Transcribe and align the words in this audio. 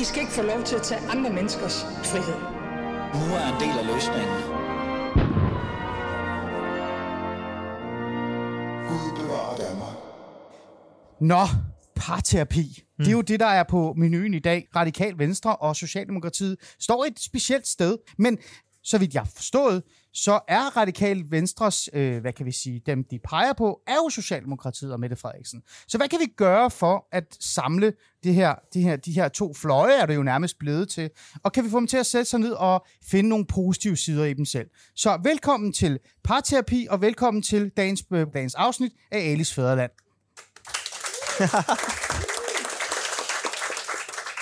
I 0.00 0.04
skal 0.04 0.20
ikke 0.20 0.32
få 0.32 0.42
lov 0.42 0.62
til 0.62 0.76
at 0.76 0.82
tage 0.82 1.00
andre 1.10 1.30
menneskers 1.30 1.82
frihed. 1.84 2.40
Nu 3.14 3.34
er 3.34 3.54
en 3.54 3.60
del 3.60 3.78
af 3.78 3.86
løsningen. 3.94 4.36
Gud 8.88 9.22
bevarer 9.22 9.56
Danmark. 9.56 9.96
Nå, 11.20 11.46
parterapi. 11.96 12.82
Mm. 12.98 13.04
Det 13.04 13.08
er 13.08 13.12
jo 13.12 13.20
det, 13.20 13.40
der 13.40 13.46
er 13.46 13.64
på 13.68 13.94
menuen 13.96 14.34
i 14.34 14.38
dag. 14.38 14.68
Radikal 14.76 15.18
Venstre 15.18 15.56
og 15.56 15.76
Socialdemokratiet 15.76 16.56
står 16.78 17.04
et 17.04 17.20
specielt 17.20 17.68
sted. 17.68 17.98
Men 18.18 18.38
så 18.82 18.98
vidt 18.98 19.14
jeg 19.14 19.22
har 19.22 19.30
forstået, 19.36 19.82
så 20.14 20.40
er 20.48 20.76
Radikal 20.76 21.24
Venstres, 21.30 21.88
øh, 21.92 22.20
hvad 22.20 22.32
kan 22.32 22.46
vi 22.46 22.52
sige, 22.52 22.82
dem 22.86 23.04
de 23.10 23.18
peger 23.24 23.52
på, 23.52 23.80
er 23.86 23.94
jo 23.94 24.08
Socialdemokratiet 24.08 24.92
og 24.92 25.00
Mette 25.00 25.16
Frederiksen. 25.16 25.62
Så 25.88 25.96
hvad 25.98 26.08
kan 26.08 26.20
vi 26.20 26.26
gøre 26.36 26.70
for 26.70 27.06
at 27.12 27.36
samle 27.40 27.92
det 28.24 28.34
her, 28.34 28.54
det 28.74 28.82
her, 28.82 28.96
de 28.96 29.12
her 29.12 29.28
to 29.28 29.54
fløje, 29.54 29.92
er 29.92 30.06
det 30.06 30.14
jo 30.16 30.22
nærmest 30.22 30.58
blevet 30.58 30.88
til, 30.88 31.10
og 31.42 31.52
kan 31.52 31.64
vi 31.64 31.70
få 31.70 31.78
dem 31.78 31.86
til 31.86 31.96
at 31.96 32.06
sætte 32.06 32.30
sig 32.30 32.40
ned 32.40 32.52
og 32.52 32.86
finde 33.10 33.28
nogle 33.28 33.46
positive 33.46 33.96
sider 33.96 34.24
i 34.24 34.34
dem 34.34 34.44
selv. 34.44 34.66
Så 34.96 35.20
velkommen 35.22 35.72
til 35.72 35.98
parterapi, 36.24 36.86
og 36.90 37.00
velkommen 37.00 37.42
til 37.42 37.68
dagens, 37.76 38.04
øh, 38.12 38.26
dagens 38.34 38.54
afsnit 38.54 38.92
af 39.10 39.18
Alis 39.18 39.54
Fæderland. 39.54 39.90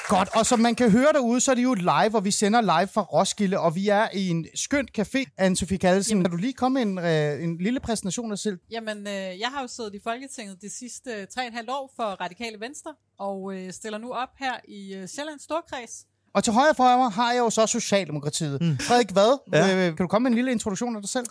Godt, 0.09 0.29
og 0.37 0.47
som 0.47 0.61
man 0.61 0.75
kan 0.75 0.91
høre 0.91 1.13
derude, 1.13 1.41
så 1.41 1.51
er 1.51 1.55
det 1.55 1.63
jo 1.63 1.75
live, 1.75 2.15
og 2.15 2.25
vi 2.25 2.31
sender 2.31 2.61
live 2.61 2.89
fra 2.89 3.03
Roskilde, 3.03 3.59
og 3.59 3.75
vi 3.75 3.89
er 3.89 4.09
i 4.15 4.29
en 4.29 4.47
skønt 4.55 4.99
café. 4.99 5.25
Anne-Sophie 5.41 5.77
Kallesen, 5.77 6.23
kan 6.23 6.31
du 6.31 6.37
lige 6.37 6.53
komme 6.53 6.85
med 6.85 7.05
en, 7.05 7.39
øh, 7.39 7.45
en 7.45 7.59
lille 7.59 7.81
præsentation 7.81 8.33
af 8.33 8.39
selv? 8.39 8.59
Jamen, 8.71 8.99
øh, 8.99 9.13
jeg 9.15 9.49
har 9.55 9.61
jo 9.61 9.69
siddet 9.69 9.95
i 9.95 9.99
Folketinget 10.05 10.63
de 10.63 10.71
sidste 10.71 11.11
øh, 11.11 11.27
tre 11.35 11.43
og 11.43 11.47
et 11.47 11.53
halvt 11.55 11.71
år 11.71 11.93
for 11.97 12.05
Radikale 12.05 12.61
Venstre, 12.61 12.95
og 13.19 13.55
øh, 13.55 13.73
stiller 13.73 13.99
nu 13.99 14.13
op 14.13 14.29
her 14.39 14.53
i 14.69 14.95
øh, 14.95 15.09
Sjællands 15.09 15.43
Storkreds. 15.43 16.07
Og 16.35 16.45
til 16.45 16.53
højre 16.53 16.75
for 16.75 16.97
mig 16.97 17.11
har 17.11 17.33
jeg 17.33 17.39
jo 17.39 17.51
så 17.51 17.67
Socialdemokratiet. 17.67 18.61
Mm. 18.61 18.79
Frederik 18.79 19.15
Vad, 19.15 19.39
ja. 19.53 19.77
øh, 19.77 19.97
kan 19.97 20.05
du 20.05 20.07
komme 20.07 20.23
med 20.23 20.31
en 20.31 20.35
lille 20.35 20.51
introduktion 20.51 20.97
af 20.97 21.03
dig 21.03 21.11
selv? 21.11 21.27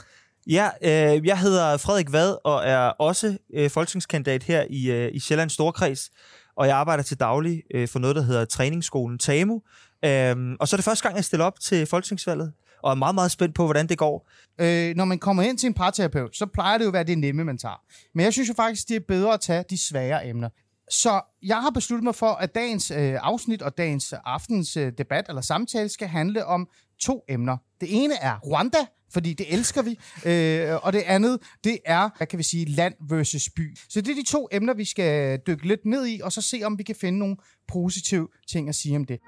Ja, 0.48 0.70
øh, 0.82 1.28
jeg 1.28 1.40
hedder 1.40 1.78
Frederik 1.78 2.12
Vad 2.12 2.36
og 2.44 2.66
er 2.66 2.80
også 2.80 3.38
øh, 3.54 3.70
folketingskandidat 3.70 4.44
her 4.44 4.66
i, 4.70 4.92
øh, 4.92 5.16
i 5.16 5.20
Sjællands 5.20 5.54
Storkreds. 5.54 6.10
Og 6.58 6.68
jeg 6.68 6.78
arbejder 6.78 7.04
til 7.04 7.20
daglig 7.20 7.64
øh, 7.74 7.88
for 7.88 8.00
noget, 8.00 8.16
der 8.16 8.22
hedder 8.22 8.46
træningsskolen 8.46 9.18
TAMU. 9.20 9.62
Øhm, 10.06 10.56
og 10.60 10.68
så 10.68 10.76
er 10.76 10.78
det 10.78 10.86
første 10.86 11.04
gang, 11.04 11.16
jeg 11.16 11.26
stiller 11.26 11.46
op 11.46 11.60
til 11.60 11.86
folketingsvalget, 11.86 12.54
og 12.84 12.92
er 12.92 12.96
meget, 12.96 13.16
meget 13.16 13.32
spændt 13.32 13.56
på, 13.56 13.66
hvordan 13.66 13.88
det 13.88 13.98
går. 13.98 14.30
Øh, 14.62 14.96
når 14.96 15.06
man 15.06 15.20
kommer 15.20 15.44
ind 15.44 15.58
til 15.58 15.68
en 15.68 15.74
parterapeut, 15.74 16.36
så 16.38 16.46
plejer 16.46 16.78
det 16.78 16.86
jo 16.86 16.90
at 16.90 16.94
være 16.94 17.04
det 17.04 17.18
nemme, 17.18 17.44
man 17.44 17.58
tager. 17.58 17.82
Men 18.16 18.24
jeg 18.24 18.34
synes 18.34 18.50
jo 18.50 18.54
faktisk, 18.54 18.88
det 18.88 18.96
er 18.96 19.00
bedre 19.08 19.34
at 19.34 19.42
tage 19.42 19.64
de 19.70 19.88
svære 19.88 20.28
emner. 20.28 20.50
Så 20.90 21.22
jeg 21.44 21.62
har 21.62 21.70
besluttet 21.70 22.04
mig 22.04 22.16
for, 22.16 22.32
at 22.32 22.56
dagens 22.56 22.92
øh, 22.92 23.14
afsnit 23.22 23.62
og 23.62 23.78
dagens 23.78 24.14
øh, 24.14 24.20
aftens 24.26 24.78
øh, 24.78 24.92
debat 24.98 25.26
eller 25.30 25.42
samtale 25.42 25.90
skal 25.90 26.08
handle 26.08 26.46
om 26.46 26.68
to 27.00 27.24
emner. 27.30 27.58
Det 27.82 28.04
ene 28.04 28.14
er 28.22 28.40
Rwanda, 28.40 28.86
fordi 29.14 29.34
det 29.34 29.54
elsker 29.54 29.82
vi. 29.82 30.00
Øh, 30.26 30.86
og 30.86 30.94
det 30.94 31.04
andet, 31.06 31.40
det 31.64 31.80
er, 31.86 32.10
hvad 32.18 32.28
kan 32.28 32.40
vi 32.40 32.44
sige, 32.44 32.66
land 32.66 32.94
versus 33.10 33.50
by. 33.56 33.78
Så 33.90 34.02
det 34.02 34.12
er 34.12 34.16
de 34.16 34.26
to 34.26 34.48
emner, 34.52 34.74
vi 34.74 34.86
skal 34.86 35.40
dykke 35.48 35.68
lidt 35.68 35.86
ned 35.86 36.08
i, 36.08 36.20
og 36.24 36.32
så 36.32 36.42
se, 36.42 36.62
om 36.64 36.78
vi 36.78 36.84
kan 36.84 36.96
finde 36.96 37.20
nogle 37.20 37.38
positive 37.68 38.28
ting 38.48 38.70
at 38.70 38.76
sige 38.76 38.96
om 38.96 39.06
det. 39.06 39.20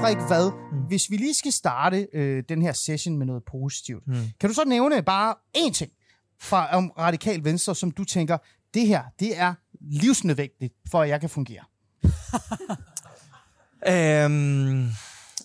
Frederik, 0.00 0.28
hvad? 0.28 0.50
Mm. 0.72 0.78
Hvis 0.78 1.10
vi 1.10 1.16
lige 1.16 1.34
skal 1.34 1.52
starte 1.52 2.06
øh, 2.12 2.42
den 2.48 2.62
her 2.62 2.72
session 2.72 3.18
med 3.18 3.26
noget 3.26 3.42
positivt, 3.50 4.06
mm. 4.06 4.14
kan 4.40 4.48
du 4.48 4.54
så 4.54 4.64
nævne 4.64 5.02
bare 5.02 5.34
én 5.56 5.72
ting 5.72 5.90
fra 6.40 6.76
om 6.76 6.90
Radikal 6.98 7.44
Venstre, 7.44 7.74
som 7.74 7.90
du 7.90 8.04
tænker, 8.04 8.38
det 8.74 8.86
her, 8.86 9.02
det 9.20 9.38
er 9.38 9.54
livsnødvendigt, 9.80 10.74
for 10.90 11.02
at 11.02 11.08
jeg 11.08 11.20
kan 11.20 11.30
fungere? 11.30 11.64
øhm, 14.24 14.88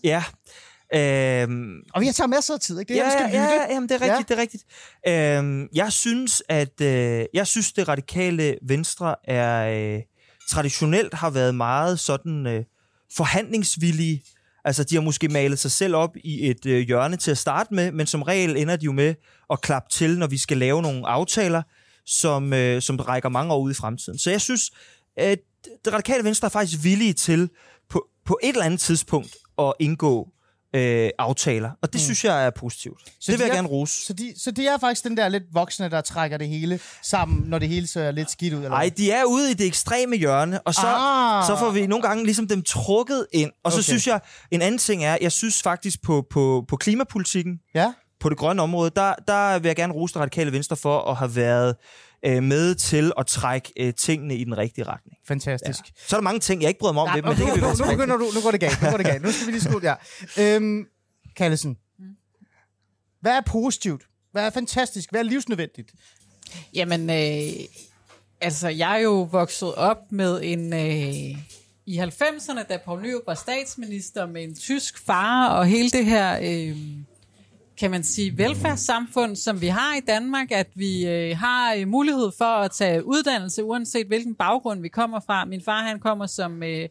ja. 0.04 0.24
Øhm, 0.96 1.84
og 1.94 2.02
vi 2.02 2.06
har 2.06 2.14
taget 2.14 2.30
masser 2.30 2.54
af 2.54 2.60
tid, 2.60 2.80
ikke? 2.80 2.94
Det 2.94 3.02
er, 3.02 3.06
ja, 3.06 3.12
skal 3.12 3.30
ja, 3.34 3.44
ja, 3.44 3.74
jamen, 3.74 3.90
det 3.90 3.96
er 3.96 4.02
rigtigt, 4.02 4.30
ja. 4.30 4.36
det 4.36 4.40
er 4.40 4.42
rigtigt. 4.42 4.64
Øhm, 5.08 5.68
jeg 5.74 5.92
synes, 5.92 6.44
at 6.50 6.82
øh, 6.82 7.26
jeg 7.34 7.48
synes, 7.48 7.74
det 7.74 7.88
radikale 7.88 8.58
venstre 8.62 9.16
er 9.24 9.96
øh, 9.96 10.02
traditionelt 10.50 11.14
har 11.14 11.30
været 11.30 11.56
meget 11.56 12.00
sådan 12.00 12.48
øh, 12.48 12.64
forhandlingsvillige. 13.16 14.24
Altså, 14.66 14.84
de 14.84 14.96
har 14.96 15.02
måske 15.02 15.28
malet 15.28 15.60
sig 15.60 15.72
selv 15.72 15.96
op 15.96 16.18
i 16.24 16.50
et 16.50 16.66
øh, 16.66 16.88
hjørne 16.88 17.18
til 17.18 17.32
at 17.32 17.38
starte 17.38 17.74
med, 17.74 17.92
men 17.92 18.08
som 18.08 18.22
regel 18.22 18.58
ender 18.58 18.76
de 18.76 18.86
jo 18.86 18.92
med 18.92 19.16
at 19.50 19.62
klappe 19.62 19.90
til, 19.92 20.20
når 20.20 20.28
vi 20.28 20.38
skal 20.38 20.58
lave 20.58 20.82
nogle 20.82 21.08
aftaler, 21.08 21.62
som, 22.06 22.54
øh, 22.54 22.82
som 22.82 22.96
rækker 22.96 23.30
mange 23.30 23.54
år 23.54 23.60
ud 23.60 23.72
i 23.72 23.74
fremtiden. 23.74 24.20
Så 24.20 24.32
jeg 24.32 24.42
synes, 24.42 24.72
at 25.18 25.40
det 25.86 25.94
radikale 25.94 26.24
venstre 26.24 26.46
er 26.46 26.50
faktisk 26.50 26.84
villige 26.84 27.14
til 27.14 27.50
på, 27.90 28.08
på 28.26 28.40
et 28.44 28.50
eller 28.50 28.66
andet 28.66 28.80
tidspunkt 28.80 29.36
at 29.60 29.74
indgå 29.80 30.30
øh, 30.76 31.10
aftaler, 31.20 31.70
og 31.82 31.94
det 31.94 31.96
mm. 31.96 32.04
synes 32.04 32.26
jeg 32.26 32.46
er 32.46 32.50
positivt. 32.50 33.00
Så 33.06 33.12
det 33.20 33.28
vil 33.32 33.40
de 33.40 33.44
jeg 33.44 33.50
er, 33.52 33.56
gerne 33.56 33.68
rose. 33.68 34.06
Så 34.06 34.14
de, 34.14 34.34
så 34.38 34.52
de 34.52 34.68
er 34.68 34.78
faktisk 34.78 35.04
den 35.04 35.18
der 35.18 35.28
lidt 35.30 35.44
voksne, 35.54 35.90
der 35.90 36.02
trækker 36.02 36.38
det 36.38 36.48
hele 36.48 36.80
sammen, 37.04 37.44
når 37.50 37.60
det 37.60 37.68
hele 37.70 37.88
ser 37.88 38.12
lidt 38.12 38.32
skidt 38.32 38.54
ud? 38.54 38.60
Nej, 38.62 38.92
de 38.98 39.12
er 39.12 39.24
ude 39.24 39.52
i 39.52 39.54
det 39.54 39.68
ekstreme 39.68 40.16
hjørne, 40.16 40.62
og 40.62 40.74
så, 40.74 40.82
Ah. 40.88 41.46
så 41.48 41.56
får 41.60 41.70
vi 41.70 41.88
nogle 41.88 42.02
gange 42.08 42.24
ligesom 42.24 42.48
dem 42.48 42.62
trukket 42.64 43.28
ind. 43.34 43.52
Og 43.64 43.72
så 43.72 43.78
Okay. 43.78 43.84
synes 43.84 44.08
jeg, 44.08 44.20
en 44.52 44.62
anden 44.62 44.78
ting 44.78 45.04
er, 45.06 45.18
jeg 45.22 45.32
synes 45.32 45.62
faktisk 45.64 46.02
på, 46.04 46.26
på, 46.32 46.66
på 46.68 46.78
klimapolitikken, 46.78 47.60
Ja? 47.76 47.94
på 48.20 48.30
det 48.30 48.38
grønne 48.38 48.62
område, 48.62 48.92
der, 48.96 49.14
der 49.28 49.60
vil 49.60 49.70
jeg 49.70 49.76
gerne 49.76 49.94
rose 49.94 50.14
det 50.14 50.22
radikale 50.22 50.52
venstre 50.52 50.76
for 50.76 51.02
at 51.12 51.16
have 51.16 51.36
været 51.36 51.76
øh, 52.26 52.44
med 52.44 52.76
til 52.76 53.12
at 53.18 53.28
trække 53.28 53.74
øh, 53.80 53.94
tingene 53.94 54.36
i 54.36 54.44
den 54.44 54.58
rigtige 54.58 54.86
retning. 54.86 55.18
Fantastisk. 55.28 55.80
Ja. 55.86 55.92
Så 56.08 56.16
er 56.16 56.20
der 56.20 56.24
mange 56.24 56.40
ting, 56.40 56.62
jeg 56.62 56.68
ikke 56.68 56.80
bryder 56.80 56.94
mig 56.94 57.02
om, 57.02 57.08
Nej, 57.08 57.16
det, 57.16 57.24
men 57.24 57.32
det 57.32 57.46
kan 57.46 57.56
vi 57.56 57.60
nu, 57.60 57.68
være 57.68 57.78
nu, 57.78 57.86
nu, 57.86 57.92
begynder 57.92 58.18
du, 58.18 58.32
nu 58.36 58.42
går 58.42 58.52
det 58.52 58.60
galt. 58.60 58.82
Nu 58.82 58.90
går 58.90 58.98
det 58.98 59.06
galt. 59.06 59.24
Nu 59.24 59.32
skal 59.32 59.48
vi 59.48 59.52
lige 59.52 59.62
slutte 59.62 59.88
her. 59.88 59.96
Øhm, 60.40 60.86
Kallesen. 61.36 61.78
Hvad 63.22 63.32
er 63.32 63.42
positivt? 63.42 64.04
Hvad 64.32 64.46
er 64.46 64.50
fantastisk? 64.50 65.12
Hvad 65.12 65.20
er 65.20 65.24
livsnødvendigt? 65.24 65.94
Jamen, 66.74 67.10
øh, 67.10 67.66
altså, 68.42 68.68
jeg 68.68 68.96
er 68.96 69.00
jo 69.00 69.22
vokset 69.32 69.76
op 69.76 70.12
med 70.12 70.40
en... 70.44 70.74
Øh, 70.74 71.40
I 71.86 72.00
90'erne, 72.00 72.68
da 72.70 72.80
Poul 72.86 73.02
Nyrup 73.02 73.22
var 73.28 73.34
statsminister 73.34 74.26
med 74.26 74.44
en 74.44 74.56
tysk 74.56 75.06
far, 75.06 75.50
og 75.50 75.66
hele 75.66 75.90
det 75.90 76.06
her... 76.06 76.40
Øh, 76.42 76.78
kan 77.78 77.92
man 77.92 78.04
sige, 78.04 78.38
velfærdssamfund, 78.38 79.36
som 79.36 79.62
vi 79.62 79.68
har 79.68 79.96
i 79.96 80.00
Danmark, 80.00 80.52
at 80.52 80.68
vi 80.76 81.08
øh, 81.08 81.38
har 81.38 81.74
øh, 81.74 81.88
mulighed 81.88 82.32
for 82.38 82.46
at 82.46 82.72
tage 82.72 83.06
uddannelse, 83.06 83.64
uanset 83.64 84.08
hvilken 84.08 84.36
baggrund 84.36 84.82
vi 84.82 84.88
kommer 84.88 85.20
fra. 85.20 85.46
Min 85.46 85.62
far, 85.62 85.82
han 85.82 86.00
kommer 86.00 86.28
som 86.28 86.64
øh, 86.64 86.90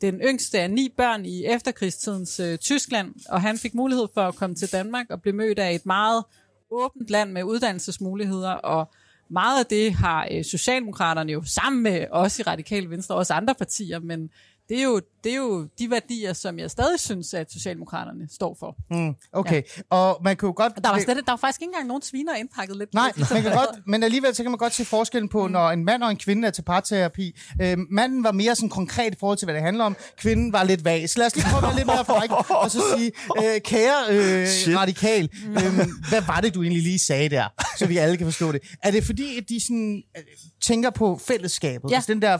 den 0.00 0.20
yngste 0.20 0.60
af 0.60 0.70
ni 0.70 0.92
børn 0.96 1.26
i 1.26 1.44
efterkrigstidens 1.44 2.40
øh, 2.40 2.58
Tyskland, 2.58 3.14
og 3.28 3.40
han 3.42 3.58
fik 3.58 3.74
mulighed 3.74 4.08
for 4.14 4.20
at 4.20 4.34
komme 4.34 4.56
til 4.56 4.72
Danmark 4.72 5.06
og 5.10 5.22
blive 5.22 5.36
mødt 5.36 5.58
af 5.58 5.74
et 5.74 5.86
meget 5.86 6.24
åbent 6.70 7.10
land 7.10 7.32
med 7.32 7.42
uddannelsesmuligheder, 7.42 8.50
og 8.50 8.90
meget 9.30 9.60
af 9.60 9.66
det 9.66 9.92
har 9.92 10.28
øh, 10.30 10.44
Socialdemokraterne 10.44 11.32
jo 11.32 11.42
sammen 11.46 11.82
med 11.82 12.06
os 12.10 12.38
i 12.38 12.42
Radikale 12.42 12.90
Venstre, 12.90 13.14
og 13.14 13.18
også 13.18 13.34
andre 13.34 13.54
partier, 13.54 13.98
men 13.98 14.30
det 14.70 14.78
er, 14.78 14.82
jo, 14.82 15.00
det 15.24 15.32
er 15.32 15.36
jo 15.36 15.68
de 15.78 15.90
værdier, 15.90 16.32
som 16.32 16.58
jeg 16.58 16.70
stadig 16.70 17.00
synes, 17.00 17.34
at 17.34 17.52
Socialdemokraterne 17.52 18.28
står 18.30 18.56
for. 18.60 18.76
Mm, 18.90 19.14
okay, 19.32 19.62
ja. 19.76 19.82
og 19.90 20.20
man 20.24 20.36
kan 20.36 20.46
jo 20.46 20.52
godt... 20.56 20.72
Der 20.84 20.90
var, 20.90 20.98
slet, 20.98 21.16
der 21.16 21.32
var 21.32 21.36
faktisk 21.36 21.62
ikke 21.62 21.70
engang 21.70 21.86
nogen 21.86 22.02
sviner 22.02 22.34
indpakket 22.34 22.76
lidt. 22.76 22.94
Nej, 22.94 23.12
man 23.34 23.42
kan 23.42 23.52
godt, 23.52 23.86
men 23.86 24.02
alligevel 24.02 24.34
så 24.34 24.42
kan 24.42 24.50
man 24.50 24.58
godt 24.58 24.74
se 24.74 24.84
forskellen 24.84 25.28
på, 25.28 25.46
mm. 25.46 25.52
når 25.52 25.70
en 25.70 25.84
mand 25.84 26.02
og 26.02 26.10
en 26.10 26.16
kvinde 26.16 26.46
er 26.46 26.50
til 26.50 26.62
parterapi. 26.62 27.36
Øh, 27.62 27.78
manden 27.90 28.24
var 28.24 28.32
mere 28.32 28.54
sådan 28.54 28.68
konkret 28.68 29.14
i 29.14 29.16
forhold 29.20 29.38
til, 29.38 29.46
hvad 29.46 29.54
det 29.54 29.62
handler 29.62 29.84
om. 29.84 29.96
Kvinden 30.16 30.52
var 30.52 30.64
lidt 30.64 30.84
vag. 30.84 31.10
Så 31.10 31.18
lad 31.18 31.26
os 31.26 31.36
lige 31.36 31.46
prøve 31.50 31.56
at 31.56 31.62
være 31.62 31.76
lidt 31.76 31.86
mere 31.86 32.04
fræk 32.04 32.30
og 32.62 32.70
så 32.70 32.82
sige, 32.96 33.12
øh, 33.38 33.60
kære 33.60 33.98
øh, 34.10 34.76
radikal, 34.76 35.28
øh, 35.46 35.74
hvad 36.08 36.22
var 36.26 36.40
det, 36.40 36.54
du 36.54 36.62
egentlig 36.62 36.82
lige 36.82 36.98
sagde 36.98 37.28
der, 37.28 37.44
så 37.78 37.86
vi 37.86 37.96
alle 37.96 38.16
kan 38.16 38.26
forstå 38.26 38.52
det? 38.52 38.60
Er 38.82 38.90
det 38.90 39.04
fordi, 39.04 39.38
at 39.38 39.48
de 39.48 39.60
sådan, 39.60 40.02
øh, 40.16 40.22
tænker 40.62 40.90
på 40.90 41.20
fællesskabet? 41.26 41.90
Ja. 41.90 41.94
Altså 41.94 42.12
den 42.12 42.22
der 42.22 42.38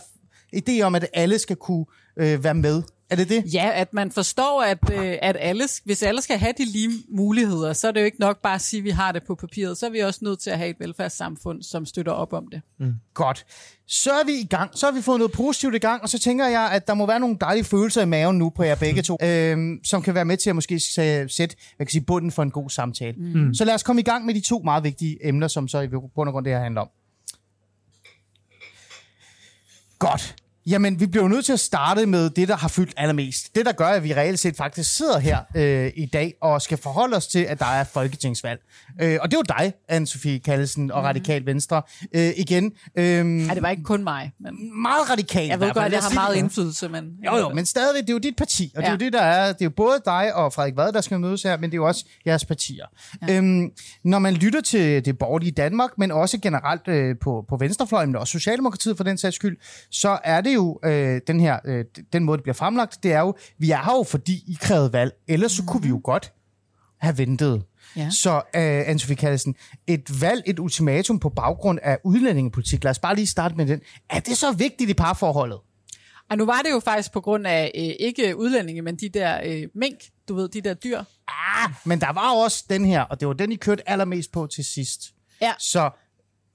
idé 0.57 0.81
om, 0.83 0.95
at 0.95 1.07
alle 1.13 1.39
skal 1.39 1.57
kunne 1.57 1.85
øh, 2.17 2.45
være 2.45 2.55
med? 2.55 2.83
Er 3.11 3.17
det 3.17 3.29
det? 3.29 3.55
Ja, 3.55 3.71
at 3.75 3.95
man 3.95 4.11
forstår, 4.11 4.63
at, 4.63 4.79
øh, 4.93 5.17
at 5.23 5.37
alle, 5.41 5.65
hvis 5.85 6.03
alle 6.03 6.23
skal 6.23 6.39
have 6.39 6.53
de 6.59 6.65
lige 6.65 6.91
muligheder, 7.09 7.73
så 7.73 7.89
er 7.89 7.93
det 7.93 8.01
jo 8.01 8.05
ikke 8.05 8.21
nok 8.21 8.43
bare 8.43 8.55
at 8.55 8.61
sige, 8.61 8.79
at 8.79 8.85
vi 8.85 8.91
har 8.91 9.13
det 9.13 9.23
på 9.27 9.35
papiret. 9.35 9.79
Så 9.79 9.87
er 9.87 9.91
vi 9.91 9.99
også 9.99 10.21
nødt 10.23 10.41
til 10.41 10.51
at 10.51 10.59
have 10.59 10.71
et 10.71 10.77
velfærdssamfund, 10.81 11.63
som 11.63 11.87
støtter 11.87 12.13
op 12.13 12.33
om 12.33 12.45
det. 12.53 12.61
Godt. 13.15 13.47
Så 13.87 14.11
er 14.11 14.25
vi 14.27 14.33
i 14.33 14.47
gang. 14.47 14.71
Så 14.75 14.87
har 14.87 14.93
vi 14.93 15.03
fået 15.03 15.19
noget 15.19 15.33
positivt 15.33 15.75
i 15.75 15.79
gang, 15.79 16.03
og 16.03 16.09
så 16.09 16.19
tænker 16.19 16.47
jeg, 16.47 16.71
at 16.73 16.87
der 16.87 16.95
må 16.95 17.07
være 17.07 17.21
nogle 17.21 17.37
dejlige 17.41 17.65
følelser 17.65 18.03
i 18.03 18.07
maven 18.07 18.39
nu 18.39 18.51
på 18.51 18.63
jer 18.63 18.75
begge 18.75 19.03
to, 19.03 19.17
øhm, 19.23 19.79
som 19.85 20.03
kan 20.03 20.15
være 20.15 20.25
med 20.25 20.37
til 20.37 20.51
at 20.51 20.55
måske 20.57 20.75
sæ- 20.75 21.27
sætte 21.29 21.57
hvad 21.77 21.87
kan 21.87 21.91
sige, 21.91 22.05
bunden 22.05 22.31
for 22.31 22.43
en 22.43 22.51
god 22.51 22.71
samtale. 22.71 23.15
Mm. 23.19 23.55
Så 23.55 23.65
lad 23.65 23.75
os 23.75 23.83
komme 23.83 24.01
i 24.01 24.05
gang 24.05 24.27
med 24.27 24.35
de 24.35 24.41
to 24.41 24.59
meget 24.65 24.85
vigtige 24.85 25.29
emner, 25.29 25.49
som 25.49 25.69
så 25.69 25.81
i 25.81 25.89
bund 25.89 26.29
og 26.29 26.33
grund 26.33 26.45
det 26.45 26.53
her 26.53 26.61
handler 26.61 26.81
om. 26.81 26.89
Godt. 30.01 30.35
Jamen, 30.67 31.01
vi 31.01 31.07
bliver 31.07 31.25
jo 31.25 31.29
nødt 31.29 31.45
til 31.45 31.53
at 31.53 31.61
starte 31.61 32.07
med 32.07 32.31
det, 32.31 32.49
der 32.49 32.57
har 32.57 32.69
fyldt 32.69 32.95
allermest. 32.97 33.55
Det, 33.55 33.67
der 33.67 33.73
gør, 33.73 33.87
at 33.87 34.05
vi 34.05 34.15
reelt 34.15 34.39
set 34.39 34.57
faktisk 34.57 34.97
sidder 34.97 35.19
her 35.19 35.39
øh, 35.57 35.93
i 35.97 36.07
dag 36.07 36.35
og 36.43 36.63
skal 36.63 36.79
forholde 36.79 37.17
os 37.17 37.27
til, 37.27 37.39
at 37.39 37.59
der 37.59 37.67
er 37.67 37.85
folketingsvalg. 37.85 38.61
Øh, 39.03 39.19
og 39.23 39.31
det 39.31 39.37
er 39.37 39.41
jo 39.41 39.55
dig, 39.59 39.73
Anne-Sophie 39.93 40.39
Kallesen 40.45 40.91
og 40.93 41.05
Radikal 41.05 41.47
Venstre. 41.47 41.83
Øh, 42.15 42.31
igen. 42.37 42.73
Øh, 42.97 43.05
Ja, 43.05 43.55
det 43.55 43.63
var 43.63 43.71
ikke 43.71 43.83
kun 43.83 44.05
mig, 44.05 44.33
men 44.41 44.83
meget 44.83 45.11
radikalt. 45.11 45.49
jeg 45.51 45.61
ved 45.61 45.73
godt, 45.75 45.87
at 45.87 45.93
jeg 45.93 46.01
har 46.01 46.15
meget 46.15 46.37
indflydelse, 46.37 46.89
men... 46.89 47.05
Jo, 47.27 47.37
jo, 47.37 47.49
men 47.49 47.67
stadigvæk, 47.67 48.03
det 48.03 48.11
er 48.11 48.15
jo 48.15 48.19
dit 48.19 48.37
parti, 48.37 48.73
og 48.77 48.83
det 48.83 48.87
er 48.87 48.91
Ja. 48.91 48.93
jo 48.93 48.99
det, 48.99 49.13
der 49.13 49.21
er. 49.23 49.53
Det 49.53 49.61
er 49.63 49.65
jo 49.67 49.71
både 49.77 50.01
dig 50.05 50.35
og 50.35 50.53
Frederik 50.53 50.77
Vad, 50.77 50.93
der 50.93 51.01
skal 51.01 51.21
mødes 51.21 51.43
her, 51.43 51.57
men 51.57 51.71
det 51.71 51.75
er 51.75 51.77
jo 51.77 51.87
også 51.87 52.05
jeres 52.27 52.45
partier. 52.45 52.85
Ja. 53.29 53.37
Øhm, 53.37 53.71
når 54.05 54.19
man 54.19 54.35
lytter 54.35 54.61
til 54.61 55.05
det 55.05 55.19
borgerlige 55.19 55.53
Danmark, 55.53 55.91
men 55.99 56.11
også 56.11 56.39
generelt 56.39 56.89
øh, 56.89 57.15
på, 57.23 57.45
på 57.49 57.57
venstrefløjen, 57.57 58.17
også 58.17 58.31
Socialdemokratiet 58.33 58.97
for 58.97 59.05
den 59.05 59.19
sags 59.19 59.37
skyld, 59.37 59.57
så 59.91 60.19
er 60.25 60.41
det 60.41 60.55
jo 60.55 60.60
øh, 60.85 61.21
den 61.27 61.41
her, 61.41 61.59
øh, 61.65 61.85
den 62.13 62.25
måde, 62.25 62.39
det 62.39 62.43
bliver 62.43 62.55
fremlagt, 62.55 63.03
det 63.03 63.13
er 63.13 63.21
jo, 63.21 63.35
vi 63.59 63.71
er 63.71 63.83
her 63.85 63.97
jo, 63.97 64.03
fordi 64.03 64.35
I 64.47 64.57
krævede 64.61 64.93
valg, 64.93 65.13
ellers 65.29 65.53
så 65.53 65.65
kunne 65.65 65.83
vi 65.83 65.89
jo 65.89 66.01
godt 66.05 66.33
have 66.99 67.19
ventet. 67.19 67.63
Ja. 67.97 68.11
Så, 68.11 68.43
øh, 68.57 68.81
Anne-Sophie 68.81 69.15
Kallesen, 69.15 69.55
et 69.87 70.21
valg, 70.21 70.43
et 70.47 70.59
ultimatum 70.59 71.19
på 71.19 71.29
baggrund 71.29 71.79
af 71.83 71.99
udlændingepolitik, 72.05 72.85
lad 72.85 72.91
os 72.91 72.99
bare 72.99 73.15
lige 73.15 73.27
starte 73.27 73.55
med 73.55 73.67
den. 73.67 73.81
Er 74.11 74.21
det 74.21 74.37
så 74.37 74.53
vigtigt 74.53 74.91
i 74.91 74.95
parforholdet? 74.95 75.59
Og 76.31 76.37
nu 76.37 76.47
var 76.47 76.63
det 76.63 76.71
jo 76.71 76.81
faktisk 76.81 77.13
på 77.13 77.21
grund 77.21 77.47
af 77.47 77.73
øh, 77.75 78.07
ikke 78.07 78.37
udlændinge, 78.37 78.83
men 78.83 78.97
de 78.97 79.09
der 79.09 79.41
øh, 79.45 79.69
mink, 79.75 79.99
du 80.29 80.35
ved, 80.35 80.49
de 80.49 80.61
der 80.61 80.75
dyr. 80.75 80.99
Ah, 81.29 81.71
men 81.85 82.01
der 82.01 82.13
var 82.13 82.35
jo 82.35 82.39
også 82.39 82.65
den 82.71 82.85
her, 82.85 83.03
og 83.03 83.21
det 83.21 83.29
var 83.29 83.35
den, 83.35 83.53
I 83.53 83.57
kørte 83.57 83.91
allermest 83.91 84.33
på 84.33 84.47
til 84.47 84.65
sidst. 84.65 85.01
Ja. 85.43 85.53
Så 85.59 85.91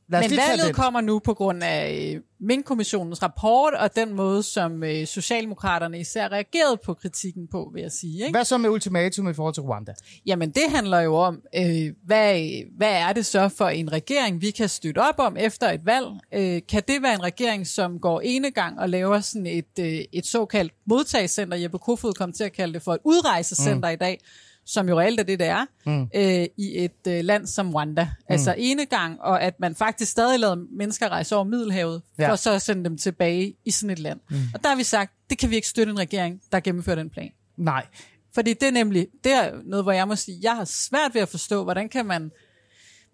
lad 0.09 0.19
os 0.19 0.29
Men 0.29 0.37
valget 0.37 0.65
den. 0.65 0.73
kommer 0.73 1.01
nu 1.01 1.19
på 1.19 1.33
grund 1.33 1.63
af 1.63 2.11
øh, 2.15 2.21
Mink-kommissionens 2.39 3.23
rapport, 3.23 3.73
og 3.73 3.95
den 3.95 4.13
måde, 4.13 4.43
som 4.43 4.83
øh, 4.83 5.07
Socialdemokraterne 5.07 5.99
især 5.99 6.27
reagerede 6.27 6.77
på 6.85 6.93
kritikken 6.93 7.47
på, 7.47 7.71
vil 7.73 7.81
jeg 7.81 7.91
sige. 7.91 8.25
Ikke? 8.25 8.37
Hvad 8.37 8.45
så 8.45 8.57
med 8.57 8.69
ultimatum 8.69 9.29
i 9.29 9.33
forhold 9.33 9.53
til 9.53 9.63
Rwanda? 9.63 9.93
Jamen, 10.25 10.51
det 10.51 10.63
handler 10.69 10.99
jo 10.99 11.15
om, 11.15 11.41
øh, 11.55 11.93
hvad, 12.05 12.41
hvad 12.77 12.91
er 12.91 13.13
det 13.13 13.25
så 13.25 13.49
for 13.49 13.67
en 13.67 13.91
regering, 13.91 14.41
vi 14.41 14.51
kan 14.51 14.69
støtte 14.69 14.99
op 14.99 15.19
om 15.19 15.37
efter 15.37 15.71
et 15.71 15.85
valg? 15.85 16.05
Øh, 16.33 16.61
kan 16.69 16.83
det 16.87 17.01
være 17.01 17.13
en 17.13 17.23
regering, 17.23 17.67
som 17.67 17.99
går 17.99 18.21
ene 18.21 18.51
gang 18.51 18.79
og 18.79 18.89
laver 18.89 19.19
sådan 19.19 19.47
et, 19.47 19.79
øh, 19.79 19.99
et 20.13 20.25
såkaldt 20.25 20.73
modtagscenter? 20.85 21.57
Jeppe 21.57 21.77
Kofod 21.77 22.13
kom 22.13 22.33
til 22.33 22.43
at 22.43 22.53
kalde 22.53 22.73
det 22.73 22.81
for 22.81 22.93
et 22.93 22.99
udrejsecenter 23.03 23.89
mm. 23.89 23.93
i 23.93 23.97
dag, 23.97 24.19
som 24.65 24.89
jo 24.89 24.99
reelt 24.99 25.19
er 25.19 25.23
det, 25.23 25.39
det 25.39 25.47
er, 25.47 25.65
mm. 25.85 26.09
øh, 26.15 26.45
i 26.57 26.83
et 26.83 27.07
øh, 27.07 27.23
land 27.23 27.47
som 27.47 27.75
Rwanda. 27.75 28.03
Mm. 28.03 28.25
Altså 28.29 28.55
ene 28.57 28.85
gang, 28.85 29.21
og 29.21 29.43
at 29.43 29.59
man 29.59 29.75
faktisk 29.75 30.11
stadig 30.11 30.39
lader 30.39 30.55
mennesker 30.77 31.09
rejse 31.09 31.35
over 31.35 31.45
Middelhavet, 31.45 32.01
ja. 32.19 32.31
for 32.31 32.35
så 32.35 32.51
at 32.51 32.61
sende 32.61 32.83
dem 32.83 32.97
tilbage 32.97 33.53
i 33.65 33.71
sådan 33.71 33.89
et 33.89 33.99
land. 33.99 34.19
Mm. 34.29 34.37
Og 34.53 34.63
der 34.63 34.69
har 34.69 34.75
vi 34.75 34.83
sagt, 34.83 35.13
det 35.29 35.37
kan 35.37 35.49
vi 35.49 35.55
ikke 35.55 35.67
støtte 35.67 35.91
en 35.91 35.99
regering, 35.99 36.41
der 36.51 36.59
gennemfører 36.59 36.95
den 36.95 37.09
plan. 37.09 37.31
Nej. 37.57 37.85
Fordi 38.33 38.53
det 38.53 38.67
er 38.67 38.71
nemlig, 38.71 39.07
det 39.23 39.31
er 39.31 39.51
noget, 39.65 39.85
hvor 39.85 39.91
jeg 39.91 40.07
må 40.07 40.15
sige, 40.15 40.39
jeg 40.41 40.55
har 40.55 40.65
svært 40.65 41.13
ved 41.13 41.21
at 41.21 41.29
forstå, 41.29 41.63
hvordan 41.63 41.89
kan 41.89 42.05
man, 42.05 42.31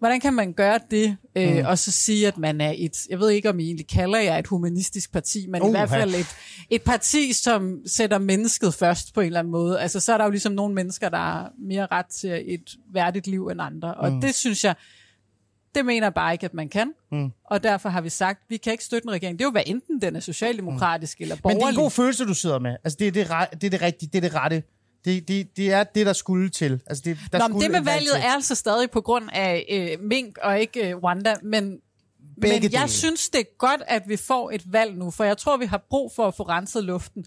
hvordan 0.02 0.20
kan 0.20 0.34
man 0.34 0.52
gøre 0.52 0.80
det, 0.90 1.16
øh, 1.36 1.56
mm. 1.56 1.64
og 1.66 1.78
så 1.78 1.92
sige, 1.92 2.28
at 2.28 2.38
man 2.38 2.60
er 2.60 2.74
et, 2.76 3.06
jeg 3.10 3.18
ved 3.18 3.30
ikke, 3.30 3.50
om 3.50 3.60
I 3.60 3.64
egentlig 3.64 3.88
kalder 3.88 4.18
jer 4.18 4.38
et 4.38 4.46
humanistisk 4.46 5.12
parti, 5.12 5.46
men 5.48 5.62
uh, 5.62 5.68
i 5.68 5.70
hvert 5.70 5.88
fald 5.88 6.14
et, 6.14 6.36
et 6.70 6.82
parti, 6.82 7.32
som 7.32 7.78
sætter 7.86 8.18
mennesket 8.18 8.74
først 8.74 9.14
på 9.14 9.20
en 9.20 9.26
eller 9.26 9.38
anden 9.38 9.50
måde. 9.50 9.80
Altså, 9.80 10.00
så 10.00 10.12
er 10.12 10.18
der 10.18 10.24
jo 10.24 10.30
ligesom 10.30 10.52
nogle 10.52 10.74
mennesker, 10.74 11.08
der 11.08 11.16
har 11.16 11.52
mere 11.58 11.86
ret 11.92 12.06
til 12.06 12.42
et 12.54 12.70
værdigt 12.92 13.26
liv 13.26 13.48
end 13.48 13.62
andre. 13.62 13.94
Og 13.94 14.12
mm. 14.12 14.20
det 14.20 14.34
synes 14.34 14.64
jeg, 14.64 14.74
det 15.74 15.86
mener 15.86 16.06
jeg 16.06 16.14
bare 16.14 16.32
ikke, 16.32 16.44
at 16.44 16.54
man 16.54 16.68
kan. 16.68 16.92
Mm. 17.12 17.30
Og 17.44 17.62
derfor 17.62 17.88
har 17.88 18.00
vi 18.00 18.08
sagt, 18.08 18.40
vi 18.48 18.56
kan 18.56 18.72
ikke 18.72 18.84
støtte 18.84 19.06
en 19.06 19.12
regering. 19.12 19.38
Det 19.38 19.44
er 19.44 19.48
jo 19.48 19.52
hvad 19.52 19.62
enten 19.66 20.00
den 20.00 20.16
er 20.16 20.20
socialdemokratisk 20.20 21.20
mm. 21.20 21.22
eller 21.22 21.34
Men 21.34 21.42
borgerlig. 21.42 21.60
det 21.60 21.66
er 21.66 21.70
en 21.70 21.76
god 21.76 21.90
følelse, 21.90 22.24
du 22.24 22.34
sidder 22.34 22.58
med. 22.58 22.76
Altså, 22.84 22.96
det 23.00 23.06
er 23.06 23.12
det, 23.12 23.26
det, 23.60 23.66
er 23.66 23.70
det 23.70 23.82
rigtige, 23.82 24.10
det 24.12 24.24
er 24.24 24.28
det 24.28 24.34
rette. 24.34 24.62
Det, 25.04 25.28
det, 25.28 25.56
det 25.56 25.72
er 25.72 25.84
det, 25.84 26.06
der 26.06 26.12
skulle 26.12 26.48
til. 26.48 26.80
Altså, 26.86 27.02
det, 27.04 27.18
der 27.32 27.38
Nå, 27.38 27.44
skulle 27.44 27.62
det 27.62 27.70
med 27.70 27.80
et 27.80 27.86
valg 27.86 27.96
valget 27.96 28.14
til. 28.14 28.22
er 28.22 28.32
altså 28.32 28.54
stadig 28.54 28.90
på 28.90 29.00
grund 29.00 29.28
af 29.32 29.66
øh, 29.70 30.04
mink 30.04 30.38
og 30.42 30.60
ikke 30.60 30.88
øh, 30.88 30.96
Rwanda, 30.96 31.34
men, 31.42 31.78
Begge 32.40 32.60
men 32.60 32.62
jeg 32.62 32.80
dele. 32.80 32.88
synes, 32.88 33.28
det 33.28 33.40
er 33.40 33.56
godt, 33.58 33.82
at 33.86 34.02
vi 34.06 34.16
får 34.16 34.50
et 34.50 34.72
valg 34.72 34.96
nu, 34.96 35.10
for 35.10 35.24
jeg 35.24 35.38
tror, 35.38 35.56
vi 35.56 35.66
har 35.66 35.86
brug 35.90 36.12
for 36.16 36.26
at 36.26 36.34
få 36.34 36.42
renset 36.42 36.84
luften. 36.84 37.24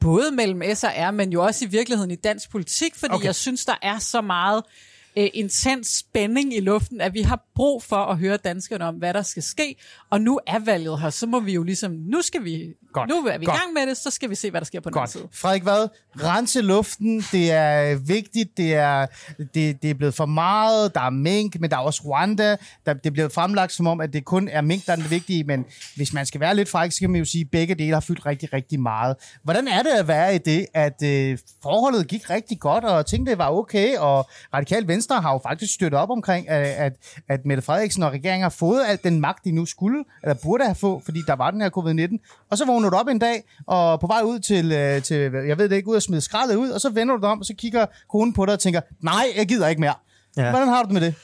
Både 0.00 0.30
mellem 0.30 0.62
S 0.74 0.84
og 0.84 0.90
R, 0.96 1.10
men 1.10 1.32
jo 1.32 1.44
også 1.44 1.64
i 1.64 1.68
virkeligheden 1.68 2.10
i 2.10 2.16
dansk 2.16 2.50
politik, 2.50 2.94
fordi 2.94 3.14
okay. 3.14 3.24
jeg 3.24 3.34
synes, 3.34 3.64
der 3.64 3.74
er 3.82 3.98
så 3.98 4.20
meget 4.20 4.62
øh, 4.66 4.93
intens 5.16 5.88
spænding 5.88 6.56
i 6.56 6.60
luften, 6.60 7.00
at 7.00 7.14
vi 7.14 7.22
har 7.22 7.40
brug 7.54 7.82
for 7.82 7.96
at 7.96 8.18
høre 8.18 8.36
danskerne 8.36 8.84
om, 8.84 8.94
hvad 8.94 9.14
der 9.14 9.22
skal 9.22 9.42
ske. 9.42 9.76
Og 10.10 10.20
nu 10.20 10.40
er 10.46 10.58
valget 10.58 11.00
her, 11.00 11.10
så 11.10 11.26
må 11.26 11.40
vi 11.40 11.54
jo 11.54 11.62
ligesom, 11.62 11.92
nu 11.92 12.22
skal 12.22 12.44
vi, 12.44 12.74
Godt. 12.92 13.10
nu 13.10 13.16
er 13.16 13.38
vi 13.38 13.44
Godt. 13.44 13.56
i 13.56 13.60
gang 13.60 13.72
med 13.72 13.86
det, 13.86 13.96
så 13.96 14.10
skal 14.10 14.30
vi 14.30 14.34
se, 14.34 14.50
hvad 14.50 14.60
der 14.60 14.64
sker 14.64 14.80
på 14.80 14.90
den 14.90 14.98
anden 14.98 15.02
Godt. 15.02 15.10
side. 15.10 15.28
Frederik 15.32 15.62
hvad? 15.62 15.88
Rense 16.16 16.60
luften, 16.60 17.24
det 17.32 17.52
er 17.52 17.94
vigtigt, 17.94 18.56
det 18.56 18.74
er, 18.74 19.06
det, 19.54 19.82
det 19.82 19.90
er 19.90 19.94
blevet 19.94 20.14
for 20.14 20.26
meget, 20.26 20.94
der 20.94 21.00
er 21.00 21.10
mink, 21.10 21.60
men 21.60 21.70
der 21.70 21.76
er 21.76 21.80
også 21.80 22.02
Rwanda. 22.04 22.56
Der, 22.86 22.92
det 22.92 23.06
er 23.06 23.10
blevet 23.10 23.32
fremlagt 23.32 23.72
som 23.72 23.86
om, 23.86 24.00
at 24.00 24.12
det 24.12 24.24
kun 24.24 24.48
er 24.48 24.60
mink, 24.60 24.86
der 24.86 24.92
er 24.92 24.96
det 24.96 25.10
vigtige, 25.10 25.44
men 25.44 25.64
hvis 25.96 26.12
man 26.12 26.26
skal 26.26 26.40
være 26.40 26.56
lidt 26.56 26.68
fræk, 26.68 26.92
så 26.92 27.00
kan 27.00 27.10
man 27.10 27.18
jo 27.18 27.24
sige, 27.24 27.40
at 27.40 27.50
begge 27.50 27.74
dele 27.74 27.92
har 27.92 28.00
fyldt 28.00 28.26
rigtig, 28.26 28.52
rigtig 28.52 28.80
meget. 28.80 29.16
Hvordan 29.42 29.68
er 29.68 29.82
det 29.82 29.90
at 29.90 30.08
være 30.08 30.34
i 30.34 30.38
det, 30.38 30.66
at 30.74 31.02
øh, 31.02 31.38
forholdet 31.62 32.08
gik 32.08 32.30
rigtig 32.30 32.60
godt, 32.60 32.84
og 32.84 33.06
tingene 33.06 33.38
var 33.38 33.50
okay, 33.50 33.96
og 33.96 34.26
Radikal 34.54 34.88
Venstre 34.88 35.03
har 35.10 35.32
jo 35.32 35.40
faktisk 35.42 35.74
støttet 35.74 36.00
op 36.00 36.10
omkring, 36.10 36.48
at, 36.48 36.66
at, 36.66 36.92
at 37.28 37.40
Mette 37.44 37.62
Frederiksen 37.62 38.02
og 38.02 38.12
regeringen 38.12 38.42
har 38.42 38.50
fået 38.50 38.84
alt 38.86 39.04
den 39.04 39.20
magt, 39.20 39.44
de 39.44 39.52
nu 39.52 39.66
skulle, 39.66 40.04
eller 40.22 40.34
burde 40.42 40.64
have 40.64 40.74
fået, 40.74 41.02
fordi 41.04 41.20
der 41.26 41.36
var 41.36 41.50
den 41.50 41.60
her 41.60 41.70
covid-19. 41.70 42.46
Og 42.50 42.58
så 42.58 42.66
vågner 42.66 42.90
du 42.90 42.96
op 42.96 43.08
en 43.08 43.18
dag, 43.18 43.42
og 43.66 44.00
på 44.00 44.06
vej 44.06 44.22
ud 44.22 44.38
til, 44.38 44.72
øh, 44.72 45.02
til 45.02 45.16
jeg 45.46 45.58
ved 45.58 45.68
det 45.68 45.76
ikke, 45.76 45.88
ud 45.88 45.96
at 45.96 46.02
smide 46.02 46.20
skraldet 46.20 46.56
ud, 46.56 46.70
og 46.70 46.80
så 46.80 46.90
vender 46.90 47.16
du 47.16 47.20
dig 47.20 47.30
om, 47.30 47.38
og 47.38 47.44
så 47.44 47.54
kigger 47.54 47.86
konen 48.10 48.32
på 48.32 48.46
dig 48.46 48.54
og 48.54 48.60
tænker, 48.60 48.80
nej, 49.02 49.24
jeg 49.36 49.46
gider 49.46 49.68
ikke 49.68 49.80
mere. 49.80 49.94
Ja. 50.36 50.50
Hvordan 50.50 50.68
har 50.68 50.82
du 50.82 50.86
det 50.86 50.94
med 50.94 51.00
det? 51.00 51.14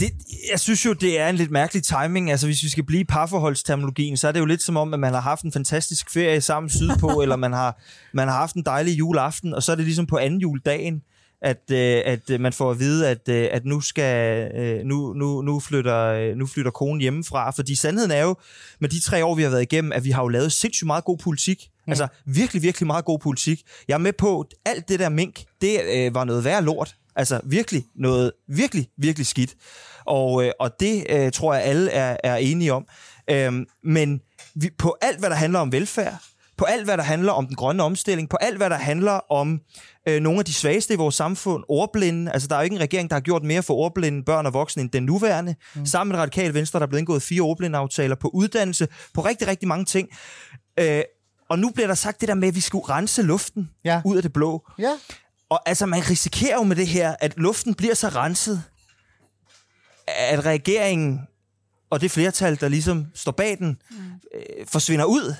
Det, 0.00 0.12
jeg 0.50 0.60
synes 0.60 0.86
jo, 0.86 0.92
det 0.92 1.20
er 1.20 1.28
en 1.28 1.36
lidt 1.36 1.50
mærkelig 1.50 1.82
timing. 1.82 2.30
Altså, 2.30 2.46
hvis 2.46 2.62
vi 2.62 2.68
skal 2.68 2.84
blive 2.84 3.04
parforholdsterminologien, 3.04 4.16
så 4.16 4.28
er 4.28 4.32
det 4.32 4.40
jo 4.40 4.44
lidt 4.44 4.62
som 4.62 4.76
om, 4.76 4.94
at 4.94 5.00
man 5.00 5.14
har 5.14 5.20
haft 5.20 5.42
en 5.42 5.52
fantastisk 5.52 6.10
ferie 6.10 6.40
sammen 6.40 6.70
sydpå, 6.70 7.08
eller 7.22 7.36
man 7.36 7.52
har, 7.52 7.80
man 8.12 8.28
har 8.28 8.34
haft 8.34 8.54
en 8.54 8.62
dejlig 8.62 8.98
juleaften, 8.98 9.54
og 9.54 9.62
så 9.62 9.72
er 9.72 9.76
det 9.76 9.84
ligesom 9.84 10.06
på 10.06 10.16
anden 10.16 10.40
juledagen, 10.40 11.02
at, 11.42 11.70
øh, 11.70 12.02
at 12.04 12.30
øh, 12.30 12.40
man 12.40 12.52
får 12.52 12.70
at 12.70 12.78
vide, 12.78 13.08
at, 13.08 13.28
øh, 13.28 13.48
at 13.52 13.64
nu, 13.64 13.80
skal, 13.80 14.50
øh, 14.54 14.84
nu, 14.84 15.12
nu, 15.12 15.42
nu, 15.42 15.60
flytter, 15.60 16.04
øh, 16.04 16.36
nu 16.36 16.46
flytter 16.46 16.70
konen 16.70 17.00
hjemmefra. 17.00 17.50
Fordi 17.50 17.74
sandheden 17.74 18.10
er 18.10 18.22
jo, 18.22 18.36
med 18.80 18.88
de 18.88 19.00
tre 19.00 19.24
år, 19.24 19.34
vi 19.34 19.42
har 19.42 19.50
været 19.50 19.62
igennem, 19.62 19.92
at 19.92 20.04
vi 20.04 20.10
har 20.10 20.22
jo 20.22 20.28
lavet 20.28 20.52
sindssygt 20.52 20.86
meget 20.86 21.04
god 21.04 21.18
politik. 21.18 21.68
Mm. 21.86 21.90
Altså 21.90 22.08
virkelig, 22.24 22.62
virkelig 22.62 22.86
meget 22.86 23.04
god 23.04 23.18
politik. 23.18 23.62
Jeg 23.88 23.94
er 23.94 23.98
med 23.98 24.12
på, 24.12 24.40
at 24.40 24.46
alt 24.64 24.88
det 24.88 24.98
der 24.98 25.08
mink, 25.08 25.44
det 25.60 25.80
øh, 25.94 26.14
var 26.14 26.24
noget 26.24 26.44
værd 26.44 26.64
lort. 26.64 26.94
Altså 27.16 27.40
virkelig 27.44 27.84
noget 27.94 28.32
virkelig, 28.48 28.88
virkelig 28.98 29.26
skidt. 29.26 29.54
Og, 30.04 30.44
øh, 30.44 30.52
og 30.60 30.70
det 30.80 31.06
øh, 31.08 31.32
tror 31.32 31.54
jeg, 31.54 31.62
alle 31.62 31.90
er, 31.90 32.16
er 32.24 32.36
enige 32.36 32.72
om. 32.72 32.86
Øhm, 33.30 33.66
men 33.84 34.20
vi, 34.54 34.70
på 34.78 34.96
alt, 35.02 35.18
hvad 35.18 35.30
der 35.30 35.36
handler 35.36 35.58
om 35.58 35.72
velfærd, 35.72 36.14
på 36.58 36.64
alt, 36.64 36.84
hvad 36.84 36.96
der 36.96 37.02
handler 37.02 37.32
om 37.32 37.46
den 37.46 37.56
grønne 37.56 37.82
omstilling, 37.82 38.28
på 38.28 38.36
alt, 38.40 38.56
hvad 38.56 38.70
der 38.70 38.76
handler 38.76 39.32
om 39.32 39.60
øh, 40.08 40.20
nogle 40.20 40.38
af 40.38 40.44
de 40.44 40.54
svageste 40.54 40.94
i 40.94 40.96
vores 40.96 41.14
samfund, 41.14 41.64
ordblinde. 41.68 42.32
Altså, 42.32 42.48
der 42.48 42.54
er 42.56 42.60
jo 42.60 42.64
ikke 42.64 42.76
en 42.76 42.82
regering, 42.82 43.10
der 43.10 43.16
har 43.16 43.20
gjort 43.20 43.42
mere 43.42 43.62
for 43.62 43.74
ordblinde 43.74 44.22
børn 44.24 44.46
og 44.46 44.52
voksne 44.52 44.82
end 44.82 44.90
den 44.90 45.02
nuværende. 45.02 45.54
Mm. 45.74 45.86
Sammen 45.86 46.12
med 46.14 46.20
Radikal 46.20 46.54
Venstre, 46.54 46.78
der 46.78 46.86
er 46.86 46.88
blevet 46.88 47.00
indgået 47.00 47.22
fire 47.22 47.40
ordblindeaftaler 47.42 48.14
på 48.16 48.28
uddannelse, 48.28 48.88
på 49.14 49.20
rigtig, 49.20 49.48
rigtig 49.48 49.68
mange 49.68 49.84
ting. 49.84 50.08
Øh, 50.78 51.02
og 51.48 51.58
nu 51.58 51.70
bliver 51.70 51.86
der 51.86 51.94
sagt 51.94 52.20
det 52.20 52.28
der 52.28 52.34
med, 52.34 52.48
at 52.48 52.54
vi 52.54 52.60
skulle 52.60 52.88
rense 52.88 53.22
luften 53.22 53.70
Ja. 53.84 54.00
ud 54.04 54.16
af 54.16 54.22
det 54.22 54.32
blå. 54.32 54.66
Ja. 54.78 54.92
Og 55.50 55.68
altså, 55.68 55.86
man 55.86 56.10
risikerer 56.10 56.54
jo 56.56 56.62
med 56.62 56.76
det 56.76 56.86
her, 56.86 57.14
at 57.20 57.32
luften 57.36 57.74
bliver 57.74 57.94
så 57.94 58.08
renset, 58.08 58.62
at 60.06 60.44
regeringen 60.46 61.20
og 61.90 62.00
det 62.00 62.10
flertal, 62.10 62.60
der 62.60 62.68
ligesom 62.68 63.06
står 63.14 63.32
bag 63.32 63.58
den, 63.58 63.76
øh, 64.34 64.66
forsvinder 64.66 65.04
ud 65.04 65.34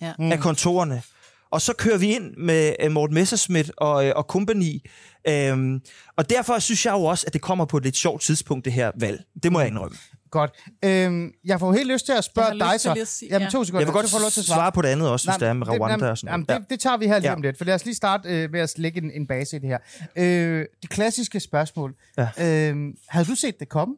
Ja. 0.00 0.12
mm. 0.18 0.32
af 0.32 0.38
kontorerne. 0.38 1.02
Og 1.50 1.60
så 1.60 1.72
kører 1.78 1.98
vi 1.98 2.14
ind 2.14 2.34
med 2.36 2.74
øh, 2.80 2.90
Morten 2.92 3.14
Messerschmidt 3.14 3.70
og, 3.76 4.06
øh, 4.06 4.12
og 4.16 4.22
company. 4.22 4.80
Øhm, 5.28 5.80
og 6.16 6.30
derfor 6.30 6.58
synes 6.58 6.86
jeg 6.86 6.92
jo 6.92 7.04
også, 7.04 7.24
at 7.26 7.32
det 7.32 7.40
kommer 7.42 7.64
på 7.64 7.76
et 7.76 7.84
lidt 7.84 7.96
sjovt 7.96 8.22
tidspunkt, 8.22 8.64
det 8.64 8.72
her 8.72 8.90
valg. 9.00 9.22
Det 9.42 9.52
må 9.52 9.60
jeg 9.60 9.68
indrømme. 9.68 9.96
Godt. 10.30 10.50
Øhm, 10.84 11.30
jeg 11.44 11.60
får 11.60 11.72
helt 11.72 11.92
lyst 11.92 12.06
til 12.06 12.12
at 12.12 12.24
spørge 12.24 12.48
Jeg 12.56 12.66
har 12.66 12.72
dig 12.72 12.80
så. 12.80 13.04
sige- 13.06 13.28
jamen, 13.30 13.42
ja. 13.46 13.50
to 13.50 13.64
sekunder. 13.64 13.80
Jeg 13.80 13.86
vil 13.86 13.92
godt 13.92 14.12
du 14.12 14.18
lov 14.20 14.30
til 14.30 14.40
at 14.40 14.44
svare 14.46 14.72
på 14.72 14.82
det 14.82 14.88
andet 14.88 15.08
også, 15.10 15.30
hvis 15.30 15.36
det 15.38 15.48
er 15.48 15.52
med 15.52 15.66
Rwanda 15.68 15.86
jamen, 15.92 16.06
og 16.08 16.18
sådan 16.18 16.32
jamen, 16.32 16.44
noget. 16.48 16.62
det, 16.62 16.70
det 16.70 16.80
tager 16.80 16.96
vi 16.96 17.06
her 17.06 17.18
lige 17.18 17.28
Ja. 17.30 17.34
om 17.34 17.42
lidt, 17.42 17.58
for 17.58 17.64
lad 17.64 17.74
os 17.74 17.84
lige 17.84 17.94
starte 17.94 18.28
øh, 18.28 18.50
med 18.50 18.60
at 18.60 18.74
lægge 18.76 19.02
en, 19.02 19.10
en 19.10 19.26
base 19.26 19.56
i 19.56 19.58
det 19.60 19.68
her. 19.68 19.78
Øh, 20.16 20.64
det 20.82 20.90
klassiske 20.90 21.40
spørgsmål. 21.40 21.94
Ja. 22.18 22.28
Øh, 22.72 22.76
havde 23.08 23.26
du 23.26 23.34
set 23.34 23.60
det 23.60 23.68
komme? 23.68 23.94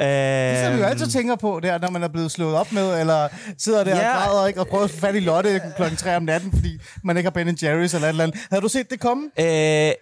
Ja. 0.00 0.50
Det 0.56 0.64
som 0.64 0.74
vi 0.74 0.78
jo 0.78 0.84
altid 0.86 1.06
tænker 1.06 1.36
på 1.36 1.60
der, 1.62 1.78
når 1.78 1.90
man 1.90 2.02
er 2.02 2.08
blevet 2.08 2.30
slået 2.30 2.54
op 2.54 2.72
med, 2.72 3.00
eller 3.00 3.28
sidder 3.58 3.84
der 3.84 3.96
Ja. 3.96 4.16
og 4.16 4.22
græder 4.22 4.46
ikke, 4.46 4.60
og 4.60 4.66
prøver 4.68 4.84
at 4.84 4.90
få 4.90 4.96
fat 5.00 5.14
i 5.14 5.20
Lotte 5.20 5.60
klokken 5.76 5.96
3 5.96 6.16
om 6.16 6.22
natten, 6.22 6.52
fordi 6.52 6.78
man 7.04 7.16
ikke 7.16 7.26
har 7.26 7.30
Ben 7.30 7.48
Jerry's 7.48 7.62
eller 7.64 7.98
et 7.98 8.08
eller 8.08 8.24
andet. 8.24 8.40
Havde 8.50 8.62
du 8.62 8.68
set 8.68 8.90
det 8.90 9.00
komme? 9.00 9.30
Øh, 9.40 9.44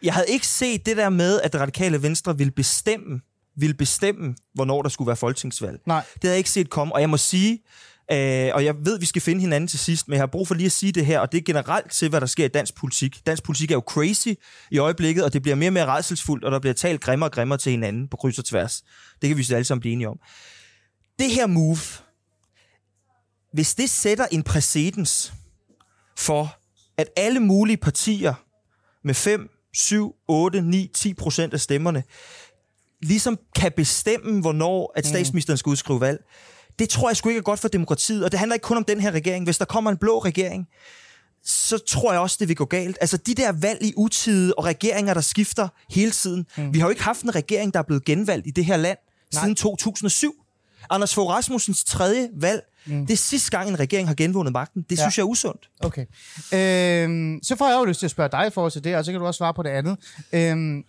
jeg 0.02 0.14
havde 0.14 0.26
ikke 0.28 0.46
set 0.46 0.86
det 0.86 0.96
der 0.96 1.08
med, 1.08 1.40
at 1.40 1.52
det 1.52 1.60
radikale 1.60 2.02
venstre 2.02 2.38
ville 2.38 2.50
bestemme, 2.50 3.20
ville 3.56 3.74
bestemme, 3.74 4.34
hvornår 4.54 4.82
der 4.82 4.88
skulle 4.88 5.06
være 5.06 5.16
folketingsvalg. 5.16 5.78
Nej. 5.86 6.02
Det 6.14 6.18
havde 6.22 6.32
jeg 6.32 6.38
ikke 6.38 6.50
set 6.50 6.70
komme, 6.70 6.94
og 6.94 7.00
jeg 7.00 7.10
må 7.10 7.16
sige, 7.16 7.58
Øh, 8.12 8.50
og 8.54 8.64
jeg 8.64 8.74
ved, 8.84 8.98
vi 8.98 9.06
skal 9.06 9.22
finde 9.22 9.40
hinanden 9.40 9.68
til 9.68 9.78
sidst, 9.78 10.08
men 10.08 10.14
jeg 10.14 10.22
har 10.22 10.26
brug 10.26 10.48
for 10.48 10.54
lige 10.54 10.66
at 10.66 10.72
sige 10.72 10.92
det 10.92 11.06
her, 11.06 11.20
og 11.20 11.32
det 11.32 11.38
er 11.38 11.42
generelt 11.42 11.92
til, 11.92 12.08
hvad 12.08 12.20
der 12.20 12.26
sker 12.26 12.44
i 12.44 12.48
dansk 12.48 12.74
politik. 12.74 13.26
Dansk 13.26 13.42
politik 13.42 13.70
er 13.70 13.74
jo 13.74 13.82
crazy 13.86 14.28
i 14.70 14.78
øjeblikket, 14.78 15.24
og 15.24 15.32
det 15.32 15.42
bliver 15.42 15.54
mere 15.54 15.68
og 15.68 15.72
mere 15.72 15.86
redselsfuldt, 15.86 16.44
og 16.44 16.52
der 16.52 16.58
bliver 16.58 16.74
talt 16.74 17.00
grimmere 17.00 17.28
og 17.28 17.32
grimmere 17.32 17.58
til 17.58 17.70
hinanden 17.70 18.08
på 18.08 18.16
kryds 18.16 18.38
og 18.38 18.44
tværs. 18.44 18.84
Det 19.22 19.28
kan 19.28 19.36
vi 19.36 19.42
så 19.42 19.54
alle 19.54 19.64
sammen 19.64 19.80
blive 19.80 19.92
enige 19.92 20.08
om. 20.08 20.18
Det 21.18 21.30
her 21.30 21.46
move, 21.46 21.78
hvis 23.52 23.74
det 23.74 23.90
sætter 23.90 24.26
en 24.30 24.42
præcedens 24.42 25.32
for, 26.16 26.56
at 26.96 27.08
alle 27.16 27.40
mulige 27.40 27.76
partier 27.76 28.34
med 29.04 29.14
5, 29.14 29.50
7, 29.74 30.14
8, 30.28 30.62
9, 30.62 30.90
10 30.94 31.14
procent 31.14 31.54
af 31.54 31.60
stemmerne, 31.60 32.02
ligesom 33.02 33.38
kan 33.56 33.72
bestemme, 33.76 34.40
hvornår 34.40 34.92
at 34.96 35.06
statsministeren 35.06 35.58
skal 35.58 35.70
udskrive 35.70 36.00
valg, 36.00 36.24
det 36.78 36.88
tror 36.88 37.08
jeg 37.08 37.16
sgu 37.16 37.28
ikke 37.28 37.38
er 37.38 37.42
godt 37.42 37.60
for 37.60 37.68
demokratiet, 37.68 38.24
og 38.24 38.32
det 38.32 38.38
handler 38.38 38.54
ikke 38.54 38.64
kun 38.64 38.76
om 38.76 38.84
den 38.84 39.00
her 39.00 39.10
regering. 39.10 39.44
Hvis 39.44 39.58
der 39.58 39.64
kommer 39.64 39.90
en 39.90 39.96
blå 39.96 40.18
regering, 40.18 40.68
så 41.44 41.78
tror 41.78 42.12
jeg 42.12 42.20
også, 42.20 42.36
det 42.40 42.48
vil 42.48 42.56
gå 42.56 42.64
galt. 42.64 42.98
Altså 43.00 43.16
de 43.16 43.34
der 43.34 43.52
valg 43.52 43.82
i 43.82 43.92
utide 43.96 44.54
og 44.54 44.64
regeringer, 44.64 45.14
der 45.14 45.20
skifter 45.20 45.68
hele 45.90 46.10
tiden. 46.10 46.46
Mm. 46.56 46.74
Vi 46.74 46.78
har 46.78 46.86
jo 46.86 46.90
ikke 46.90 47.02
haft 47.02 47.22
en 47.22 47.34
regering, 47.34 47.74
der 47.74 47.78
er 47.78 47.84
blevet 47.84 48.04
genvalgt 48.04 48.46
i 48.46 48.50
det 48.50 48.64
her 48.64 48.76
land 48.76 48.98
Nej. 49.32 49.42
siden 49.42 49.54
2007. 49.54 50.34
Anders 50.90 51.14
Fogh 51.14 51.30
Rasmussens 51.30 51.84
tredje 51.84 52.28
valg, 52.34 52.62
mm. 52.86 53.06
det 53.06 53.12
er 53.12 53.16
sidste 53.16 53.50
gang, 53.50 53.68
en 53.68 53.80
regering 53.80 54.08
har 54.08 54.14
genvundet 54.14 54.52
magten. 54.52 54.82
Det 54.90 54.98
ja. 54.98 55.02
synes 55.02 55.18
jeg 55.18 55.22
er 55.22 55.26
usundt. 55.26 55.70
Okay. 55.80 56.06
Øhm, 56.52 57.38
så 57.42 57.56
får 57.56 57.68
jeg 57.68 57.78
jo 57.78 57.84
lyst 57.84 57.98
til 57.98 58.06
at 58.06 58.10
spørge 58.10 58.28
dig 58.32 58.46
i 58.46 58.50
forhold 58.50 58.72
til 58.72 58.84
det, 58.84 58.96
og 58.96 59.04
så 59.04 59.12
kan 59.12 59.20
du 59.20 59.26
også 59.26 59.38
svare 59.38 59.54
på 59.54 59.62
det 59.62 59.70
andet. 59.70 59.96
Øhm, 60.32 60.84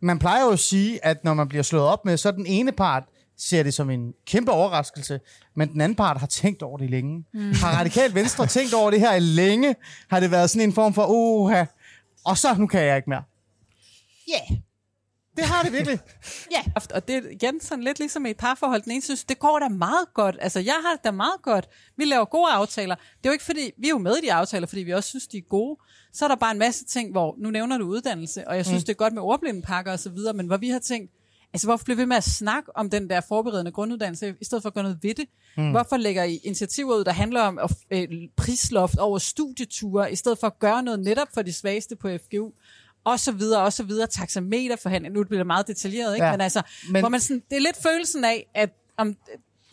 man 0.00 0.18
plejer 0.18 0.44
jo 0.44 0.50
at 0.50 0.58
sige, 0.58 1.04
at 1.04 1.24
når 1.24 1.34
man 1.34 1.48
bliver 1.48 1.62
slået 1.62 1.84
op 1.84 2.04
med, 2.04 2.16
så 2.16 2.30
den 2.30 2.46
ene 2.46 2.72
part 2.72 3.02
ser 3.38 3.62
det 3.62 3.74
som 3.74 3.90
en 3.90 4.14
kæmpe 4.26 4.52
overraskelse, 4.52 5.20
men 5.54 5.72
den 5.72 5.80
anden 5.80 5.96
part 5.96 6.18
har 6.18 6.26
tænkt 6.26 6.62
over 6.62 6.78
det 6.78 6.90
længe. 6.90 7.24
Mm. 7.34 7.52
Har 7.52 7.78
Radikal 7.78 8.14
Venstre 8.14 8.46
tænkt 8.46 8.74
over 8.74 8.90
det 8.90 9.00
her 9.00 9.18
længe? 9.18 9.76
Har 10.10 10.20
det 10.20 10.30
været 10.30 10.50
sådan 10.50 10.68
en 10.68 10.74
form 10.74 10.94
for, 10.94 11.06
oha, 11.08 11.64
og 12.24 12.38
så 12.38 12.54
nu 12.58 12.66
kan 12.66 12.80
jeg 12.80 12.96
ikke 12.96 13.10
mere? 13.10 13.22
Ja. 14.28 14.40
Yeah. 14.50 14.60
Det 15.36 15.44
har 15.44 15.62
det 15.62 15.72
virkelig. 15.72 15.98
ja, 16.56 16.62
og 16.94 17.08
det 17.08 17.16
er 17.16 17.30
igen 17.30 17.60
sådan 17.60 17.84
lidt 17.84 17.98
ligesom 17.98 18.26
i 18.26 18.30
et 18.30 18.36
parforhold. 18.36 18.82
Den 18.82 18.92
ene 18.92 19.02
synes, 19.02 19.24
det 19.24 19.38
går 19.38 19.58
da 19.58 19.68
meget 19.68 20.14
godt. 20.14 20.36
Altså, 20.40 20.60
jeg 20.60 20.74
har 20.84 20.92
det 20.92 21.04
da 21.04 21.10
meget 21.10 21.42
godt. 21.42 21.68
Vi 21.96 22.04
laver 22.04 22.24
gode 22.24 22.50
aftaler. 22.50 22.94
Det 22.94 23.24
er 23.24 23.28
jo 23.28 23.32
ikke 23.32 23.44
fordi, 23.44 23.70
vi 23.78 23.86
er 23.86 23.90
jo 23.90 23.98
med 23.98 24.16
i 24.16 24.26
de 24.26 24.32
aftaler, 24.32 24.66
fordi 24.66 24.82
vi 24.82 24.90
også 24.90 25.08
synes, 25.08 25.26
de 25.26 25.38
er 25.38 25.42
gode. 25.42 25.80
Så 26.12 26.24
er 26.24 26.28
der 26.28 26.36
bare 26.36 26.50
en 26.50 26.58
masse 26.58 26.84
ting, 26.84 27.10
hvor, 27.10 27.34
nu 27.38 27.50
nævner 27.50 27.78
du 27.78 27.84
uddannelse, 27.84 28.48
og 28.48 28.56
jeg 28.56 28.66
synes, 28.66 28.82
mm. 28.82 28.86
det 28.86 28.92
er 28.92 28.96
godt 28.96 29.12
med 29.12 29.22
ordblindepakker 29.22 29.92
og 29.92 29.98
så 29.98 30.10
videre, 30.10 30.32
men 30.32 30.46
hvor 30.46 30.56
vi 30.56 30.68
har 30.68 30.78
tænkt, 30.78 31.12
Altså, 31.54 31.66
hvorfor 31.66 31.84
bliver 31.84 31.96
vi 31.96 32.04
med 32.04 32.16
at 32.16 32.24
snakke 32.24 32.76
om 32.76 32.90
den 32.90 33.10
der 33.10 33.20
forberedende 33.28 33.72
grunduddannelse, 33.72 34.34
i 34.40 34.44
stedet 34.44 34.62
for 34.62 34.68
at 34.68 34.74
gøre 34.74 34.84
noget 34.84 34.98
ved 35.02 35.14
det? 35.14 35.24
Mm. 35.56 35.70
Hvorfor 35.70 35.96
lægger 35.96 36.24
I 36.24 36.36
initiativer 36.36 36.96
ud, 36.96 37.04
der 37.04 37.12
handler 37.12 37.40
om 37.40 37.58
øh, 37.90 38.08
prisloft 38.36 38.98
over 38.98 39.18
studieture, 39.18 40.12
i 40.12 40.16
stedet 40.16 40.38
for 40.38 40.46
at 40.46 40.58
gøre 40.58 40.82
noget 40.82 41.00
netop 41.00 41.28
for 41.34 41.42
de 41.42 41.52
svageste 41.52 41.96
på 41.96 42.08
FGU? 42.08 42.52
og 43.04 43.20
så 43.20 43.32
videre, 43.32 43.62
og 43.62 43.72
så 43.72 43.82
videre, 43.82 44.06
taxameterforhandling, 44.06 45.14
nu 45.14 45.24
bliver 45.24 45.38
det 45.38 45.46
meget 45.46 45.66
detaljeret, 45.66 46.14
ikke? 46.14 46.26
Ja, 46.26 46.32
men 46.32 46.40
altså, 46.40 46.62
men... 46.90 47.02
Hvor 47.02 47.08
man 47.08 47.20
sådan, 47.20 47.42
det 47.50 47.56
er 47.56 47.60
lidt 47.60 47.82
følelsen 47.82 48.24
af, 48.24 48.46
at 48.54 48.70
om, 48.96 49.14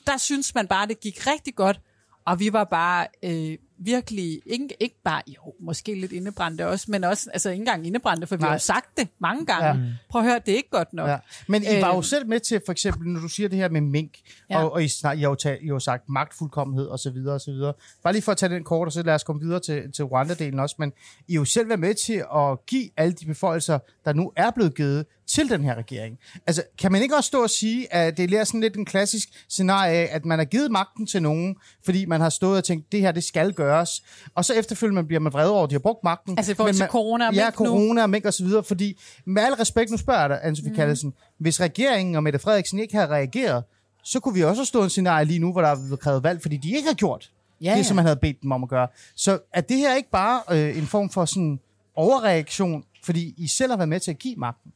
der 0.07 0.17
synes 0.17 0.55
man 0.55 0.67
bare, 0.67 0.87
det 0.87 0.99
gik 0.99 1.27
rigtig 1.27 1.55
godt, 1.55 1.79
og 2.25 2.39
vi 2.39 2.53
var 2.53 2.63
bare 2.63 3.07
øh, 3.23 3.57
virkelig, 3.85 4.41
ikke, 4.45 4.67
ikke 4.79 4.95
bare, 5.03 5.21
jo, 5.27 5.53
måske 5.59 5.95
lidt 5.95 6.11
indebrændte 6.11 6.67
også, 6.67 6.85
men 6.89 7.03
også, 7.03 7.29
altså 7.33 7.49
ikke 7.49 7.61
engang 7.61 7.87
indebrændte, 7.87 8.27
for 8.27 8.35
vi 8.35 8.41
Nej. 8.41 8.49
har 8.49 8.55
jo 8.55 8.59
sagt 8.59 8.97
det 8.97 9.07
mange 9.19 9.45
gange. 9.45 9.67
Ja. 9.67 9.93
Prøv 10.09 10.21
at 10.21 10.27
høre, 10.27 10.39
det 10.45 10.51
er 10.51 10.55
ikke 10.55 10.69
godt 10.69 10.93
nok. 10.93 11.09
Ja. 11.09 11.17
Men 11.47 11.63
I 11.63 11.81
var 11.81 11.91
jo 11.91 11.97
øh, 11.97 12.03
selv 12.03 12.27
med 12.27 12.39
til, 12.39 12.61
for 12.65 12.71
eksempel, 12.71 13.07
når 13.07 13.19
du 13.19 13.27
siger 13.27 13.49
det 13.49 13.57
her 13.57 13.69
med 13.69 13.81
mink, 13.81 14.17
ja. 14.49 14.63
og, 14.63 14.71
og 14.71 14.83
I, 14.83 14.85
I, 14.85 14.89
har 15.03 15.15
jo 15.15 15.35
talt, 15.35 15.61
I 15.61 15.65
har 15.65 15.73
jo 15.73 15.79
sagt 15.79 16.09
magtfuldkommenhed 16.09 16.85
og 16.85 16.99
så 16.99 17.11
videre 17.11 17.35
og 17.35 17.41
så 17.41 17.51
videre. 17.51 17.73
Bare 18.03 18.13
lige 18.13 18.23
for 18.23 18.31
at 18.31 18.37
tage 18.37 18.53
den 18.55 18.63
kort, 18.63 18.85
og 18.85 18.91
så 18.91 19.03
lad 19.03 19.15
os 19.15 19.23
komme 19.23 19.41
videre 19.41 19.59
til, 19.59 19.91
til 19.91 20.03
Rwanda-delen 20.03 20.61
også, 20.61 20.75
men 20.79 20.91
I 21.27 21.33
har 21.33 21.39
jo 21.39 21.45
selv 21.45 21.67
været 21.67 21.79
med 21.79 21.93
til 21.93 22.23
at 22.35 22.65
give 22.65 22.89
alle 22.97 23.13
de 23.13 23.25
beføjelser, 23.25 23.79
der 24.05 24.13
nu 24.13 24.31
er 24.35 24.51
blevet 24.51 24.75
givet 24.75 25.05
til 25.31 25.49
den 25.49 25.63
her 25.63 25.75
regering. 25.75 26.17
Altså, 26.47 26.63
kan 26.77 26.91
man 26.91 27.01
ikke 27.01 27.15
også 27.15 27.27
stå 27.27 27.43
og 27.43 27.49
sige, 27.49 27.93
at 27.93 28.17
det 28.17 28.33
er 28.33 28.43
sådan 28.43 28.61
lidt 28.61 28.75
en 28.75 28.85
klassisk 28.85 29.29
scenarie 29.49 29.93
af, 29.93 30.09
at 30.11 30.25
man 30.25 30.39
har 30.39 30.45
givet 30.45 30.71
magten 30.71 31.07
til 31.07 31.21
nogen, 31.21 31.55
fordi 31.85 32.05
man 32.05 32.21
har 32.21 32.29
stået 32.29 32.57
og 32.57 32.63
tænkt, 32.63 32.91
det 32.91 33.01
her, 33.01 33.11
det 33.11 33.23
skal 33.23 33.53
gøres, 33.53 34.03
og 34.35 34.45
så 34.45 34.53
efterfølgende 34.53 35.03
bliver 35.03 35.19
man 35.19 35.33
vred 35.33 35.47
over, 35.47 35.63
at 35.63 35.69
de 35.69 35.75
har 35.75 35.79
brugt 35.79 36.03
magten. 36.03 36.37
Altså 36.37 36.51
i 36.51 36.55
forhold 36.55 36.73
til 36.73 36.85
corona 36.85 37.27
og 37.27 37.33
Ja, 37.33 37.51
corona 37.51 38.01
og 38.01 38.09
mink 38.09 38.25
og 38.25 38.33
så 38.33 38.43
videre, 38.43 38.63
fordi 38.63 38.99
med 39.25 39.41
al 39.41 39.53
respekt, 39.53 39.91
nu 39.91 39.97
spørger 39.97 40.19
jeg 40.19 40.29
dig, 40.29 40.39
Anne-Sophie 40.43 40.69
mm. 40.69 40.75
Kallesen, 40.75 41.13
hvis 41.37 41.61
regeringen 41.61 42.15
og 42.15 42.23
Mette 42.23 42.39
Frederiksen 42.39 42.79
ikke 42.79 42.95
havde 42.95 43.07
reageret, 43.07 43.63
så 44.03 44.19
kunne 44.19 44.33
vi 44.33 44.43
også 44.43 44.65
stå 44.65 44.79
i 44.79 44.83
en 44.83 44.89
scenarie 44.89 45.25
lige 45.25 45.39
nu, 45.39 45.51
hvor 45.51 45.61
der 45.61 45.69
er 45.69 45.95
krævet 45.95 46.23
valg, 46.23 46.41
fordi 46.41 46.57
de 46.57 46.75
ikke 46.75 46.87
har 46.87 46.95
gjort 46.95 47.31
ja, 47.61 47.71
det, 47.71 47.77
ja. 47.77 47.83
som 47.83 47.95
man 47.95 48.05
havde 48.05 48.19
bedt 48.21 48.41
dem 48.41 48.51
om 48.51 48.63
at 48.63 48.69
gøre. 48.69 48.87
Så 49.15 49.39
er 49.53 49.61
det 49.61 49.77
her 49.77 49.95
ikke 49.95 50.09
bare 50.09 50.41
øh, 50.51 50.77
en 50.77 50.87
form 50.87 51.09
for 51.09 51.25
sådan 51.25 51.59
overreaktion, 51.95 52.83
fordi 53.03 53.33
I 53.37 53.47
selv 53.47 53.71
har 53.71 53.77
været 53.77 53.89
med 53.89 53.99
til 53.99 54.11
at 54.11 54.19
give 54.19 54.35
magten? 54.35 54.71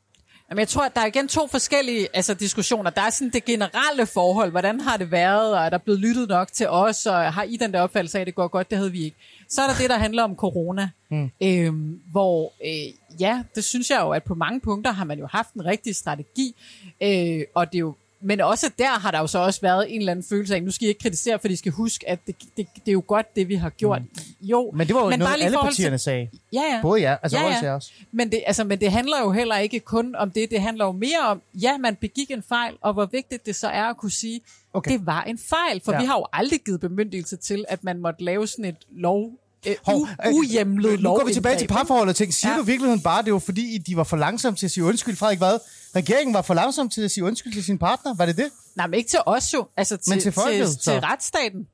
Jamen, 0.49 0.59
jeg 0.59 0.67
tror, 0.67 0.85
at 0.85 0.95
der 0.95 1.01
er 1.01 1.05
igen 1.05 1.27
to 1.27 1.47
forskellige 1.47 2.07
altså, 2.13 2.33
diskussioner. 2.33 2.89
Der 2.89 3.01
er 3.01 3.09
sådan 3.09 3.29
det 3.29 3.45
generelle 3.45 4.05
forhold. 4.05 4.51
Hvordan 4.51 4.81
har 4.81 4.97
det 4.97 5.11
været? 5.11 5.53
Og 5.53 5.65
er 5.65 5.69
der 5.69 5.77
blevet 5.77 5.99
lyttet 5.99 6.29
nok 6.29 6.53
til 6.53 6.69
os? 6.69 7.05
Og 7.05 7.33
har 7.33 7.43
I 7.43 7.57
den 7.57 7.73
der 7.73 7.81
opfattelse 7.81 8.17
af, 8.17 8.21
at 8.21 8.27
det 8.27 8.35
går 8.35 8.47
godt? 8.47 8.69
Det 8.69 8.77
havde 8.77 8.91
vi 8.91 9.03
ikke. 9.03 9.17
Så 9.49 9.61
er 9.61 9.67
der 9.67 9.75
det, 9.75 9.89
der 9.89 9.97
handler 9.97 10.23
om 10.23 10.35
corona. 10.35 10.89
Mm. 11.11 11.31
Øhm, 11.43 12.01
hvor, 12.11 12.53
øh, 12.65 13.19
ja, 13.19 13.43
det 13.55 13.63
synes 13.63 13.89
jeg 13.89 13.99
jo, 14.01 14.09
at 14.09 14.23
på 14.23 14.35
mange 14.35 14.59
punkter 14.59 14.91
har 14.91 15.05
man 15.05 15.19
jo 15.19 15.27
haft 15.31 15.53
en 15.53 15.65
rigtig 15.65 15.95
strategi. 15.95 16.55
Øh, 17.03 17.41
og 17.55 17.71
det 17.71 17.75
er 17.75 17.79
jo 17.79 17.95
men 18.25 18.41
også 18.41 18.71
der 18.79 18.99
har 18.99 19.11
der 19.11 19.19
jo 19.19 19.27
så 19.27 19.39
også 19.39 19.61
været 19.61 19.93
en 19.93 19.99
eller 19.99 20.11
anden 20.11 20.25
følelse 20.29 20.55
af, 20.55 20.63
nu 20.63 20.71
skal 20.71 20.85
I 20.85 20.89
ikke 20.89 20.99
kritisere, 20.99 21.39
for 21.39 21.47
de 21.47 21.57
skal 21.57 21.71
huske, 21.71 22.09
at 22.09 22.19
det, 22.27 22.35
det, 22.57 22.67
det 22.75 22.87
er 22.87 22.91
jo 22.91 23.03
godt, 23.07 23.35
det 23.35 23.47
vi 23.47 23.55
har 23.55 23.69
gjort. 23.69 24.01
Mm. 24.01 24.07
Jo, 24.41 24.71
men 24.75 24.87
det 24.87 24.95
var 24.95 25.03
jo 25.03 25.09
men 25.09 25.19
noget, 25.19 25.33
alle 25.41 25.57
partierne 25.57 25.97
til... 25.97 26.03
sagde. 26.03 26.29
Ja, 26.53 26.61
ja. 26.61 26.79
Både 26.81 27.01
ja, 27.01 27.15
altså 27.23 27.37
ja, 27.37 27.59
ja. 27.63 27.73
også. 27.73 27.91
Men 28.11 28.31
det, 28.31 28.43
altså, 28.45 28.63
men 28.63 28.79
det 28.79 28.91
handler 28.91 29.19
jo 29.21 29.31
heller 29.31 29.57
ikke 29.57 29.79
kun 29.79 30.15
om 30.15 30.31
det, 30.31 30.51
det 30.51 30.61
handler 30.61 30.85
jo 30.85 30.91
mere 30.91 31.19
om, 31.27 31.41
ja, 31.53 31.77
man 31.77 31.95
begik 31.95 32.31
en 32.31 32.43
fejl, 32.49 32.73
og 32.81 32.93
hvor 32.93 33.05
vigtigt 33.05 33.45
det 33.45 33.55
så 33.55 33.67
er 33.67 33.83
at 33.83 33.97
kunne 33.97 34.11
sige, 34.11 34.41
okay. 34.73 34.91
det 34.91 35.05
var 35.05 35.23
en 35.23 35.37
fejl, 35.37 35.81
for 35.85 35.91
ja. 35.91 35.99
vi 35.99 36.05
har 36.05 36.17
jo 36.17 36.25
aldrig 36.33 36.59
givet 36.65 36.79
bemyndigelse 36.79 37.37
til, 37.37 37.65
at 37.67 37.83
man 37.83 37.99
måtte 37.99 38.23
lave 38.23 38.47
sådan 38.47 38.65
et 38.65 38.77
lov 38.91 39.31
øh, 39.67 39.75
Hov, 39.85 40.07
øh, 40.25 40.33
ujemlet 40.33 40.99
lov. 40.99 41.13
Nu 41.13 41.19
går 41.19 41.27
vi 41.27 41.33
tilbage 41.33 41.57
til 41.57 41.67
parforholdet 41.67 42.09
og 42.09 42.15
tænker, 42.15 42.33
siger 42.33 42.51
ja. 42.51 42.57
du 42.57 42.63
virkeligheden 42.63 43.01
bare, 43.01 43.23
det 43.23 43.33
var 43.33 43.39
fordi, 43.39 43.77
de 43.77 43.97
var 43.97 44.03
for 44.03 44.17
langsomme 44.17 44.57
til 44.57 44.65
at 44.65 44.71
sige 44.71 44.83
undskyld, 44.83 45.15
Frederik, 45.15 45.37
hvad? 45.37 45.59
Regeringen 45.95 46.33
var 46.33 46.41
for 46.41 46.53
langsom 46.53 46.89
til 46.89 47.01
at 47.01 47.11
sige 47.11 47.23
undskyld 47.23 47.53
til 47.53 47.63
sin 47.63 47.77
partner, 47.77 48.15
var 48.15 48.25
det 48.25 48.37
det? 48.37 48.49
Nej, 48.75 48.87
men 48.87 48.93
ikke 48.93 49.09
til 49.09 49.19
os 49.25 49.53
jo, 49.53 49.67
altså 49.77 49.97
til, 49.97 50.09
men 50.09 50.19
til, 50.19 50.31
folket, 50.31 50.67
til, 50.67 50.79
til 50.79 50.99
retsstaten. 50.99 51.67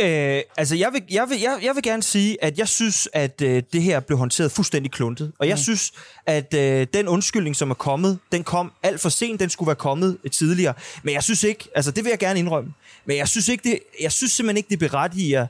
Øh, 0.00 0.42
altså, 0.56 0.76
jeg 0.76 0.92
vil, 0.92 1.02
jeg, 1.10 1.28
vil, 1.28 1.40
jeg, 1.40 1.58
jeg 1.62 1.74
vil 1.74 1.82
gerne 1.82 2.02
sige, 2.02 2.44
at 2.44 2.58
jeg 2.58 2.68
synes, 2.68 3.08
at 3.12 3.40
øh, 3.42 3.62
det 3.72 3.82
her 3.82 4.00
blev 4.00 4.18
håndteret 4.18 4.52
fuldstændig 4.52 4.92
kluntet. 4.92 5.32
Og 5.38 5.48
jeg 5.48 5.54
mm. 5.54 5.62
synes, 5.62 5.92
at 6.26 6.54
øh, 6.54 6.86
den 6.94 7.08
undskyldning, 7.08 7.56
som 7.56 7.70
er 7.70 7.74
kommet, 7.74 8.18
den 8.32 8.44
kom 8.44 8.72
alt 8.82 9.00
for 9.00 9.08
sent. 9.08 9.40
Den 9.40 9.50
skulle 9.50 9.66
være 9.66 9.76
kommet 9.76 10.18
øh, 10.24 10.30
tidligere. 10.30 10.74
Men 11.02 11.14
jeg 11.14 11.22
synes 11.22 11.42
ikke, 11.42 11.68
altså 11.74 11.90
det 11.90 12.04
vil 12.04 12.10
jeg 12.10 12.18
gerne 12.18 12.38
indrømme. 12.38 12.72
Men 13.04 13.16
jeg 13.16 13.28
synes, 13.28 13.48
ikke, 13.48 13.70
det, 13.70 13.78
jeg 14.02 14.12
synes 14.12 14.32
simpelthen 14.32 14.56
ikke, 14.56 14.68
det 14.70 14.78
berettiger, 14.78 15.42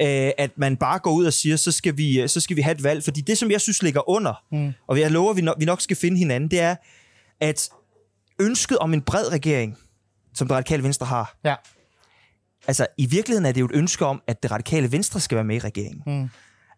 øh, 0.00 0.30
at 0.38 0.50
man 0.56 0.76
bare 0.76 0.98
går 0.98 1.12
ud 1.12 1.24
og 1.24 1.32
siger, 1.32 1.56
så 1.56 1.72
skal, 1.72 1.96
vi, 1.96 2.20
øh, 2.20 2.28
så 2.28 2.40
skal 2.40 2.56
vi 2.56 2.62
have 2.62 2.74
et 2.74 2.82
valg. 2.82 3.04
Fordi 3.04 3.20
det, 3.20 3.38
som 3.38 3.50
jeg 3.50 3.60
synes 3.60 3.82
ligger 3.82 4.08
under, 4.10 4.42
mm. 4.52 4.72
og 4.86 5.00
jeg 5.00 5.10
lover, 5.10 5.30
at 5.30 5.36
vi 5.36 5.42
nok, 5.42 5.56
vi 5.58 5.64
nok 5.64 5.80
skal 5.80 5.96
finde 5.96 6.18
hinanden, 6.18 6.50
det 6.50 6.60
er, 6.60 6.76
at 7.40 7.70
ønsket 8.40 8.78
om 8.78 8.94
en 8.94 9.02
bred 9.02 9.32
regering, 9.32 9.78
som 10.34 10.48
det 10.48 10.54
radikale 10.54 10.82
venstre 10.82 11.06
har, 11.06 11.36
ja. 11.44 11.54
altså 12.66 12.86
i 12.98 13.06
virkeligheden 13.06 13.46
er 13.46 13.52
det 13.52 13.60
jo 13.60 13.64
et 13.64 13.74
ønske 13.74 14.06
om, 14.06 14.22
at 14.26 14.42
det 14.42 14.50
radikale 14.50 14.92
venstre 14.92 15.20
skal 15.20 15.36
være 15.36 15.44
med 15.44 15.56
i 15.56 15.58
regeringen. 15.58 16.02
Mm. 16.06 16.28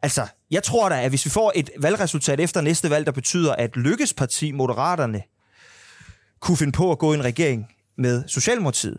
Altså, 0.03 0.27
jeg 0.51 0.63
tror 0.63 0.89
da, 0.89 1.03
at 1.03 1.09
hvis 1.11 1.25
vi 1.25 1.31
får 1.31 1.53
et 1.55 1.71
valgresultat 1.79 2.41
efter 2.41 2.61
næste 2.61 2.91
valg, 2.91 3.07
der 3.07 3.13
betyder, 3.13 3.55
at 3.55 3.77
Lykkes 3.77 4.15
parti, 4.15 4.53
Moderaterne, 4.53 5.23
kunne 6.41 6.57
finde 6.57 6.73
på 6.73 6.93
at 6.93 6.99
gå 6.99 7.13
i 7.13 7.17
en 7.17 7.25
regering 7.25 7.67
med 7.99 8.29
Socialdemokratiet, 8.29 8.99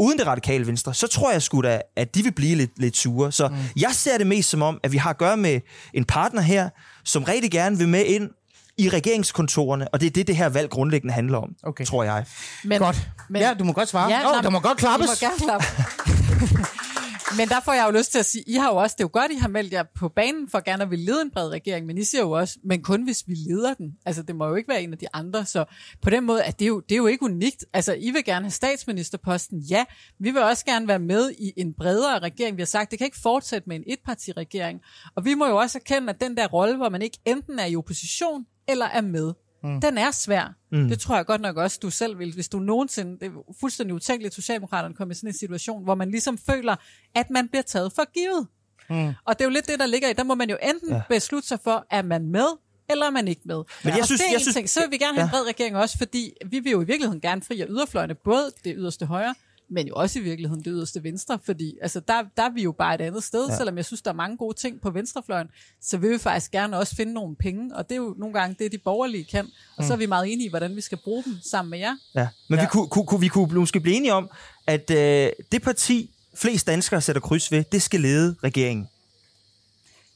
uden 0.00 0.18
det 0.18 0.26
radikale 0.26 0.66
venstre, 0.66 0.94
så 0.94 1.06
tror 1.06 1.32
jeg 1.32 1.42
sgu 1.42 1.62
da, 1.62 1.82
at 1.96 2.14
de 2.14 2.22
vil 2.22 2.32
blive 2.32 2.56
lidt, 2.56 2.70
lidt 2.76 2.96
sure. 2.96 3.32
Så 3.32 3.48
mm. 3.48 3.56
jeg 3.76 3.90
ser 3.92 4.18
det 4.18 4.26
mest 4.26 4.50
som 4.50 4.62
om, 4.62 4.80
at 4.82 4.92
vi 4.92 4.96
har 4.96 5.10
at 5.10 5.18
gøre 5.18 5.36
med 5.36 5.60
en 5.94 6.04
partner 6.04 6.40
her, 6.40 6.70
som 7.04 7.24
rigtig 7.24 7.50
gerne 7.50 7.78
vil 7.78 7.88
med 7.88 8.04
ind 8.04 8.30
i 8.78 8.88
regeringskontorerne, 8.88 9.88
og 9.88 10.00
det 10.00 10.06
er 10.06 10.10
det, 10.10 10.26
det 10.26 10.36
her 10.36 10.48
valg 10.48 10.70
grundlæggende 10.70 11.14
handler 11.14 11.38
om, 11.38 11.54
okay. 11.62 11.84
tror 11.84 12.04
jeg. 12.04 12.26
Men, 12.64 12.78
godt. 12.78 13.08
Men, 13.28 13.42
ja, 13.42 13.54
du 13.54 13.64
må 13.64 13.72
godt 13.72 13.88
svare. 13.88 14.10
Ja, 14.10 14.36
oh, 14.36 14.42
der 14.42 14.50
må 14.50 14.60
godt 14.60 14.78
klappes. 14.78 15.08
Må 15.08 15.28
gerne 15.28 15.38
klappe. 15.38 15.66
men 17.38 17.48
der 17.48 17.60
får 17.60 17.72
jeg 17.72 17.86
jo 17.86 17.98
lyst 17.98 18.12
til 18.12 18.18
at 18.18 18.26
sige, 18.26 18.44
I 18.46 18.54
har 18.54 18.68
jo 18.68 18.76
også, 18.76 18.94
det 18.98 19.04
er 19.04 19.04
jo 19.04 19.20
godt, 19.20 19.32
I 19.32 19.36
har 19.36 19.48
meldt 19.48 19.72
jer 19.72 19.82
på 19.82 20.08
banen 20.08 20.48
for 20.50 20.60
gerne 20.64 20.82
at 20.82 20.90
ville 20.90 21.04
lede 21.04 21.22
en 21.22 21.30
bred 21.30 21.48
regering, 21.48 21.86
men 21.86 21.98
I 21.98 22.04
siger 22.04 22.22
jo 22.22 22.30
også, 22.30 22.58
men 22.64 22.82
kun 22.82 23.04
hvis 23.04 23.24
vi 23.26 23.34
leder 23.34 23.74
den. 23.74 23.92
Altså, 24.06 24.22
det 24.22 24.36
må 24.36 24.46
jo 24.46 24.54
ikke 24.54 24.68
være 24.68 24.82
en 24.82 24.92
af 24.92 24.98
de 24.98 25.06
andre, 25.12 25.46
så 25.46 25.64
på 26.02 26.10
den 26.10 26.24
måde, 26.24 26.44
at 26.44 26.58
det 26.58 26.64
er 26.64 26.68
jo, 26.68 26.80
det 26.80 26.92
er 26.92 26.96
jo 26.96 27.06
ikke 27.06 27.24
unikt. 27.24 27.64
Altså, 27.72 27.94
I 27.94 28.10
vil 28.10 28.24
gerne 28.24 28.44
have 28.44 28.50
statsministerposten, 28.50 29.58
ja. 29.58 29.84
Vi 30.18 30.30
vil 30.30 30.42
også 30.42 30.64
gerne 30.64 30.88
være 30.88 30.98
med 30.98 31.30
i 31.38 31.52
en 31.56 31.74
bredere 31.74 32.18
regering. 32.18 32.56
Vi 32.56 32.62
har 32.62 32.66
sagt, 32.66 32.90
det 32.90 32.98
kan 32.98 33.04
ikke 33.04 33.20
fortsætte 33.22 33.68
med 33.68 33.76
en 33.76 33.84
etpartiregering. 33.86 34.80
Og 35.16 35.24
vi 35.24 35.34
må 35.34 35.46
jo 35.46 35.56
også 35.56 35.78
erkende, 35.78 36.10
at 36.10 36.20
den 36.20 36.36
der 36.36 36.46
rolle, 36.46 36.76
hvor 36.76 36.88
man 36.88 37.02
ikke 37.02 37.18
enten 37.24 37.58
er 37.58 37.66
i 37.66 37.76
opposition, 37.76 38.46
eller 38.68 38.86
er 38.86 39.00
med, 39.00 39.32
mm. 39.62 39.80
den 39.80 39.98
er 39.98 40.10
svær. 40.10 40.54
Mm. 40.72 40.88
Det 40.88 41.00
tror 41.00 41.16
jeg 41.16 41.26
godt 41.26 41.40
nok 41.40 41.56
også, 41.56 41.78
du 41.82 41.90
selv 41.90 42.18
vil. 42.18 42.34
Hvis 42.34 42.48
du 42.48 42.58
nogensinde, 42.58 43.12
det 43.20 43.26
er 43.26 43.54
fuldstændig 43.60 43.94
utænkeligt, 43.94 44.30
at 44.30 44.34
Socialdemokraterne 44.34 44.94
kommer 44.94 45.12
i 45.12 45.14
sådan 45.14 45.30
en 45.30 45.34
situation, 45.34 45.84
hvor 45.84 45.94
man 45.94 46.10
ligesom 46.10 46.38
føler, 46.38 46.76
at 47.14 47.30
man 47.30 47.48
bliver 47.48 47.62
taget 47.62 47.92
for 47.92 48.12
givet. 48.12 48.46
Mm. 48.90 49.14
Og 49.24 49.38
det 49.38 49.40
er 49.40 49.44
jo 49.44 49.50
lidt 49.50 49.66
det, 49.66 49.78
der 49.78 49.86
ligger 49.86 50.08
i. 50.08 50.12
Der 50.12 50.24
må 50.24 50.34
man 50.34 50.50
jo 50.50 50.56
enten 50.62 50.90
ja. 50.90 51.02
beslutte 51.08 51.48
sig 51.48 51.58
for, 51.64 51.86
er 51.90 52.02
man 52.02 52.26
med, 52.26 52.46
eller 52.90 53.06
er 53.06 53.10
man 53.10 53.28
ikke 53.28 53.42
med. 53.44 53.62
Men 53.84 53.92
jeg 53.92 54.00
og 54.00 54.06
synes, 54.06 54.20
det 54.20 54.28
er 54.28 54.32
jeg 54.32 54.40
synes, 54.40 54.54
ting. 54.54 54.70
Så 54.70 54.80
vil 54.80 54.90
vi 54.90 54.98
gerne 54.98 55.18
have 55.18 55.20
ja. 55.20 55.26
en 55.26 55.30
bred 55.30 55.46
regering 55.46 55.76
også, 55.76 55.98
fordi 55.98 56.32
vi 56.46 56.58
vil 56.58 56.72
jo 56.72 56.80
i 56.80 56.84
virkeligheden 56.84 57.20
gerne 57.20 57.42
fri 57.42 57.60
af 57.60 57.66
yderfløjene, 57.68 58.14
både 58.14 58.52
det 58.64 58.74
yderste 58.78 59.06
højre, 59.06 59.34
men 59.70 59.88
jo 59.88 59.94
også 59.94 60.18
i 60.18 60.22
virkeligheden 60.22 60.64
det 60.64 60.72
yderste 60.74 61.02
venstre, 61.02 61.38
fordi 61.44 61.74
altså, 61.82 62.00
der, 62.00 62.22
der 62.36 62.42
er 62.42 62.50
vi 62.50 62.62
jo 62.62 62.72
bare 62.72 62.94
et 62.94 63.00
andet 63.00 63.24
sted, 63.24 63.48
ja. 63.48 63.56
selvom 63.56 63.76
jeg 63.76 63.84
synes, 63.84 64.02
der 64.02 64.10
er 64.10 64.14
mange 64.14 64.36
gode 64.36 64.56
ting 64.56 64.80
på 64.80 64.90
venstrefløjen, 64.90 65.48
så 65.82 65.98
vil 65.98 66.10
vi 66.10 66.18
faktisk 66.18 66.50
gerne 66.50 66.78
også 66.78 66.96
finde 66.96 67.12
nogle 67.12 67.36
penge, 67.36 67.76
og 67.76 67.88
det 67.88 67.94
er 67.94 67.96
jo 67.96 68.14
nogle 68.18 68.40
gange 68.40 68.56
det, 68.58 68.72
de 68.72 68.78
borgerlige 68.78 69.24
kan, 69.24 69.44
og 69.76 69.84
mm. 69.84 69.86
så 69.86 69.92
er 69.92 69.96
vi 69.96 70.06
meget 70.06 70.32
enige 70.32 70.46
i, 70.46 70.50
hvordan 70.50 70.76
vi 70.76 70.80
skal 70.80 70.98
bruge 71.04 71.24
dem 71.24 71.32
sammen 71.42 71.70
med 71.70 71.78
jer. 71.78 71.96
Ja. 72.14 72.28
Men 72.48 72.58
ja. 72.58 72.64
vi, 72.64 72.68
kunne, 72.70 73.06
kunne, 73.06 73.20
vi 73.20 73.28
kunne 73.28 73.54
måske 73.54 73.80
blive 73.80 73.96
enige 73.96 74.14
om, 74.14 74.30
at 74.66 74.90
øh, 74.90 75.30
det 75.52 75.62
parti, 75.62 76.10
flest 76.34 76.66
danskere 76.66 77.00
sætter 77.00 77.20
kryds 77.20 77.52
ved, 77.52 77.64
det 77.72 77.82
skal 77.82 78.00
lede 78.00 78.36
regeringen. 78.44 78.88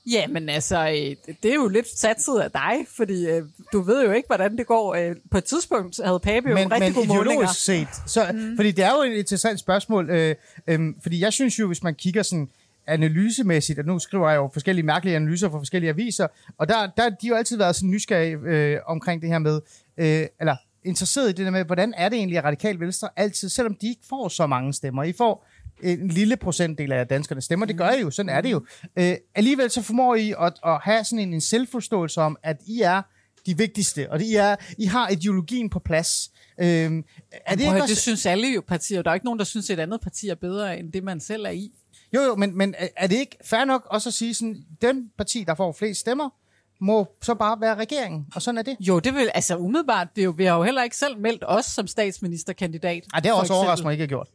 Ja, 0.07 0.27
men 0.27 0.49
altså, 0.49 0.89
øh, 0.89 1.35
det 1.43 1.51
er 1.51 1.55
jo 1.55 1.69
lidt 1.69 1.99
satset 1.99 2.41
af 2.41 2.51
dig, 2.51 2.87
fordi 2.97 3.27
øh, 3.27 3.43
du 3.73 3.81
ved 3.81 4.05
jo 4.05 4.13
ikke, 4.13 4.27
hvordan 4.27 4.59
det 4.59 4.67
går. 4.67 4.95
Øh, 4.95 5.17
på 5.31 5.39
et 5.39 5.45
tidspunkt 5.45 6.01
havde 6.05 6.21
Pape 6.21 6.49
jo 6.49 6.55
men, 6.55 6.73
rigtig 6.73 6.95
gode 6.95 7.07
målinger. 7.07 7.47
set, 7.47 7.89
så, 8.07 8.33
mm. 8.33 8.57
fordi 8.57 8.71
det 8.71 8.85
er 8.85 8.91
jo 8.91 9.13
et 9.13 9.19
interessant 9.19 9.61
spørgsmål, 9.61 10.11
øh, 10.11 10.35
øh, 10.67 10.81
fordi 11.03 11.21
jeg 11.21 11.33
synes 11.33 11.59
jo, 11.59 11.67
hvis 11.67 11.83
man 11.83 11.95
kigger 11.95 12.23
sådan 12.23 12.49
analysemæssigt, 12.87 13.79
og 13.79 13.85
nu 13.85 13.99
skriver 13.99 14.31
jeg 14.31 14.37
jo 14.37 14.51
forskellige 14.53 14.87
mærkelige 14.87 15.17
analyser 15.17 15.51
for 15.51 15.59
forskellige 15.59 15.91
aviser, 15.91 16.27
og 16.59 16.69
der, 16.69 16.87
der 16.97 17.09
de 17.09 17.17
har 17.23 17.29
jo 17.29 17.35
altid 17.35 17.57
været 17.57 17.77
sådan 17.77 17.91
nysgerrige 17.91 18.39
øh, 18.45 18.79
omkring 18.87 19.23
det 19.23 19.31
her 19.31 19.39
med, 19.39 19.61
øh, 19.97 20.27
eller 20.41 20.57
interesseret 20.85 21.29
i 21.29 21.33
det 21.33 21.45
der 21.45 21.51
med, 21.51 21.65
hvordan 21.65 21.95
er 21.97 22.09
det 22.09 22.17
egentlig, 22.17 22.39
at 22.39 22.45
radikal 22.45 22.81
venstre 22.81 23.09
altid, 23.17 23.49
selvom 23.49 23.75
de 23.75 23.89
ikke 23.89 24.03
får 24.09 24.29
så 24.29 24.47
mange 24.47 24.73
stemmer, 24.73 25.03
I 25.03 25.13
får 25.13 25.47
en 25.83 26.09
lille 26.09 26.37
procentdel 26.37 26.93
af 26.93 27.07
danskerne 27.07 27.41
stemmer. 27.41 27.67
Det 27.67 27.79
gør 27.79 27.91
I 27.91 28.01
jo, 28.01 28.11
sådan 28.11 28.31
er 28.31 28.41
det 28.41 28.51
jo. 28.51 28.67
Øh, 28.97 29.17
alligevel 29.35 29.71
så 29.71 29.83
formår 29.83 30.15
I 30.15 30.35
at, 30.41 30.53
at 30.67 30.81
have 30.83 31.05
sådan 31.05 31.19
en, 31.19 31.35
en 31.35 31.41
selvforståelse 31.41 32.21
om, 32.21 32.37
at 32.43 32.57
I 32.67 32.81
er 32.81 33.03
de 33.47 33.57
vigtigste, 33.57 34.11
og 34.11 34.23
I, 34.23 34.35
er, 34.35 34.57
I 34.79 34.85
har 34.85 35.09
ideologien 35.09 35.71
på 35.71 35.79
plads. 35.79 36.31
Øh, 36.61 36.67
er 36.67 37.55
det, 37.55 37.61
ikke 37.61 37.73
også... 37.73 37.87
det 37.87 37.97
synes 37.97 38.27
alle 38.27 38.49
jo 38.49 38.63
partier. 38.69 39.03
Der 39.03 39.11
er 39.11 39.15
ikke 39.15 39.27
nogen, 39.27 39.39
der 39.39 39.45
synes, 39.45 39.71
at 39.71 39.79
et 39.79 39.83
andet 39.83 40.01
parti 40.01 40.29
er 40.29 40.35
bedre, 40.35 40.79
end 40.79 40.93
det 40.93 41.05
man 41.05 41.21
selv 41.21 41.45
er 41.45 41.51
i. 41.51 41.73
Jo, 42.15 42.21
jo, 42.21 42.35
men, 42.37 42.59
men 42.59 42.75
er 42.97 43.07
det 43.07 43.17
ikke 43.17 43.37
fair 43.45 43.65
nok 43.65 43.87
også 43.91 44.09
at 44.09 44.15
sige 44.15 44.35
sådan, 44.35 44.57
den 44.83 45.11
parti, 45.19 45.45
der 45.47 45.55
får 45.55 45.73
flest 45.73 46.01
stemmer, 46.01 46.31
må 46.81 47.09
så 47.23 47.35
bare 47.35 47.61
være 47.61 47.75
regeringen, 47.75 48.27
og 48.35 48.43
sådan 48.43 48.59
er 48.59 48.63
det. 48.63 48.77
Jo, 48.81 48.99
det 48.99 49.15
vil, 49.15 49.31
altså 49.35 49.57
umiddelbart, 49.57 50.09
det 50.17 50.23
er 50.23 50.25
jo, 50.25 50.35
vi 50.37 50.45
har 50.45 50.57
jo 50.57 50.63
heller 50.63 50.83
ikke 50.83 50.97
selv 50.97 51.19
meldt 51.19 51.45
os 51.47 51.65
som 51.65 51.87
statsministerkandidat. 51.87 53.03
Ej, 53.15 53.21
det 53.21 53.31
har 53.31 53.39
også 53.39 53.53
overrasket 53.53 53.85
mig 53.85 53.93
ikke 53.93 54.07
gjort. 54.07 54.29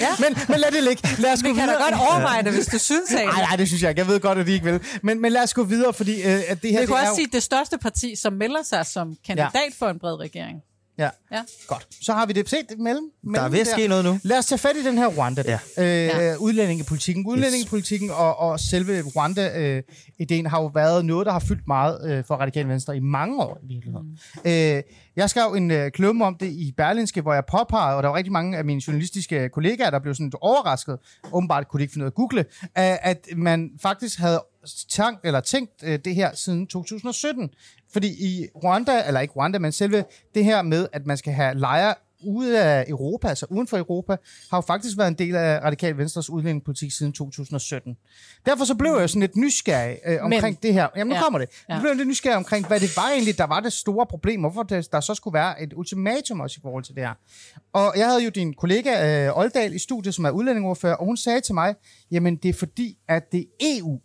Ja. 0.00 0.06
men, 0.22 0.38
men 0.48 0.60
lad 0.60 0.70
det 0.70 0.82
ligge. 0.82 1.08
Lad 1.18 1.32
os 1.32 1.42
vi 1.42 1.48
gå 1.48 1.54
kan 1.54 1.62
videre. 1.62 1.78
da 1.78 1.84
godt 1.84 1.94
overveje 1.94 2.42
det, 2.42 2.52
hvis 2.52 2.66
du 2.66 2.78
synes, 2.78 3.10
Nej, 3.14 3.24
nej, 3.24 3.56
det 3.56 3.68
synes 3.68 3.82
jeg 3.82 3.90
ikke. 3.90 4.00
Jeg 4.00 4.08
ved 4.08 4.20
godt, 4.20 4.38
at 4.38 4.46
de 4.46 4.52
ikke 4.52 4.64
vil. 4.64 4.80
Men, 5.02 5.20
men 5.20 5.32
lad 5.32 5.42
os 5.42 5.54
gå 5.54 5.64
videre, 5.64 5.92
fordi 5.92 6.22
øh, 6.22 6.42
at 6.48 6.62
det 6.62 6.70
her... 6.70 6.80
Det, 6.80 6.88
det 6.88 6.94
er 6.94 7.00
også 7.00 7.08
jo... 7.08 7.14
sige, 7.14 7.28
det 7.32 7.42
største 7.42 7.78
parti, 7.78 8.16
som 8.16 8.32
melder 8.32 8.62
sig 8.62 8.86
som 8.86 9.16
kandidat 9.26 9.50
ja. 9.54 9.60
for 9.78 9.88
en 9.88 9.98
bred 9.98 10.14
regering. 10.14 10.62
Ja. 11.00 11.10
ja, 11.32 11.42
godt. 11.66 11.86
Så 12.02 12.12
har 12.12 12.26
vi 12.26 12.32
det 12.32 12.48
set 12.48 12.64
mellem. 12.78 13.10
mellem 13.22 13.34
der 13.34 13.40
er 13.40 13.48
ved 13.48 13.60
at 13.60 13.66
ske 13.66 13.88
noget 13.88 14.04
nu. 14.04 14.18
Lad 14.22 14.38
os 14.38 14.46
tage 14.46 14.58
fat 14.58 14.76
i 14.76 14.84
den 14.84 14.98
her 14.98 15.06
Rwanda. 15.06 15.42
Ja. 15.46 15.58
Øh, 15.78 15.86
ja. 15.86 16.36
Udlændingepolitikken. 16.36 17.26
Udlændingepolitikken 17.26 18.10
og, 18.10 18.38
og 18.38 18.60
selve 18.60 19.02
Rwanda-ideen 19.16 20.46
har 20.46 20.60
jo 20.60 20.66
været 20.66 21.04
noget, 21.04 21.26
der 21.26 21.32
har 21.32 21.38
fyldt 21.38 21.66
meget 21.66 22.10
øh, 22.10 22.24
for 22.24 22.34
Radikale 22.34 22.68
Venstre 22.68 22.96
i 22.96 23.00
mange 23.00 23.42
år 23.42 23.58
i 23.62 23.66
virkeligheden. 23.66 24.18
Mm. 24.44 24.50
Øh, 24.50 24.82
jeg 25.16 25.30
skrev 25.30 25.52
en 25.52 25.70
øh, 25.70 25.90
klumme 25.90 26.24
om 26.24 26.36
det 26.36 26.46
i 26.46 26.74
Berlinske, 26.76 27.20
hvor 27.20 27.34
jeg 27.34 27.44
påpegede, 27.46 27.96
og 27.96 28.02
der 28.02 28.08
var 28.08 28.16
rigtig 28.16 28.32
mange 28.32 28.58
af 28.58 28.64
mine 28.64 28.82
journalistiske 28.86 29.48
kollegaer, 29.48 29.90
der 29.90 29.98
blev 29.98 30.14
sådan 30.14 30.32
overrasket, 30.40 30.98
åbenbart 31.32 31.68
kunne 31.68 31.78
de 31.78 31.82
ikke 31.82 31.92
finde 31.92 32.04
ud 32.04 32.06
af 32.06 32.10
at 32.10 32.14
google, 32.14 32.44
at 32.74 33.28
man 33.36 33.70
faktisk 33.82 34.18
havde 34.18 34.42
tænkt, 34.88 35.20
eller 35.24 35.40
tænkt 35.40 35.72
øh, 35.84 35.98
det 36.04 36.14
her 36.14 36.34
siden 36.34 36.66
2017. 36.66 37.50
Fordi 37.92 38.08
i 38.08 38.46
Rwanda, 38.64 39.06
eller 39.06 39.20
ikke 39.20 39.34
Rwanda, 39.34 39.58
men 39.58 39.72
selve 39.72 40.04
det 40.34 40.44
her 40.44 40.62
med, 40.62 40.86
at 40.92 41.06
man 41.06 41.16
skal 41.16 41.32
have 41.32 41.54
lejre 41.54 41.94
ude 42.22 42.62
af 42.62 42.84
Europa, 42.88 43.28
altså 43.28 43.46
uden 43.50 43.66
for 43.66 43.78
Europa, 43.78 44.16
har 44.50 44.56
jo 44.56 44.60
faktisk 44.60 44.98
været 44.98 45.08
en 45.08 45.14
del 45.14 45.36
af 45.36 45.60
Radikal 45.60 45.98
Venstres 45.98 46.30
udlændingepolitik 46.30 46.92
siden 46.92 47.12
2017. 47.12 47.96
Derfor 48.46 48.64
så 48.64 48.74
blev 48.74 48.96
jeg 49.00 49.10
sådan 49.10 49.20
lidt 49.20 49.36
nysgerrig 49.36 49.98
øh, 50.06 50.18
omkring 50.22 50.42
Men, 50.42 50.58
det 50.62 50.74
her. 50.74 50.88
Jamen, 50.96 51.08
nu 51.08 51.14
ja, 51.14 51.22
kommer 51.22 51.38
det. 51.38 51.48
Jeg 51.68 51.74
ja. 51.74 51.80
blev 51.80 51.94
lidt 51.94 52.08
nysgerrig 52.08 52.36
omkring, 52.36 52.66
hvad 52.66 52.80
det 52.80 52.96
var 52.96 53.10
egentlig, 53.10 53.38
der 53.38 53.46
var 53.46 53.60
det 53.60 53.72
store 53.72 54.06
problem, 54.06 54.40
hvorfor 54.40 54.62
det, 54.62 54.92
der 54.92 55.00
så 55.00 55.14
skulle 55.14 55.34
være 55.34 55.62
et 55.62 55.72
ultimatum 55.72 56.40
også 56.40 56.56
i 56.58 56.62
forhold 56.62 56.84
til 56.84 56.94
det 56.94 57.02
her. 57.02 57.14
Og 57.72 57.92
jeg 57.96 58.06
havde 58.06 58.24
jo 58.24 58.30
din 58.30 58.54
kollega 58.54 59.26
øh, 59.26 59.38
Oldal 59.38 59.74
i 59.74 59.78
studiet, 59.78 60.14
som 60.14 60.24
er 60.24 60.30
udlændingeordfører, 60.30 60.94
og 60.94 61.04
hun 61.04 61.16
sagde 61.16 61.40
til 61.40 61.54
mig, 61.54 61.74
jamen 62.10 62.36
det 62.36 62.48
er 62.48 62.52
fordi, 62.52 62.98
at 63.08 63.32
det 63.32 63.40
er 63.40 63.78
EU, 63.78 64.00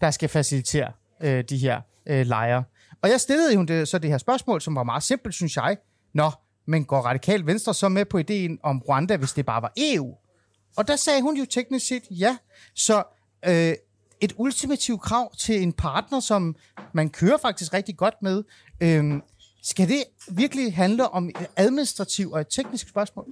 der 0.00 0.10
skal 0.10 0.28
facilitere 0.28 0.92
øh, 1.22 1.44
de 1.44 1.58
her 1.58 1.80
øh, 2.06 2.26
lejre. 2.26 2.64
Og 3.02 3.10
jeg 3.10 3.20
stillede 3.20 3.54
jo 3.54 3.62
det, 3.62 3.88
så 3.88 3.98
det 3.98 4.10
her 4.10 4.18
spørgsmål, 4.18 4.60
som 4.60 4.74
var 4.74 4.82
meget 4.82 5.02
simpelt, 5.02 5.34
synes 5.34 5.56
jeg. 5.56 5.76
Nå, 6.14 6.30
men 6.66 6.84
går 6.84 7.00
Radikal 7.00 7.46
Venstre 7.46 7.74
så 7.74 7.88
med 7.88 8.04
på 8.04 8.18
ideen 8.18 8.58
om 8.62 8.82
Rwanda, 8.88 9.16
hvis 9.16 9.32
det 9.32 9.46
bare 9.46 9.62
var 9.62 9.72
EU? 9.76 10.14
Og 10.76 10.88
der 10.88 10.96
sagde 10.96 11.22
hun 11.22 11.36
jo 11.36 11.44
teknisk 11.44 11.86
set 11.86 12.02
ja. 12.10 12.36
Så 12.74 13.02
øh, 13.48 13.74
et 14.20 14.32
ultimativt 14.36 15.02
krav 15.02 15.34
til 15.34 15.62
en 15.62 15.72
partner, 15.72 16.20
som 16.20 16.56
man 16.92 17.10
kører 17.10 17.36
faktisk 17.36 17.74
rigtig 17.74 17.96
godt 17.96 18.14
med, 18.22 18.44
øh, 18.80 19.20
skal 19.62 19.88
det 19.88 20.04
virkelig 20.30 20.74
handle 20.74 21.08
om 21.08 21.28
et 21.28 21.46
administrativt 21.56 22.32
og 22.32 22.40
et 22.40 22.46
teknisk 22.48 22.88
spørgsmål? 22.88 23.26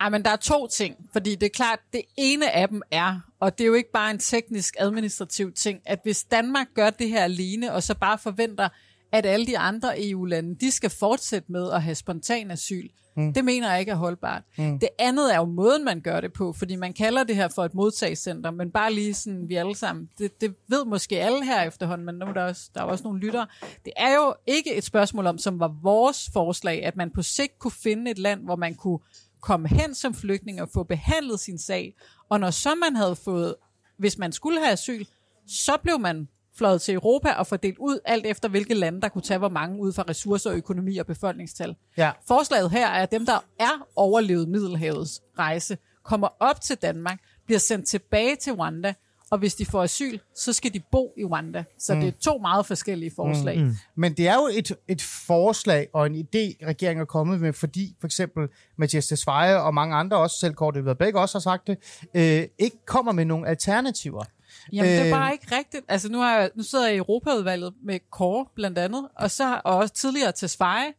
Ej, 0.00 0.08
men 0.08 0.24
der 0.24 0.30
er 0.30 0.36
to 0.36 0.66
ting, 0.66 0.96
fordi 1.12 1.34
det 1.34 1.46
er 1.46 1.50
klart, 1.54 1.78
det 1.92 2.02
ene 2.16 2.50
af 2.50 2.68
dem 2.68 2.82
er, 2.90 3.20
og 3.40 3.58
det 3.58 3.64
er 3.64 3.68
jo 3.68 3.74
ikke 3.74 3.92
bare 3.92 4.10
en 4.10 4.18
teknisk 4.18 4.74
administrativ 4.78 5.52
ting, 5.52 5.80
at 5.84 5.98
hvis 6.02 6.24
Danmark 6.24 6.66
gør 6.74 6.90
det 6.90 7.08
her 7.08 7.24
alene, 7.24 7.72
og 7.72 7.82
så 7.82 7.94
bare 7.94 8.18
forventer, 8.18 8.68
at 9.14 9.26
alle 9.26 9.46
de 9.46 9.58
andre 9.58 10.08
EU-lande, 10.08 10.54
de 10.54 10.70
skal 10.70 10.90
fortsætte 10.90 11.52
med 11.52 11.70
at 11.70 11.82
have 11.82 11.94
spontan 11.94 12.50
asyl. 12.50 12.88
Mm. 13.16 13.32
Det 13.32 13.44
mener 13.44 13.70
jeg 13.70 13.80
ikke 13.80 13.92
er 13.92 13.96
holdbart. 13.96 14.42
Mm. 14.58 14.78
Det 14.78 14.88
andet 14.98 15.34
er 15.34 15.38
jo 15.38 15.44
måden, 15.44 15.84
man 15.84 16.00
gør 16.00 16.20
det 16.20 16.32
på, 16.32 16.52
fordi 16.52 16.76
man 16.76 16.92
kalder 16.92 17.24
det 17.24 17.36
her 17.36 17.48
for 17.48 17.64
et 17.64 17.74
modtagscenter, 17.74 18.50
men 18.50 18.70
bare 18.70 18.92
lige 18.92 19.14
sådan, 19.14 19.48
vi 19.48 19.54
alle 19.54 19.76
sammen, 19.76 20.08
det, 20.18 20.40
det 20.40 20.54
ved 20.68 20.84
måske 20.84 21.20
alle 21.20 21.44
her 21.44 21.62
efterhånden, 21.62 22.06
men 22.06 22.14
nu 22.14 22.26
er 22.26 22.32
der, 22.32 22.44
også, 22.44 22.70
der 22.74 22.80
er 22.80 22.84
også 22.84 23.04
nogle 23.04 23.20
lyttere. 23.20 23.46
Det 23.84 23.92
er 23.96 24.14
jo 24.14 24.34
ikke 24.46 24.74
et 24.76 24.84
spørgsmål 24.84 25.26
om, 25.26 25.38
som 25.38 25.60
var 25.60 25.74
vores 25.82 26.30
forslag, 26.32 26.84
at 26.84 26.96
man 26.96 27.10
på 27.10 27.22
sigt 27.22 27.58
kunne 27.58 27.70
finde 27.82 28.10
et 28.10 28.18
land, 28.18 28.44
hvor 28.44 28.56
man 28.56 28.74
kunne 28.74 28.98
komme 29.40 29.68
hen 29.68 29.94
som 29.94 30.14
flygtning 30.14 30.62
og 30.62 30.68
få 30.74 30.82
behandlet 30.82 31.40
sin 31.40 31.58
sag, 31.58 31.94
og 32.28 32.40
når 32.40 32.50
så 32.50 32.74
man 32.74 32.96
havde 32.96 33.16
fået, 33.16 33.54
hvis 33.98 34.18
man 34.18 34.32
skulle 34.32 34.60
have 34.60 34.72
asyl, 34.72 35.04
så 35.46 35.72
blev 35.82 35.98
man 35.98 36.28
fløjet 36.58 36.82
til 36.82 36.94
Europa 36.94 37.32
og 37.32 37.46
fordelt 37.46 37.78
ud, 37.78 37.98
alt 38.04 38.26
efter 38.26 38.48
hvilke 38.48 38.74
lande, 38.74 39.00
der 39.00 39.08
kunne 39.08 39.22
tage 39.22 39.38
hvor 39.38 39.48
mange 39.48 39.80
ud 39.80 39.92
fra 39.92 40.04
ressourcer, 40.08 40.52
økonomi 40.52 40.98
og 40.98 41.06
befolkningstal. 41.06 41.76
Ja. 41.96 42.10
Forslaget 42.28 42.70
her 42.70 42.86
er, 42.86 43.02
at 43.02 43.10
dem, 43.10 43.26
der 43.26 43.44
er 43.58 43.86
overlevet 43.96 44.48
Middelhavets 44.48 45.22
rejse, 45.38 45.78
kommer 46.04 46.28
op 46.40 46.60
til 46.60 46.76
Danmark, 46.76 47.18
bliver 47.46 47.58
sendt 47.58 47.86
tilbage 47.86 48.36
til 48.36 48.52
Rwanda, 48.52 48.94
og 49.30 49.38
hvis 49.38 49.54
de 49.54 49.66
får 49.66 49.82
asyl, 49.82 50.18
så 50.36 50.52
skal 50.52 50.74
de 50.74 50.80
bo 50.92 51.12
i 51.16 51.24
Rwanda. 51.24 51.64
Så 51.78 51.94
mm. 51.94 52.00
det 52.00 52.08
er 52.08 52.12
to 52.20 52.38
meget 52.38 52.66
forskellige 52.66 53.12
forslag. 53.16 53.58
Mm. 53.58 53.64
Mm. 53.64 53.76
Men 53.96 54.12
det 54.12 54.28
er 54.28 54.34
jo 54.34 54.48
et, 54.52 54.72
et 54.88 55.02
forslag 55.02 55.88
og 55.92 56.06
en 56.06 56.14
idé, 56.14 56.66
regeringen 56.66 57.00
er 57.00 57.04
kommet 57.04 57.40
med, 57.40 57.52
fordi 57.52 57.96
for 58.00 58.06
eksempel 58.06 58.48
Mathias 58.76 59.06
Tesfaye 59.06 59.60
og 59.60 59.74
mange 59.74 59.96
andre, 59.96 60.16
også 60.16 60.38
selv 60.38 60.54
Kort 60.54 60.98
begge 60.98 61.20
også 61.20 61.38
har 61.38 61.40
sagt 61.40 61.66
det, 61.66 61.78
øh, 62.14 62.48
ikke 62.58 62.76
kommer 62.86 63.12
med 63.12 63.24
nogle 63.24 63.48
alternativer. 63.48 64.24
Jamen, 64.72 64.92
øh, 64.92 64.98
det 64.98 65.06
er 65.06 65.10
bare 65.10 65.32
ikke 65.32 65.56
rigtigt. 65.56 65.84
Altså, 65.88 66.08
nu, 66.08 66.18
har 66.18 66.38
jeg, 66.38 66.50
nu 66.54 66.62
sidder 66.62 66.86
jeg 66.86 66.94
i 66.94 66.98
Europaudvalget 66.98 67.74
med 67.82 67.98
Kåre, 68.10 68.46
blandt 68.54 68.78
andet, 68.78 69.08
og 69.16 69.30
så 69.30 69.60
og 69.64 69.76
også 69.76 69.94
tidligere 69.94 70.32
til 70.32 70.48
Sveje, 70.48 70.92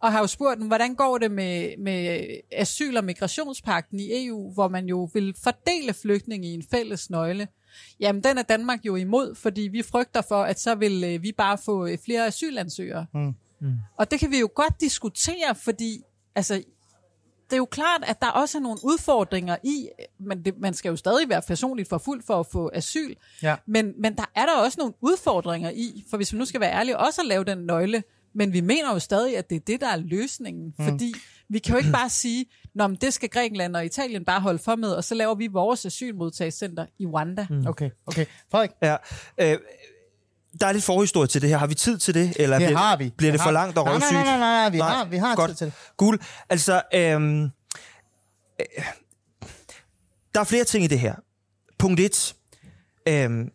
og 0.00 0.12
har 0.12 0.18
jo 0.20 0.26
spurgt 0.26 0.58
dem, 0.58 0.66
hvordan 0.66 0.94
går 0.94 1.18
det 1.18 1.30
med, 1.30 1.76
med 1.78 2.26
asyl- 2.52 2.96
og 2.96 3.04
migrationspakten 3.04 4.00
i 4.00 4.26
EU, 4.26 4.52
hvor 4.52 4.68
man 4.68 4.86
jo 4.86 5.08
vil 5.14 5.34
fordele 5.44 5.94
flygtninge 5.94 6.48
i 6.48 6.54
en 6.54 6.64
fælles 6.70 7.10
nøgle. 7.10 7.48
Jamen, 8.00 8.24
den 8.24 8.38
er 8.38 8.42
Danmark 8.42 8.84
jo 8.84 8.96
imod, 8.96 9.34
fordi 9.34 9.60
vi 9.60 9.82
frygter 9.82 10.22
for, 10.28 10.42
at 10.42 10.60
så 10.60 10.74
vil 10.74 11.04
øh, 11.04 11.22
vi 11.22 11.32
bare 11.32 11.58
få 11.58 11.86
øh, 11.86 11.98
flere 12.04 12.26
asylansøgere. 12.26 13.06
Mm. 13.14 13.34
Mm. 13.60 13.76
Og 13.96 14.10
det 14.10 14.20
kan 14.20 14.30
vi 14.30 14.38
jo 14.38 14.48
godt 14.54 14.80
diskutere, 14.80 15.54
fordi 15.54 16.02
altså, 16.34 16.62
det 17.52 17.56
er 17.56 17.60
jo 17.60 17.68
klart, 17.70 18.02
at 18.06 18.22
der 18.22 18.28
også 18.28 18.58
er 18.58 18.62
nogle 18.62 18.78
udfordringer 18.82 19.56
i, 19.64 19.88
men 20.20 20.44
det, 20.44 20.54
man 20.58 20.74
skal 20.74 20.88
jo 20.88 20.96
stadig 20.96 21.28
være 21.28 21.42
personligt 21.42 21.88
for 21.88 21.98
fuld 21.98 22.22
for 22.26 22.40
at 22.40 22.46
få 22.46 22.70
asyl, 22.74 23.14
ja. 23.42 23.56
men, 23.66 23.92
men 23.98 24.16
der 24.16 24.24
er 24.34 24.46
der 24.46 24.56
også 24.56 24.78
nogle 24.78 24.94
udfordringer 25.00 25.70
i, 25.70 26.04
for 26.10 26.16
hvis 26.16 26.32
vi 26.32 26.38
nu 26.38 26.44
skal 26.44 26.60
være 26.60 26.72
ærlige, 26.72 26.98
også 26.98 27.20
at 27.20 27.26
lave 27.26 27.44
den 27.44 27.58
nøgle, 27.58 28.02
men 28.34 28.52
vi 28.52 28.60
mener 28.60 28.92
jo 28.92 28.98
stadig, 28.98 29.38
at 29.38 29.50
det 29.50 29.56
er 29.56 29.60
det, 29.60 29.80
der 29.80 29.88
er 29.88 29.96
løsningen, 29.96 30.74
mm. 30.78 30.84
fordi 30.84 31.14
vi 31.48 31.58
kan 31.58 31.72
jo 31.72 31.78
ikke 31.78 31.92
bare 31.92 32.10
sige, 32.10 32.46
Nå, 32.74 32.86
men 32.86 32.96
det 33.00 33.12
skal 33.12 33.28
Grækenland 33.28 33.76
og 33.76 33.84
Italien 33.84 34.24
bare 34.24 34.40
holde 34.40 34.58
for 34.58 34.76
med, 34.76 34.92
og 34.92 35.04
så 35.04 35.14
laver 35.14 35.34
vi 35.34 35.46
vores 35.46 35.86
asylmodtagscenter 35.86 36.86
i 36.98 37.06
Rwanda. 37.06 37.46
Mm. 37.50 37.66
Okay, 37.66 37.90
okay. 38.06 38.26
Frederik? 38.50 38.70
Ja, 38.82 38.96
øh, 39.38 39.58
der 40.60 40.66
er 40.66 40.72
lidt 40.72 40.84
forhistorie 40.84 41.26
til 41.28 41.42
det 41.42 41.50
her. 41.50 41.56
Har 41.58 41.66
vi 41.66 41.74
tid 41.74 41.98
til 41.98 42.14
det? 42.14 42.32
Eller 42.36 42.58
Det 42.58 42.66
bliver, 42.68 42.78
har 42.78 42.96
vi. 42.96 43.12
Bliver 43.16 43.32
det, 43.32 43.40
har 43.40 43.46
for 43.48 43.52
langt 43.52 43.78
og 43.78 43.84
nej, 43.84 43.94
røvsygt? 43.94 44.12
nej, 44.12 44.24
nej, 44.24 44.38
nej, 44.38 44.48
nej, 44.60 44.68
vi 44.70 44.78
Nej, 44.78 44.88
har, 44.88 45.04
vi 45.04 45.16
har 45.16 45.34
godt. 45.36 45.48
tid 45.50 45.56
til 45.56 45.66
det. 45.66 45.74
Gul. 45.96 46.18
Altså, 46.50 46.82
øhm, 46.94 47.42
øh, 47.42 47.48
der 50.34 50.40
er 50.40 50.44
flere 50.44 50.64
ting 50.64 50.84
i 50.84 50.86
det 50.86 50.98
her. 51.00 51.14
Punkt 51.78 52.00
1. 52.00 52.34
Øhm, 53.08 53.48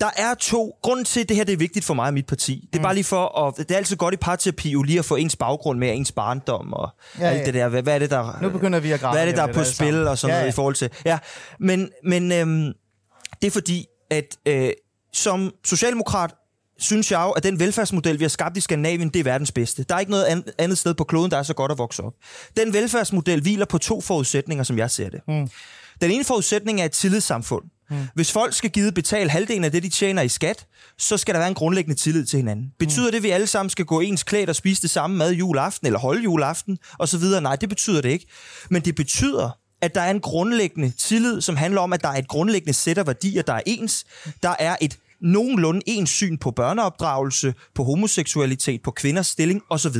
der 0.00 0.10
er 0.16 0.34
to... 0.34 0.72
Grunden 0.82 1.04
til, 1.04 1.20
at 1.20 1.28
det 1.28 1.36
her 1.36 1.44
det 1.44 1.52
er 1.52 1.56
vigtigt 1.56 1.84
for 1.84 1.94
mig 1.94 2.06
og 2.06 2.14
mit 2.14 2.26
parti, 2.26 2.68
det 2.72 2.76
er 2.76 2.80
Mm. 2.80 2.82
bare 2.82 2.94
lige 2.94 3.04
for 3.04 3.38
at... 3.46 3.54
Det 3.56 3.70
er 3.70 3.76
altid 3.76 3.96
godt 3.96 4.14
i 4.14 4.16
parterapi 4.16 4.70
jo 4.70 4.82
lige 4.82 4.98
at 4.98 5.04
få 5.04 5.16
ens 5.16 5.36
baggrund 5.36 5.78
med, 5.78 5.94
ens 5.96 6.12
barndom 6.12 6.72
og 6.72 6.88
Ja, 7.18 7.24
alt 7.26 7.38
ja. 7.40 7.44
det 7.44 7.54
der. 7.54 7.68
Hvad, 7.68 7.82
hvad 7.82 7.94
er 7.94 7.98
det, 7.98 8.10
der... 8.10 8.38
Nu 8.42 8.50
begynder 8.50 8.80
vi 8.80 8.92
at 8.92 9.00
grave 9.00 9.12
Hvad 9.14 9.22
er 9.22 9.26
det, 9.26 9.36
der 9.36 9.42
er 9.42 9.52
på 9.52 9.64
spil 9.64 9.74
sammen. 9.92 10.08
og 10.08 10.18
sådan 10.18 10.30
Ja, 10.34 10.38
noget 10.38 10.46
ja. 10.46 10.52
i 10.52 10.54
forhold 10.54 10.74
til... 10.74 10.90
Ja, 11.04 11.18
men, 11.60 11.90
men 12.04 12.32
øhm, 12.32 12.72
det 13.42 13.46
er 13.46 13.50
fordi, 13.50 13.86
at 14.10 14.36
øh, 14.46 14.70
som 15.12 15.52
socialdemokrat 15.64 16.34
synes 16.78 17.12
jeg 17.12 17.20
jo, 17.20 17.30
at 17.30 17.42
den 17.42 17.58
velfærdsmodel, 17.60 18.18
vi 18.18 18.24
har 18.24 18.28
skabt 18.28 18.56
i 18.56 18.60
Skandinavien, 18.60 19.08
det 19.08 19.20
er 19.20 19.24
verdens 19.24 19.52
bedste. 19.52 19.82
Der 19.82 19.94
er 19.94 19.98
ikke 20.00 20.10
noget 20.10 20.24
an- 20.24 20.44
andet 20.58 20.78
sted 20.78 20.94
på 20.94 21.04
kloden, 21.04 21.30
der 21.30 21.36
er 21.36 21.42
så 21.42 21.54
godt 21.54 21.72
at 21.72 21.78
vokse 21.78 22.02
op. 22.02 22.12
Den 22.56 22.72
velfærdsmodel 22.72 23.40
hviler 23.42 23.64
på 23.64 23.78
to 23.78 24.00
forudsætninger, 24.00 24.64
som 24.64 24.78
jeg 24.78 24.90
ser 24.90 25.08
det. 25.10 25.20
Mm. 25.28 25.50
Den 26.00 26.10
ene 26.10 26.24
forudsætning 26.24 26.80
er 26.80 26.84
et 26.84 26.92
tillidssamfund. 26.92 27.64
Mm. 27.90 27.96
Hvis 28.14 28.32
folk 28.32 28.54
skal 28.54 28.70
give 28.70 28.92
betale 28.92 29.30
halvdelen 29.30 29.64
af 29.64 29.72
det, 29.72 29.82
de 29.82 29.88
tjener 29.88 30.22
i 30.22 30.28
skat, 30.28 30.66
så 30.98 31.16
skal 31.16 31.34
der 31.34 31.40
være 31.40 31.48
en 31.48 31.54
grundlæggende 31.54 32.00
tillid 32.00 32.26
til 32.26 32.36
hinanden. 32.36 32.72
Betyder 32.78 33.10
det, 33.10 33.16
at 33.16 33.22
vi 33.22 33.30
alle 33.30 33.46
sammen 33.46 33.70
skal 33.70 33.84
gå 33.84 34.00
ens 34.00 34.22
klædt 34.22 34.48
og 34.50 34.56
spise 34.56 34.82
det 34.82 34.90
samme 34.90 35.16
mad 35.16 35.32
juleaften, 35.32 35.86
eller 35.86 35.98
holde 35.98 36.22
juleaften, 36.22 36.78
osv.? 36.98 37.22
Nej, 37.42 37.56
det 37.56 37.68
betyder 37.68 38.00
det 38.00 38.08
ikke. 38.08 38.26
Men 38.70 38.82
det 38.82 38.94
betyder, 38.94 39.50
at 39.80 39.94
der 39.94 40.00
er 40.00 40.10
en 40.10 40.20
grundlæggende 40.20 40.90
tillid, 40.90 41.40
som 41.40 41.56
handler 41.56 41.80
om, 41.80 41.92
at 41.92 42.02
der 42.02 42.08
er 42.08 42.18
et 42.18 42.28
grundlæggende 42.28 42.72
sæt 42.72 42.98
af 42.98 43.06
værdier, 43.06 43.42
der 43.42 43.52
er 43.52 43.62
ens. 43.66 44.04
Der 44.42 44.54
er 44.58 44.76
et 44.80 44.98
nogenlunde 45.20 45.80
ens 45.86 46.10
syn 46.10 46.38
på 46.38 46.50
børneopdragelse, 46.50 47.54
på 47.74 47.84
homoseksualitet, 47.84 48.82
på 48.82 48.90
kvinders 48.90 49.26
stilling 49.26 49.62
osv. 49.70 49.96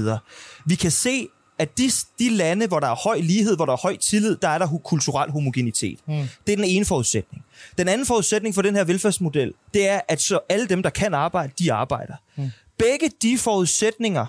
Vi 0.66 0.74
kan 0.74 0.90
se, 0.90 1.28
at 1.58 1.78
de, 1.78 1.90
de 2.18 2.30
lande, 2.30 2.66
hvor 2.66 2.80
der 2.80 2.86
er 2.86 2.94
høj 2.94 3.20
lighed, 3.20 3.56
hvor 3.56 3.66
der 3.66 3.72
er 3.72 3.76
høj 3.76 3.96
tillid, 3.96 4.36
der 4.36 4.48
er 4.48 4.58
der 4.58 4.78
kulturel 4.84 5.30
homogenitet. 5.30 5.98
Mm. 6.06 6.14
Det 6.46 6.52
er 6.52 6.56
den 6.56 6.64
ene 6.64 6.84
forudsætning. 6.84 7.44
Den 7.78 7.88
anden 7.88 8.06
forudsætning 8.06 8.54
for 8.54 8.62
den 8.62 8.76
her 8.76 8.84
velfærdsmodel, 8.84 9.54
det 9.74 9.88
er, 9.88 10.00
at 10.08 10.20
så 10.20 10.40
alle 10.48 10.66
dem, 10.66 10.82
der 10.82 10.90
kan 10.90 11.14
arbejde, 11.14 11.52
de 11.58 11.72
arbejder. 11.72 12.14
Mm. 12.36 12.50
Begge 12.78 13.10
de 13.22 13.38
forudsætninger, 13.38 14.26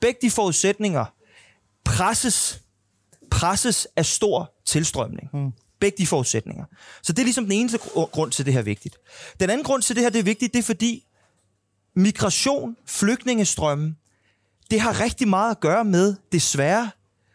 begge 0.00 0.18
de 0.22 0.30
forudsætninger 0.30 1.04
presses, 1.84 2.60
presses 3.34 3.86
af 3.96 4.06
stor 4.06 4.52
tilstrømning. 4.66 5.28
Mm. 5.32 5.52
Begge 5.80 5.98
de 5.98 6.06
forudsætninger. 6.06 6.64
Så 7.02 7.12
det 7.12 7.18
er 7.18 7.24
ligesom 7.24 7.44
den 7.44 7.52
eneste 7.52 7.78
gr- 7.78 8.10
grund 8.10 8.30
til, 8.32 8.44
det 8.44 8.52
her 8.52 8.60
er 8.60 8.64
vigtigt. 8.64 8.96
Den 9.40 9.50
anden 9.50 9.64
grund 9.64 9.82
til, 9.82 9.96
det 9.96 10.02
her 10.02 10.10
det 10.10 10.18
er 10.18 10.22
vigtigt, 10.22 10.52
det 10.52 10.58
er 10.58 10.62
fordi 10.62 11.06
migration, 11.96 12.76
flygtningestrømmen, 12.86 13.96
det 14.70 14.80
har 14.80 15.00
rigtig 15.00 15.28
meget 15.28 15.50
at 15.50 15.60
gøre 15.60 15.84
med, 15.84 16.14
desværre, 16.32 16.90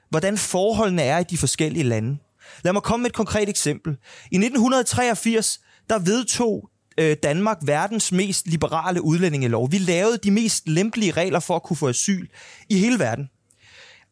hvordan 0.10 0.38
forholdene 0.38 1.02
er 1.02 1.20
i 1.20 1.24
de 1.24 1.38
forskellige 1.38 1.84
lande. 1.84 2.18
Lad 2.64 2.74
mig 2.74 2.84
komme 2.84 3.02
med 3.02 3.10
et 3.10 3.16
konkret 3.16 3.50
eksempel. 3.50 3.92
I 4.32 4.36
1983, 4.36 5.62
der 5.90 6.00
vedtog 6.00 6.70
øh, 6.98 7.18
Danmark 7.24 7.58
verdens 7.62 8.12
mest 8.12 8.48
liberale 8.48 9.02
udlændingelov. 9.02 9.72
Vi 9.72 9.78
lavede 9.78 10.18
de 10.18 10.32
mest 10.32 10.68
lempelige 10.68 11.12
regler 11.12 11.40
for 11.40 11.56
at 11.56 11.64
kunne 11.64 11.78
få 11.78 11.88
asyl 11.90 12.28
i 12.70 12.80
hele 12.80 13.00
verden. 13.00 13.30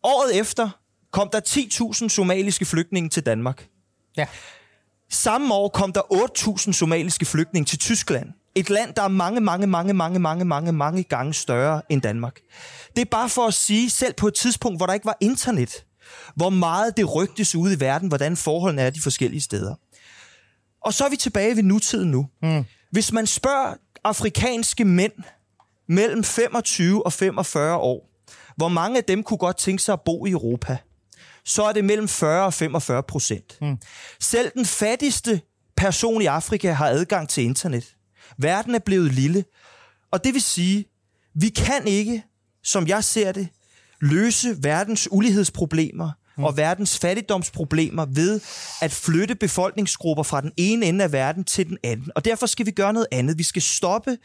Året 0.03 0.39
efter 0.39 0.69
kom 1.11 1.29
der 1.31 1.39
10.000 2.03 2.09
somaliske 2.09 2.65
flygtninge 2.65 3.09
til 3.09 3.25
Danmark. 3.25 3.67
Ja. 4.17 4.25
Samme 5.11 5.53
år 5.53 5.69
kom 5.69 5.93
der 5.93 6.01
8.000 6.01 6.71
somaliske 6.71 7.25
flygtninge 7.25 7.65
til 7.65 7.79
Tyskland. 7.79 8.27
Et 8.55 8.69
land, 8.69 8.93
der 8.93 9.01
er 9.01 9.07
mange, 9.07 9.41
mange, 9.41 9.67
mange, 9.67 9.93
mange, 9.93 10.19
mange, 10.19 10.45
mange, 10.45 10.71
mange 10.71 11.03
gange 11.03 11.33
større 11.33 11.81
end 11.89 12.01
Danmark. 12.01 12.39
Det 12.95 13.01
er 13.01 13.05
bare 13.05 13.29
for 13.29 13.47
at 13.47 13.53
sige, 13.53 13.89
selv 13.89 14.13
på 14.13 14.27
et 14.27 14.33
tidspunkt, 14.33 14.79
hvor 14.79 14.85
der 14.85 14.93
ikke 14.93 15.05
var 15.05 15.17
internet, 15.21 15.85
hvor 16.35 16.49
meget 16.49 16.97
det 16.97 17.15
rygtes 17.15 17.55
ude 17.55 17.73
i 17.73 17.79
verden, 17.79 18.07
hvordan 18.07 18.37
forholdene 18.37 18.81
er 18.81 18.89
de 18.89 19.01
forskellige 19.01 19.41
steder. 19.41 19.75
Og 20.81 20.93
så 20.93 21.05
er 21.05 21.09
vi 21.09 21.15
tilbage 21.15 21.55
ved 21.55 21.63
nutiden 21.63 22.11
nu. 22.11 22.27
Mm. 22.41 22.65
Hvis 22.91 23.11
man 23.11 23.27
spørger 23.27 23.73
afrikanske 24.03 24.85
mænd 24.85 25.13
mellem 25.87 26.23
25 26.23 27.05
og 27.05 27.13
45 27.13 27.77
år, 27.77 28.09
hvor 28.55 28.67
mange 28.67 28.97
af 28.97 29.03
dem 29.03 29.23
kunne 29.23 29.37
godt 29.37 29.57
tænke 29.57 29.83
sig 29.83 29.93
at 29.93 30.01
bo 30.01 30.25
i 30.25 30.31
Europa, 30.31 30.77
så 31.47 31.63
er 31.63 31.73
det 31.73 31.85
mellem 31.85 32.07
40 32.07 32.45
og 32.45 32.53
45 32.53 33.03
procent. 33.03 33.57
Mm. 33.61 33.77
Selv 34.19 34.51
den 34.53 34.65
fattigste 34.65 35.41
person 35.77 36.21
i 36.21 36.25
Afrika 36.25 36.71
har 36.71 36.87
adgang 36.87 37.29
til 37.29 37.43
internet. 37.43 37.95
Verden 38.37 38.75
er 38.75 38.79
blevet 38.79 39.13
lille. 39.13 39.45
Og 40.11 40.23
det 40.23 40.33
vil 40.33 40.41
sige, 40.41 40.85
vi 41.35 41.49
kan 41.49 41.87
ikke, 41.87 42.23
som 42.63 42.87
jeg 42.87 43.03
ser 43.03 43.31
det, 43.31 43.47
løse 44.01 44.63
verdens 44.63 45.07
ulighedsproblemer 45.11 46.11
mm. 46.37 46.43
og 46.43 46.57
verdens 46.57 46.99
fattigdomsproblemer 46.99 48.05
ved 48.05 48.41
at 48.81 48.91
flytte 48.91 49.35
befolkningsgrupper 49.35 50.23
fra 50.23 50.41
den 50.41 50.51
ene 50.57 50.85
ende 50.85 51.03
af 51.03 51.11
verden 51.11 51.43
til 51.43 51.69
den 51.69 51.77
anden. 51.83 52.11
Og 52.15 52.25
derfor 52.25 52.45
skal 52.45 52.65
vi 52.65 52.71
gøre 52.71 52.93
noget 52.93 53.07
andet. 53.11 53.37
Vi 53.37 53.43
skal 53.43 53.61
stoppe, 53.61 54.17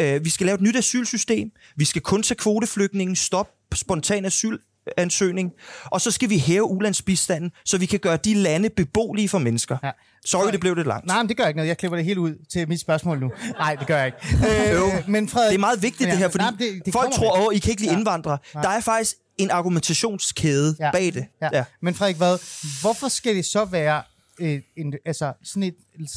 øh, 0.00 0.24
vi 0.24 0.30
skal 0.30 0.46
lave 0.46 0.54
et 0.54 0.60
nyt 0.60 0.76
asylsystem, 0.76 1.50
vi 1.76 1.84
skal 1.84 2.02
kun 2.02 2.22
tage 2.22 2.38
kvoteflygtninge, 2.38 3.16
stoppe 3.16 3.52
spontan 3.74 4.24
asyl, 4.24 4.58
ansøgning, 4.96 5.50
og 5.84 6.00
så 6.00 6.10
skal 6.10 6.30
vi 6.30 6.38
hæve 6.38 6.64
ulandsbistanden, 6.64 7.50
så 7.64 7.78
vi 7.78 7.86
kan 7.86 7.98
gøre 7.98 8.16
de 8.16 8.34
lande 8.34 8.70
beboelige 8.70 9.28
for 9.28 9.38
mennesker. 9.38 9.76
Ja. 9.82 9.86
Ja. 9.86 9.92
Sorry, 10.26 10.52
det 10.52 10.60
blev 10.60 10.74
lidt 10.74 10.86
langt. 10.86 11.06
Nej, 11.06 11.22
men 11.22 11.28
det 11.28 11.36
gør 11.36 11.46
ikke 11.46 11.56
noget. 11.56 11.68
Jeg 11.68 11.78
klipper 11.78 11.96
det 11.96 12.04
helt 12.04 12.18
ud 12.18 12.34
til 12.52 12.68
mit 12.68 12.80
spørgsmål 12.80 13.20
nu. 13.20 13.30
Nej, 13.58 13.74
det 13.74 13.86
gør 13.86 13.96
jeg 13.96 14.06
ikke. 14.06 14.18
Øh, 14.76 15.08
men 15.08 15.28
Frederik, 15.28 15.48
Det 15.50 15.54
er 15.54 15.60
meget 15.60 15.82
vigtigt, 15.82 16.06
Ja, 16.06 16.10
det 16.10 16.18
her, 16.18 16.28
fordi 16.28 16.42
nej, 16.44 16.52
det- 16.58 16.82
det 16.84 16.92
folk 16.92 17.12
tror, 17.12 17.46
åh, 17.48 17.54
I 17.54 17.58
kan 17.58 17.70
ikke 17.70 17.82
lide 17.82 17.92
Ja. 17.92 17.98
indvandrere. 17.98 18.38
Der 18.52 18.68
er 18.68 18.80
faktisk 18.80 19.16
en 19.38 19.50
argumentationskæde 19.50 20.76
Ja. 20.80 20.90
bag 20.92 21.04
det. 21.14 21.24
Ja. 21.42 21.48
ja. 21.52 21.64
Men 21.82 21.94
Frederik, 21.94 22.16
hvad, 22.16 22.38
hvorfor 22.80 23.08
skal 23.08 23.36
det 23.36 23.46
så 23.46 23.64
være 23.64 24.02
øh, 24.40 24.60
en, 24.76 24.94
altså 25.04 25.32
sådan 25.44 25.62
et 25.62 25.74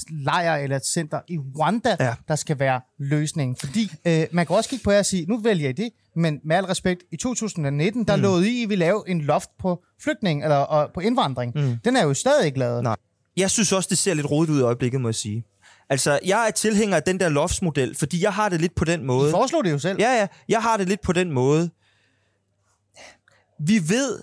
lejr 0.10 0.56
eller 0.56 0.76
et 0.76 0.86
center 0.86 1.20
i 1.28 1.38
Rwanda, 1.38 1.96
ja. 2.00 2.16
Der 2.28 2.36
skal 2.36 2.60
være 2.60 2.82
løsningen? 3.00 3.56
Fordi 3.56 3.92
øh, 4.06 4.28
man 4.32 4.46
kan 4.46 4.56
også 4.56 4.70
kigge 4.70 4.84
på 4.84 4.92
jer 4.92 5.00
og 5.00 5.06
sige, 5.06 5.26
nu 5.26 5.38
vælger 5.38 5.70
I 5.70 5.74
det, 5.74 5.90
men 6.16 6.40
med 6.44 6.56
al 6.56 6.66
respekt, 6.66 7.04
i 7.12 7.18
2019, 7.18 8.04
der 8.04 8.16
mm. 8.16 8.22
lovede 8.22 8.50
I, 8.50 8.64
at 8.64 8.70
vi 8.70 8.76
lave 8.76 9.04
en 9.08 9.22
loft 9.22 9.50
på 9.60 9.84
flygtning 10.04 10.44
eller 10.44 10.56
og 10.56 10.92
på 10.94 11.00
indvandring. 11.00 11.54
Mm. 11.56 11.78
Den 11.86 11.96
er 11.96 12.04
jo 12.04 12.14
stadig 12.14 12.46
ikke 12.46 12.60
lavet. 12.60 12.84
Nej. 12.84 12.96
Jeg 13.38 13.52
synes 13.52 13.72
også, 13.72 13.88
det 13.90 13.98
ser 13.98 14.14
lidt 14.14 14.32
rodet 14.32 14.50
ud 14.50 14.60
i 14.60 14.64
øjeblikket, 14.64 15.02
må 15.02 15.08
jeg 15.08 15.16
sige. 15.16 15.46
Altså, 15.90 16.20
jeg 16.26 16.48
er 16.48 16.52
tilhænger 16.52 16.96
af 16.96 17.04
den 17.04 17.20
der 17.20 17.30
loftsmodel, 17.30 17.96
fordi 17.96 18.24
jeg 18.24 18.34
har 18.34 18.50
det 18.50 18.62
lidt 18.62 18.76
på 18.76 18.86
den 18.86 19.02
I 19.02 19.04
måde. 19.04 19.32
foreslog 19.32 19.64
det 19.64 19.72
jo 19.72 19.80
selv. 19.80 20.00
Ja, 20.00 20.20
ja, 20.20 20.28
jeg 20.50 20.62
har 20.62 20.78
det 20.78 20.88
lidt 20.88 21.02
på 21.02 21.14
den 21.14 21.32
måde. 21.32 21.70
Vi 23.60 23.90
ved, 23.90 24.20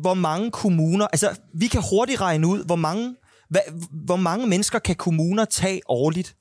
hvor 0.00 0.14
mange 0.14 0.50
kommuner... 0.50 1.06
Altså, 1.06 1.40
vi 1.54 1.66
kan 1.66 1.82
hurtigt 1.90 2.20
regne 2.20 2.46
ud, 2.46 2.64
hvor 2.64 2.76
mange, 2.76 3.16
hvad, 3.48 3.60
hvor 4.04 4.16
mange 4.16 4.46
mennesker 4.46 4.78
kan 4.78 4.96
kommuner 4.96 5.44
tage 5.44 5.80
årligt. 5.88 6.36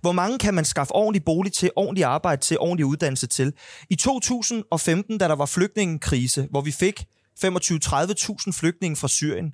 Hvor 0.00 0.12
mange 0.12 0.38
kan 0.38 0.54
man 0.54 0.64
skaffe 0.64 0.94
ordentlig 0.94 1.24
bolig 1.24 1.52
til, 1.52 1.70
ordentlig 1.76 2.04
arbejde 2.04 2.40
til, 2.42 2.58
ordentlig 2.58 2.86
uddannelse 2.86 3.26
til. 3.26 3.52
I 3.90 3.96
2015, 3.96 5.18
da 5.18 5.28
der 5.28 5.34
var 5.34 5.46
flygtningekrise, 5.46 6.48
hvor 6.50 6.60
vi 6.60 6.72
fik 6.72 7.04
25-30.000 7.44 8.52
flygtninge 8.52 8.96
fra 8.96 9.08
Syrien, 9.08 9.52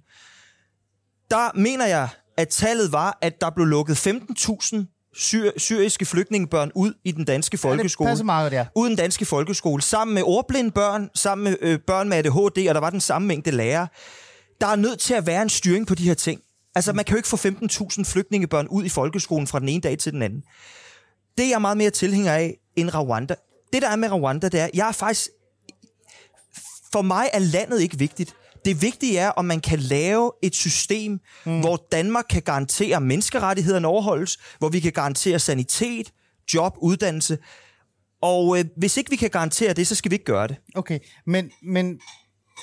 der 1.30 1.58
mener 1.58 1.86
jeg, 1.86 2.08
at 2.36 2.48
tallet 2.48 2.92
var, 2.92 3.18
at 3.22 3.40
der 3.40 3.50
blev 3.50 3.66
lukket 3.66 4.06
15.000 4.06 4.99
syr- 5.16 5.58
syriske 5.58 6.04
flygtningebørn 6.06 6.72
ud 6.74 6.94
i 7.04 7.12
den 7.12 7.24
danske 7.24 7.54
Ja, 7.54 7.56
det 7.56 7.60
folkeskole 7.78 8.24
meget, 8.24 8.52
der. 8.52 8.64
uden 8.74 8.96
danske 8.96 9.24
folkeskole, 9.24 9.82
sammen 9.82 10.14
med 10.14 10.22
ordblinde 10.26 10.70
børn, 10.70 11.10
sammen 11.14 11.44
med 11.44 11.56
øh, 11.60 11.78
børn 11.86 12.08
med 12.08 12.16
ADHD, 12.16 12.68
og 12.68 12.74
der 12.74 12.80
var 12.80 12.90
den 12.90 13.00
samme 13.00 13.28
mængde 13.28 13.50
lærere. 13.50 13.88
Der 14.60 14.66
er 14.66 14.76
nødt 14.76 15.00
til 15.00 15.14
at 15.14 15.26
være 15.26 15.42
en 15.42 15.48
styring 15.48 15.86
på 15.86 15.94
de 15.94 16.04
her 16.04 16.14
ting. 16.14 16.40
Altså, 16.74 16.92
man 16.92 17.04
kan 17.04 17.12
jo 17.12 17.16
ikke 17.16 17.28
få 17.28 17.36
15.000 17.36 18.04
flygtningebørn 18.04 18.68
ud 18.68 18.84
i 18.84 18.88
folkeskolen 18.88 19.46
fra 19.46 19.58
den 19.60 19.68
ene 19.68 19.80
dag 19.80 19.98
til 19.98 20.12
den 20.12 20.22
anden. 20.22 20.42
Det 21.38 21.44
er 21.44 21.48
jeg 21.48 21.60
meget 21.60 21.76
mere 21.76 21.90
tilhænger 21.90 22.32
af 22.32 22.56
end 22.76 22.90
Rwanda. 22.94 23.34
Det, 23.72 23.82
der 23.82 23.88
er 23.88 23.96
med 23.96 24.12
Rwanda, 24.12 24.48
det 24.48 24.60
er, 24.60 24.68
jeg 24.74 24.88
er 24.88 24.92
faktisk... 24.92 25.28
For 26.92 27.02
mig 27.02 27.28
er 27.32 27.38
landet 27.38 27.80
ikke 27.80 27.98
vigtigt. 27.98 28.34
Det 28.64 28.82
vigtige 28.82 29.18
er, 29.18 29.28
om 29.28 29.44
man 29.44 29.60
kan 29.60 29.78
lave 29.78 30.32
et 30.42 30.54
system, 30.54 31.20
mm. 31.46 31.60
hvor 31.60 31.86
Danmark 31.92 32.24
kan 32.30 32.42
garantere, 32.42 33.00
menneskerettighederne 33.00 33.88
overholdes, 33.88 34.38
hvor 34.58 34.68
vi 34.68 34.80
kan 34.80 34.92
garantere 34.92 35.38
sanitet, 35.38 36.12
job, 36.54 36.76
uddannelse. 36.78 37.38
Og 38.22 38.58
øh, 38.58 38.64
hvis 38.76 38.96
ikke 38.96 39.10
vi 39.10 39.16
kan 39.16 39.30
garantere 39.30 39.72
det, 39.72 39.86
så 39.86 39.94
skal 39.94 40.10
vi 40.10 40.14
ikke 40.14 40.24
gøre 40.24 40.48
det. 40.48 40.56
Okay, 40.74 40.98
men, 41.26 41.50
men 41.62 42.00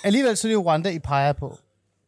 alligevel 0.04 0.38
så 0.38 0.48
er 0.48 0.50
det 0.50 0.54
jo 0.54 0.62
Rwanda, 0.70 0.90
I 0.90 1.00
peger 1.00 1.34
på. 1.34 1.58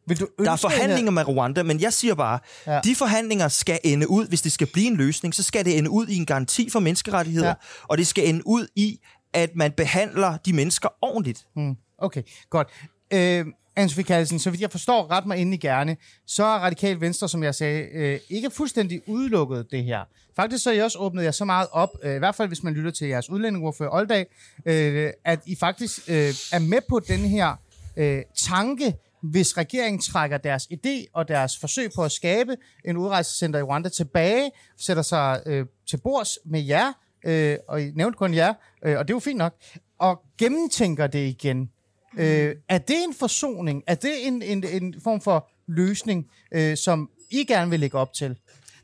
Vil 0.06 0.20
du 0.20 0.28
Der 0.44 0.50
er 0.50 0.56
forhandlinger 0.56 1.10
med 1.10 1.28
Rwanda, 1.28 1.62
men 1.62 1.80
jeg 1.80 1.92
siger 1.92 2.14
bare, 2.14 2.38
Ja. 2.66 2.80
de 2.84 2.94
forhandlinger 2.94 3.48
skal 3.48 3.78
ende 3.84 4.10
ud, 4.10 4.28
hvis 4.28 4.42
det 4.42 4.52
skal 4.52 4.66
blive 4.66 4.86
en 4.86 4.96
løsning, 4.96 5.34
så 5.34 5.42
skal 5.42 5.64
det 5.64 5.78
ende 5.78 5.90
ud 5.90 6.06
i 6.06 6.16
en 6.16 6.26
garanti 6.26 6.70
for 6.70 6.80
menneskerettigheder, 6.80 7.48
Ja. 7.48 7.54
og 7.82 7.98
det 7.98 8.06
skal 8.06 8.28
ende 8.28 8.46
ud 8.46 8.66
i, 8.76 9.00
at 9.32 9.50
man 9.54 9.72
behandler 9.72 10.36
de 10.36 10.52
mennesker 10.52 10.88
ordentligt. 11.02 11.46
Hmm, 11.56 11.76
okay, 11.98 12.22
godt. 12.50 12.68
Øh, 13.12 13.46
Ansvig 13.80 14.06
Kallesen, 14.06 14.38
så 14.38 14.50
vidt 14.50 14.60
jeg 14.60 14.70
forstår 14.70 15.10
ret 15.10 15.26
mig 15.26 15.38
ind 15.38 15.54
i 15.54 15.56
gerne, 15.56 15.96
så 16.26 16.44
er 16.44 16.58
Radikal 16.58 17.00
Venstre, 17.00 17.28
som 17.28 17.42
jeg 17.42 17.54
sagde, 17.54 17.88
øh, 17.92 18.20
ikke 18.30 18.50
fuldstændig 18.50 19.02
udelukket 19.06 19.66
det 19.70 19.84
her. 19.84 20.00
Faktisk 20.36 20.64
så 20.64 20.70
er 20.70 20.74
I 20.74 20.80
også 20.80 20.98
åbnet 20.98 21.24
jer 21.24 21.30
så 21.30 21.44
meget 21.44 21.68
op, 21.72 21.88
øh, 22.02 22.16
i 22.16 22.18
hvert 22.18 22.34
fald 22.34 22.48
hvis 22.48 22.62
man 22.62 22.74
lytter 22.74 22.90
til 22.90 23.08
jeres 23.08 23.30
udlændingordfører 23.30 23.90
Oldag, 23.90 24.26
øh, 24.66 25.10
at 25.24 25.40
I 25.46 25.56
faktisk 25.56 25.98
øh, 26.08 26.14
er 26.52 26.58
med 26.58 26.78
på 26.88 27.00
den 27.00 27.20
her 27.20 27.56
øh, 27.96 28.22
tanke, 28.36 28.94
hvis 29.22 29.56
regeringen 29.58 30.00
trækker 30.00 30.38
deres 30.38 30.68
idé 30.72 31.10
og 31.12 31.28
deres 31.28 31.58
forsøg 31.58 31.90
på 31.96 32.04
at 32.04 32.12
skabe 32.12 32.56
en 32.84 32.96
udrejsecenter 32.96 33.58
i 33.58 33.62
Rwanda 33.62 33.88
tilbage, 33.88 34.50
sætter 34.78 35.02
sig 35.02 35.42
øh, 35.46 35.66
til 35.90 35.96
bords 35.96 36.38
med 36.44 36.60
jer, 36.60 36.92
øh, 37.26 37.56
og 37.68 37.82
I 37.82 37.90
nævnte 37.94 38.16
kun 38.16 38.34
jer, 38.34 38.54
øh, 38.84 38.98
og 38.98 39.08
det 39.08 39.12
er 39.12 39.16
jo 39.16 39.20
fint 39.20 39.38
nok, 39.38 39.54
og 39.98 40.22
gennemtænker 40.38 41.06
det 41.06 41.26
igen. 41.26 41.70
Øh, 42.18 42.56
er 42.68 42.78
det 42.78 42.96
en 43.04 43.14
forsoning? 43.14 43.82
Er 43.86 43.94
det 43.94 44.26
en, 44.26 44.42
en, 44.42 44.64
en 44.64 45.00
form 45.04 45.20
for 45.20 45.50
løsning, 45.68 46.30
øh, 46.52 46.76
som 46.76 47.10
I 47.30 47.44
gerne 47.44 47.70
vil 47.70 47.80
lægge 47.80 47.98
op 47.98 48.12
til? 48.12 48.36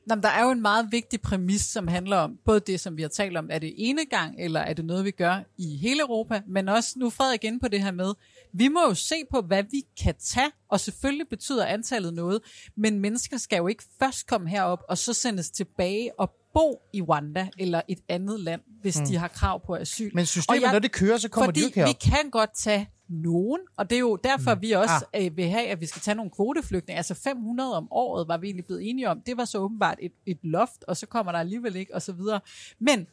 Nå, 0.07 0.15
men 0.15 0.23
der 0.23 0.29
er 0.29 0.45
jo 0.45 0.51
en 0.51 0.63
meget 0.63 0.89
vigtig 0.91 1.21
præmis, 1.21 1.61
som 1.61 1.89
handler 1.89 2.17
om 2.17 2.39
både 2.45 2.61
det, 2.61 2.81
som 2.81 2.97
vi 2.97 3.03
har 3.03 3.09
talt 3.09 3.37
om, 3.37 3.49
er 3.51 3.59
det 3.59 3.75
ene 3.77 4.05
gang, 4.05 4.35
eller 4.39 4.61
er 4.61 4.73
det 4.73 4.85
noget, 4.85 5.05
vi 5.05 5.11
gør 5.11 5.41
i 5.59 5.77
hele 5.77 6.01
Europa, 6.01 6.43
men 6.49 6.69
også 6.69 6.93
nu 6.97 7.11
Frederik 7.11 7.45
igen 7.45 7.61
på 7.61 7.69
det 7.69 7.83
her 7.83 7.91
med, 7.91 8.15
vi 8.53 8.69
må 8.69 8.81
jo 8.89 8.95
se 8.95 9.15
på, 9.31 9.41
hvad 9.41 9.63
vi 9.71 9.83
kan 10.03 10.15
tage, 10.21 10.51
og 10.69 10.81
selvfølgelig 10.81 11.29
betyder 11.29 11.67
antallet 11.67 12.15
noget, 12.15 12.41
men 12.77 13.01
mennesker 13.01 13.37
skal 13.37 13.57
jo 13.57 13.67
ikke 13.67 13.85
først 13.99 14.27
komme 14.27 14.49
herop, 14.49 14.83
og 14.89 14.99
så 14.99 15.13
sendes 15.13 15.51
tilbage 15.51 16.11
og 16.19 16.31
bo 16.55 16.83
i 16.93 17.03
Rwanda 17.03 17.49
eller 17.59 17.81
et 17.89 17.99
andet 18.09 18.41
land, 18.41 18.61
hvis 18.83 18.99
mm. 18.99 19.07
de 19.07 19.17
har 19.17 19.29
krav 19.29 19.67
på 19.67 19.75
asyl. 19.75 20.11
Men 20.15 20.27
systemet, 20.27 20.63
jeg, 20.63 20.73
når 20.73 20.79
det 20.79 20.93
kører, 20.93 21.19
så 21.19 21.29
kommer 21.29 21.47
fordi 21.47 21.61
de 21.61 21.65
jo 21.65 21.67
ikke 21.67 21.81
herop. 21.81 21.89
vi 21.89 22.11
kan 22.11 22.31
godt 22.31 22.51
tage 22.57 22.91
nogen, 23.09 23.61
og 23.77 23.91
det 23.91 23.97
er 23.97 24.01
jo 24.01 24.17
derfor, 24.17 24.55
mm. 24.55 24.63
vi 24.63 24.73
også 24.73 25.07
ah. 25.13 25.27
øh, 25.27 25.37
vil 25.37 25.49
have, 25.49 25.67
at 25.67 25.81
vi 25.81 25.87
skal 25.87 26.03
tage 26.03 26.15
nogle 26.15 26.31
kvoteflygtninge. 26.31 26.97
Altså 26.97 27.15
500 27.15 27.77
om 27.77 27.89
året 27.91 28.29
var 28.29 28.37
vi 28.37 28.47
egentlig 28.47 28.65
blevet 28.65 28.91
enige 28.91 29.11
om. 29.11 29.21
Det 29.21 29.37
var 29.37 29.45
så 29.45 29.59
åbenbart 29.59 29.99
et, 30.01 30.13
et 30.27 30.39
loft, 30.43 30.85
og 30.89 30.97
så 30.97 31.07
kommer 31.07 31.33
der 31.33 31.39
alligevel 31.39 31.77
ikke, 31.77 31.95
og 31.95 32.03
så 32.03 32.13
videre. 32.13 32.41
Men, 32.79 33.07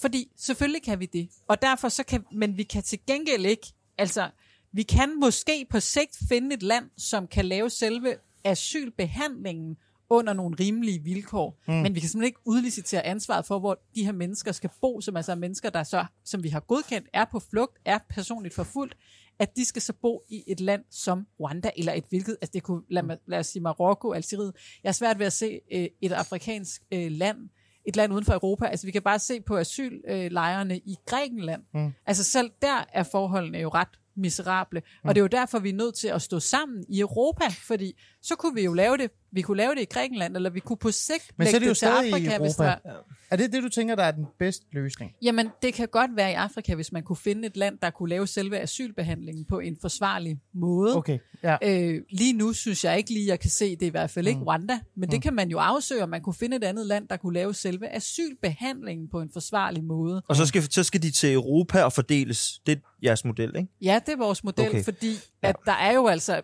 fordi 0.00 0.32
selvfølgelig 0.36 0.82
kan 0.82 1.00
vi 1.00 1.06
det, 1.06 1.28
og 1.48 1.62
derfor 1.62 1.88
så 1.88 2.04
kan, 2.04 2.24
men 2.32 2.56
vi 2.56 2.62
kan 2.62 2.82
til 2.82 2.98
gengæld 3.06 3.46
ikke, 3.46 3.72
altså, 3.98 4.30
vi 4.72 4.82
kan 4.82 5.20
måske 5.20 5.66
på 5.70 5.80
sigt 5.80 6.18
finde 6.28 6.54
et 6.54 6.62
land, 6.62 6.90
som 6.96 7.26
kan 7.26 7.44
lave 7.44 7.70
selve 7.70 8.14
asylbehandlingen 8.44 9.76
under 10.10 10.32
nogle 10.32 10.56
rimelige 10.60 11.02
vilkår. 11.02 11.58
Mm. 11.68 11.74
Men 11.74 11.94
vi 11.94 12.00
kan 12.00 12.08
simpelthen 12.08 12.26
ikke 12.26 12.40
udlicitere 12.44 13.06
ansvaret 13.06 13.46
for, 13.46 13.58
hvor 13.58 13.78
de 13.94 14.04
her 14.04 14.12
mennesker 14.12 14.52
skal 14.52 14.70
bo, 14.80 15.00
som 15.00 15.16
altså 15.16 15.32
er 15.32 15.36
mennesker, 15.36 15.70
der 15.70 15.82
så, 15.82 16.04
som 16.24 16.42
vi 16.42 16.48
har 16.48 16.60
godkendt, 16.60 17.08
er 17.12 17.24
på 17.24 17.40
flugt, 17.50 17.78
er 17.84 17.98
personligt 18.10 18.54
forfulgt, 18.54 18.96
at 19.38 19.56
de 19.56 19.64
skal 19.64 19.82
så 19.82 19.92
bo 19.92 20.22
i 20.28 20.44
et 20.46 20.60
land 20.60 20.84
som 20.90 21.26
Rwanda, 21.40 21.70
eller 21.76 21.92
et 21.92 22.04
hvilket, 22.08 22.36
altså 22.40 22.50
det 22.52 22.62
kunne, 22.62 22.82
lad, 22.90 23.02
mig, 23.02 23.18
lad 23.26 23.38
os 23.38 23.46
sige 23.46 23.62
Marokko, 23.62 24.12
Algeriet. 24.12 24.52
Jeg 24.82 24.88
er 24.88 24.92
svært 24.92 25.18
ved 25.18 25.26
at 25.26 25.32
se 25.32 25.60
øh, 25.72 25.86
et 26.00 26.12
afrikansk 26.12 26.82
øh, 26.92 27.10
land, 27.10 27.48
et 27.84 27.96
land 27.96 28.12
uden 28.12 28.24
for 28.24 28.32
Europa. 28.32 28.66
Altså 28.66 28.86
vi 28.86 28.92
kan 28.92 29.02
bare 29.02 29.18
se 29.18 29.40
på 29.40 29.56
asyllejrene 29.56 30.78
i 30.78 30.96
Grækenland. 31.06 31.62
Mm. 31.74 31.92
Altså 32.06 32.24
selv 32.24 32.50
der 32.62 32.84
er 32.92 33.02
forholdene 33.02 33.58
jo 33.58 33.68
ret 33.68 33.98
miserable. 34.16 34.80
Mm. 34.80 35.08
Og 35.08 35.14
det 35.14 35.20
er 35.20 35.22
jo 35.22 35.28
derfor, 35.28 35.58
vi 35.58 35.68
er 35.68 35.74
nødt 35.74 35.94
til 35.94 36.08
at 36.08 36.22
stå 36.22 36.40
sammen 36.40 36.84
i 36.88 37.00
Europa, 37.00 37.44
fordi 37.48 38.00
så 38.22 38.36
kunne 38.36 38.54
vi 38.54 38.64
jo 38.64 38.72
lave 38.72 38.96
det. 38.96 39.10
Vi 39.32 39.42
kunne 39.42 39.56
lave 39.56 39.74
det 39.74 39.80
i 39.82 39.84
Grækenland, 39.84 40.36
eller 40.36 40.50
vi 40.50 40.60
kunne 40.60 40.76
på 40.76 40.90
sigt 40.90 41.32
Men 41.36 41.46
så 41.46 41.56
er 41.56 41.58
det 41.60 41.66
jo 41.66 41.70
det 41.70 41.76
til 41.78 41.86
stadig 41.88 42.08
i 42.08 42.12
Afrika, 42.12 42.38
hvis 42.38 42.54
Europa. 42.56 42.64
der, 42.84 42.94
Er 43.30 43.36
det 43.36 43.52
det, 43.52 43.62
du 43.62 43.68
tænker, 43.68 43.94
der 43.94 44.02
er 44.04 44.10
den 44.10 44.26
bedste 44.38 44.66
løsning? 44.72 45.12
Jamen, 45.22 45.48
det 45.62 45.74
kan 45.74 45.88
godt 45.88 46.10
være 46.16 46.30
i 46.30 46.34
Afrika, 46.34 46.74
hvis 46.74 46.92
man 46.92 47.02
kunne 47.02 47.16
finde 47.16 47.46
et 47.46 47.56
land, 47.56 47.78
der 47.82 47.90
kunne 47.90 48.08
lave 48.08 48.26
selve 48.26 48.58
asylbehandlingen 48.60 49.44
på 49.44 49.58
en 49.58 49.76
forsvarlig 49.80 50.38
måde. 50.54 50.96
Okay, 50.96 51.18
ja. 51.42 51.56
Øh, 51.62 52.02
lige 52.10 52.32
nu 52.32 52.52
synes 52.52 52.84
jeg 52.84 52.98
ikke 52.98 53.10
lige, 53.12 53.26
jeg 53.26 53.40
kan 53.40 53.50
se, 53.50 53.70
det 53.70 53.82
er 53.82 53.86
i 53.86 53.90
hvert 53.90 54.10
fald 54.10 54.26
ikke 54.26 54.38
Mm. 54.40 54.46
Rwanda, 54.46 54.78
men 54.96 55.10
det 55.10 55.22
kan 55.22 55.34
man 55.34 55.48
jo 55.50 55.58
afsøge, 55.58 56.02
om 56.02 56.08
man 56.08 56.20
kunne 56.22 56.34
finde 56.34 56.56
et 56.56 56.64
andet 56.64 56.86
land, 56.86 57.08
der 57.08 57.16
kunne 57.16 57.34
lave 57.34 57.54
selve 57.54 57.88
asylbehandlingen 57.94 59.08
på 59.08 59.20
en 59.20 59.30
forsvarlig 59.32 59.84
måde. 59.84 60.22
Og 60.28 60.36
så 60.36 60.46
skal, 60.46 60.72
så 60.72 60.82
skal 60.82 61.02
de 61.02 61.10
til 61.10 61.32
Europa 61.32 61.82
og 61.82 61.92
fordeles. 61.92 62.60
Det 62.66 62.72
er 62.72 62.80
jeres 63.04 63.24
model, 63.24 63.56
ikke? 63.56 63.68
Ja, 63.82 64.00
det 64.06 64.12
er 64.12 64.16
vores 64.16 64.44
model, 64.44 64.68
Okay. 64.68 64.84
fordi 64.84 65.12
at 65.42 65.56
der 65.66 65.72
er 65.72 65.92
jo 65.94 66.06
altså... 66.06 66.42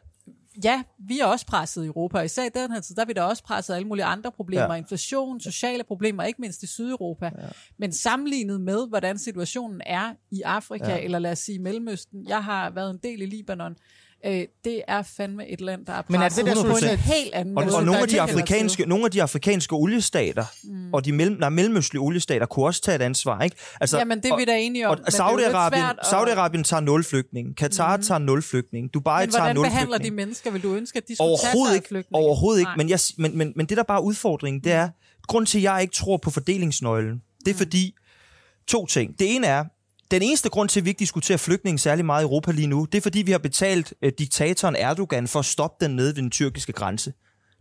Ja, 0.65 0.83
vi 0.99 1.21
er 1.21 1.27
også 1.27 1.47
presset 1.47 1.85
i 1.85 1.87
Europa, 1.87 2.19
og 2.19 2.25
især 2.25 2.45
i 2.45 2.49
den 2.55 2.73
her 2.73 2.81
tid, 2.81 2.95
der 2.95 3.03
er 3.03 3.07
vi 3.07 3.13
da 3.13 3.23
også 3.23 3.43
presset 3.45 3.73
af 3.75 3.77
alle 3.77 3.89
mulige 3.89 4.05
andre 4.05 4.33
problemer, 4.33 4.65
Ja. 4.65 4.75
inflation, 4.75 5.41
sociale 5.41 5.85
problemer, 5.85 6.23
ikke 6.23 6.41
mindst 6.41 6.63
i 6.63 6.67
Sydeuropa. 6.67 7.25
Ja. 7.39 7.47
Men 7.79 7.93
sammenlignet 7.93 8.61
med, 8.61 8.89
hvordan 8.89 9.19
situationen 9.19 9.81
er 9.87 10.15
i 10.31 10.43
Afrika, 10.43 10.91
ja. 10.91 11.01
eller 11.01 11.19
lad 11.19 11.33
os 11.33 11.39
sige 11.39 11.59
Mellemøsten, 11.59 12.27
jeg 12.29 12.45
har 12.45 12.71
været 12.71 12.91
en 12.91 12.99
del 13.03 13.23
i 13.23 13.27
Libanon, 13.27 13.77
øh, 14.27 14.47
det 14.65 14.83
er 14.89 15.03
fandme 15.03 15.49
et 15.49 15.61
land, 15.61 15.87
der 15.87 15.93
er 15.93 16.03
Men 16.09 16.23
er 16.23 16.29
det 16.29 16.47
der 16.47 16.55
på 16.55 16.77
en 16.93 16.99
helt 16.99 17.35
anden 17.35 17.59
Og, 17.59 17.65
måde. 17.65 17.77
og 17.77 17.85
nogle, 17.85 18.01
af 18.01 18.09
de 18.09 18.21
afrikanske, 18.21 18.87
nogle 18.87 19.05
af 19.05 19.11
de 19.11 19.23
afrikanske 19.23 19.75
oliestater, 19.75 20.45
mm. 20.65 20.95
og 20.95 21.05
de 21.05 21.13
mellem, 21.13 21.37
nej, 21.41 21.49
mellemøstlige 21.49 22.01
oliestater, 22.01 22.47
kunne 22.47 22.67
også 22.67 22.81
tage 22.81 22.97
et 22.97 23.03
ansvar, 23.03 23.41
ikke? 23.43 23.57
Altså, 23.81 23.99
Jamen, 23.99 24.23
det 24.23 24.31
er 24.31 24.37
vi 24.37 24.45
da 24.45 24.59
enige 24.59 24.89
om, 24.89 24.91
Og, 24.91 24.99
men 24.99 25.21
og 25.21 25.31
Saudi-Arabien, 25.31 25.99
Saudi-Arabien 26.07 26.63
tager 26.63 26.81
nul 26.81 27.05
flygtninge. 27.05 27.55
Katar 27.55 27.97
mm. 27.97 28.03
tager 28.03 28.19
nul 28.19 28.43
flygtninge. 28.43 28.89
Dubai 28.95 29.27
tager 29.27 29.41
hvordan 29.41 29.57
nul 29.57 29.65
behandler 29.65 29.97
de 29.99 30.03
flygtninge. 30.03 30.17
mennesker? 30.17 30.51
Vil 30.51 30.63
du 30.63 30.75
ønske, 30.75 30.97
at 30.97 31.09
de 31.09 31.17
skulle 31.17 31.29
tage 31.29 31.51
Overhovedet 31.53 31.73
af 31.73 31.77
ikke. 31.77 31.89
flygtninge? 31.89 32.25
Overhovedet 32.27 32.61
ikke. 32.61 32.71
Men, 32.77 32.89
jeg, 32.89 32.99
men, 33.19 33.39
men, 33.39 33.53
men 33.57 33.67
det, 33.67 33.77
der 33.77 33.83
bare 33.83 33.99
er 33.99 34.03
udfordringen, 34.03 34.65
det 34.65 34.73
er, 34.73 34.89
grund 35.29 35.47
til, 35.47 35.59
at 35.59 35.63
jeg 35.65 35.83
ikke 35.83 35.95
tror 35.95 36.17
på 36.17 36.31
fordelingsnøglen, 36.31 37.23
det 37.45 37.51
er 37.51 37.55
fordi, 37.55 37.95
to 38.67 38.87
ting. 38.87 39.19
Det 39.19 39.35
ene 39.35 39.47
er, 39.47 39.65
den 40.15 40.23
eneste 40.23 40.49
grund 40.49 40.69
til, 40.69 40.81
at 40.81 40.85
vi 40.85 40.91
ikke 40.91 40.99
diskuterer 40.99 41.39
flygtninge 41.39 41.79
særlig 41.79 42.05
meget 42.05 42.23
i 42.23 42.25
Europa 42.25 42.51
lige 42.51 42.67
nu, 42.67 42.85
det 42.93 42.99
er 42.99 43.03
fordi, 43.03 43.23
vi 43.23 43.31
har 43.31 43.39
betalt 43.39 43.95
øh, 44.03 44.13
diktatoren 44.19 44.77
Erdogan 44.77 45.29
for 45.29 45.39
at 45.39 45.45
stoppe 45.45 45.85
den 45.85 45.97
nede 45.97 46.07
ved 46.07 46.23
den 46.23 46.31
tyrkiske 46.31 46.73
grænse. 46.73 47.13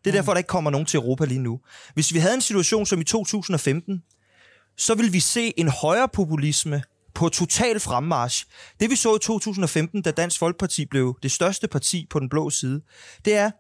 Det 0.06 0.10
er 0.10 0.16
derfor, 0.16 0.32
der 0.32 0.38
ikke 0.38 0.48
kommer 0.48 0.72
nogen 0.72 0.86
til 0.86 0.98
Europa 0.98 1.26
lige 1.26 1.40
nu. 1.40 1.60
Hvis 1.94 2.14
vi 2.14 2.20
havde 2.20 2.36
en 2.36 2.42
situation 2.42 2.86
som 2.86 3.02
i 3.02 3.04
2015, 3.04 4.04
så 4.78 4.96
ville 4.96 5.12
vi 5.12 5.20
se 5.20 5.60
en 5.60 5.68
højere 5.68 6.08
populisme 6.14 6.84
på 7.14 7.30
total 7.30 7.80
fremmarch. 7.80 8.46
Det 8.80 8.90
vi 8.90 8.96
så 8.96 9.16
i 9.16 9.20
2015, 9.20 10.02
da 10.02 10.12
Dansk 10.12 10.40
Folkeparti 10.40 10.86
blev 10.86 11.18
det 11.24 11.32
største 11.32 11.68
parti 11.68 12.08
på 12.10 12.20
den 12.20 12.30
blå 12.30 12.50
side, 12.50 12.82
det 13.26 13.36
er, 13.36 13.52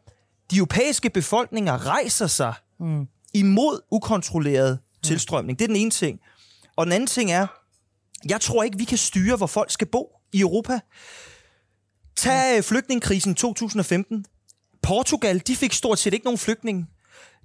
de 0.51 0.57
europæiske 0.57 1.09
befolkninger 1.09 1.87
rejser 1.87 2.27
sig 2.27 2.53
mm. 2.79 3.07
imod 3.33 3.79
ukontrolleret 3.91 4.79
tilstrømning. 5.03 5.59
Det 5.59 5.65
er 5.65 5.67
den 5.67 5.75
ene 5.75 5.91
ting. 5.91 6.19
Og 6.75 6.85
den 6.85 6.93
anden 6.93 7.07
ting 7.07 7.31
er, 7.31 7.47
jeg 8.29 8.41
tror 8.41 8.63
ikke, 8.63 8.77
vi 8.77 8.83
kan 8.83 8.97
styre, 8.97 9.35
hvor 9.37 9.47
folk 9.47 9.71
skal 9.71 9.87
bo 9.87 10.09
i 10.33 10.39
Europa. 10.39 10.79
Tag 12.15 12.57
øh, 12.57 12.63
flygtningekrisen 12.63 13.35
2015. 13.35 14.25
Portugal, 14.81 15.41
de 15.47 15.55
fik 15.55 15.73
stort 15.73 15.99
set 15.99 16.13
ikke 16.13 16.25
nogen 16.25 16.37
flygtninge. 16.37 16.85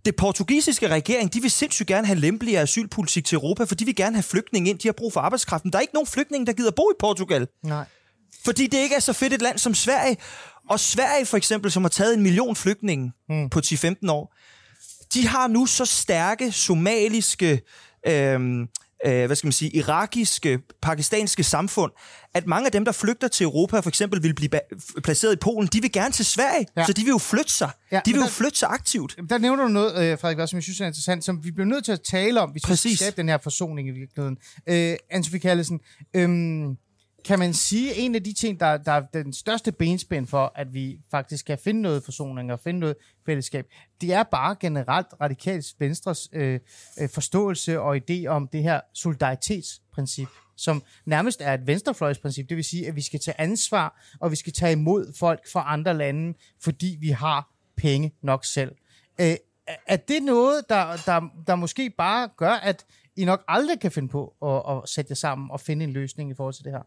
Det 0.05 0.17
portugisiske 0.17 0.89
regering, 0.89 1.35
de 1.35 1.41
vil 1.41 1.51
sindssygt 1.51 1.87
gerne 1.87 2.07
have 2.07 2.19
lempeligere 2.19 2.63
asylpolitik 2.63 3.25
til 3.25 3.37
Europa, 3.37 3.65
for 3.65 3.75
de 3.75 3.85
vil 3.85 3.97
gerne 3.97 4.17
have 4.17 4.23
flygtninge 4.23 4.71
ind. 4.71 4.79
De 4.79 4.89
har 4.89 4.93
brug 4.93 5.13
for 5.13 5.21
arbejdskraften. 5.21 5.73
Der 5.73 5.79
er 5.79 5.81
ikke 5.81 5.95
nogen 5.95 6.07
flygtninge, 6.07 6.47
der 6.47 6.53
gider 6.53 6.71
bo 6.71 6.91
i 6.91 6.95
Portugal. 7.01 7.49
Nej. 7.63 7.85
Fordi 8.45 8.67
det 8.67 8.79
ikke 8.79 8.95
er 8.95 9.01
så 9.01 9.13
fedt 9.13 9.33
et 9.33 9.43
land 9.43 9.59
som 9.59 9.75
Sverige. 9.75 10.17
Og 10.69 10.81
Sverige 10.81 11.27
for 11.27 11.37
eksempel, 11.37 11.71
som 11.71 11.85
har 11.85 11.89
taget 11.89 12.15
en 12.15 12.23
million 12.23 12.57
flygtninge 12.57 13.13
mm. 13.29 13.51
på 13.51 13.61
10-15 13.65 14.11
år, 14.11 14.35
de 15.15 15.27
har 15.27 15.49
nu 15.49 15.67
så 15.67 15.85
stærke 15.85 16.53
somaliske, 16.53 17.61
øhm, 18.07 18.69
øh, 19.07 19.27
hvad 19.27 19.37
skal 19.37 19.47
man 19.47 19.53
sige, 19.53 19.71
irakiske, 19.71 20.59
pakistanske 20.83 21.43
samfund, 21.45 21.93
at 22.35 22.47
mange 22.47 22.67
af 22.67 22.73
dem, 22.73 22.85
der 22.85 22.93
flygter 22.93 23.29
til 23.29 23.45
Europa, 23.45 23.81
for 23.81 23.89
eksempel 23.89 24.23
vil 24.23 24.35
blive 24.35 24.51
placeret 25.05 25.33
i 25.33 25.37
Polen, 25.37 25.69
de 25.73 25.81
vil 25.83 25.93
gerne 25.93 26.13
til 26.13 26.25
Sverige, 26.25 26.67
Ja. 26.77 26.85
så 26.87 26.93
de 26.93 27.03
vil 27.03 27.11
jo 27.11 27.19
flytte 27.19 27.53
sig. 27.53 27.71
Ja, 27.93 28.01
de 28.05 28.11
vil 28.13 28.19
jo 28.19 28.25
der- 28.25 28.31
flytte 28.31 28.59
sig 28.59 28.69
aktivt. 28.71 29.17
Der 29.31 29.39
nævner 29.39 29.63
du 29.63 29.69
noget, 29.69 30.13
øh, 30.13 30.19
Frederik, 30.19 30.49
som 30.49 30.57
jeg 30.57 30.63
synes 30.63 30.81
er 30.81 30.87
interessant, 30.87 31.25
som 31.25 31.45
vi 31.45 31.51
bliver 31.51 31.67
nødt 31.67 31.85
til 31.85 31.93
at 31.93 32.01
tale 32.01 32.41
om, 32.41 32.51
hvis 32.51 32.61
vi 32.61 32.61
skal 32.61 32.73
Præcis. 32.73 32.99
skabe 32.99 33.17
den 33.17 33.29
her 33.29 33.39
forsoning 33.43 33.89
i 33.89 33.91
virkeligheden. 33.91 34.37
Øh, 34.69 34.97
Anne-Sophie 35.15 35.39
Callesen, 35.39 35.81
øhm, 36.17 36.77
kan 37.25 37.39
man 37.39 37.55
sige, 37.55 37.95
en 37.95 38.15
af 38.15 38.23
de 38.25 38.33
ting, 38.33 38.61
der, 38.61 38.77
der 38.77 38.93
er 38.93 39.01
den 39.01 39.33
største 39.33 39.73
benspænd 39.73 40.27
for, 40.27 40.53
at 40.55 40.75
vi 40.75 41.01
faktisk 41.11 41.47
kan 41.47 41.59
finde 41.59 41.83
noget 41.83 42.05
forsoning 42.05 42.53
og 42.53 42.61
finde 42.61 42.81
noget 42.81 42.97
fællesskab, 43.27 43.67
det 44.01 44.13
er 44.13 44.23
bare 44.23 44.57
generelt 44.61 45.07
radikalt 45.21 45.67
Venstres 45.79 46.29
øh, 46.33 46.61
øh, 47.01 47.09
forståelse 47.09 47.81
og 47.81 47.97
idé 48.11 48.27
om 48.27 48.49
det 48.49 48.63
her 48.63 48.81
solidaritetsprincip, 48.95 50.29
som 50.57 50.83
nærmest 51.07 51.41
er 51.41 51.55
et 51.55 51.67
venstrefløjsprincip. 51.67 52.49
Det 52.49 52.57
vil 52.57 52.65
sige, 52.65 52.89
at 52.89 52.97
vi 52.97 53.01
skal 53.03 53.21
tage 53.21 53.41
ansvar, 53.41 54.03
og 54.21 54.31
vi 54.31 54.37
skal 54.37 54.53
tage 54.53 54.73
imod 54.73 55.13
folk 55.19 55.41
fra 55.53 55.65
andre 55.67 55.95
lande, 55.95 56.35
fordi 56.61 56.97
vi 57.01 57.09
har 57.09 57.53
penge 57.77 58.15
nok 58.23 58.45
selv. 58.45 58.73
Øh, 59.21 59.27
er- 59.27 59.77
er 59.87 59.97
det 59.97 60.23
noget, 60.23 60.65
der, 60.69 60.97
der, 61.07 61.21
der 61.47 61.55
måske 61.55 61.91
bare 61.91 62.29
gør, 62.37 62.51
at 62.53 62.85
I 63.17 63.25
nok 63.25 63.45
aldrig 63.49 63.81
kan 63.81 63.91
finde 63.93 64.09
på 64.09 64.35
at, 64.43 64.77
at 64.77 64.89
sætte 64.89 65.11
jer 65.11 65.15
sammen 65.17 65.51
og 65.51 65.61
finde 65.61 65.85
en 65.85 65.93
løsning 65.93 66.31
i 66.31 66.35
forhold 66.35 66.55
til 66.55 66.65
det 66.65 66.73
her? 66.73 66.83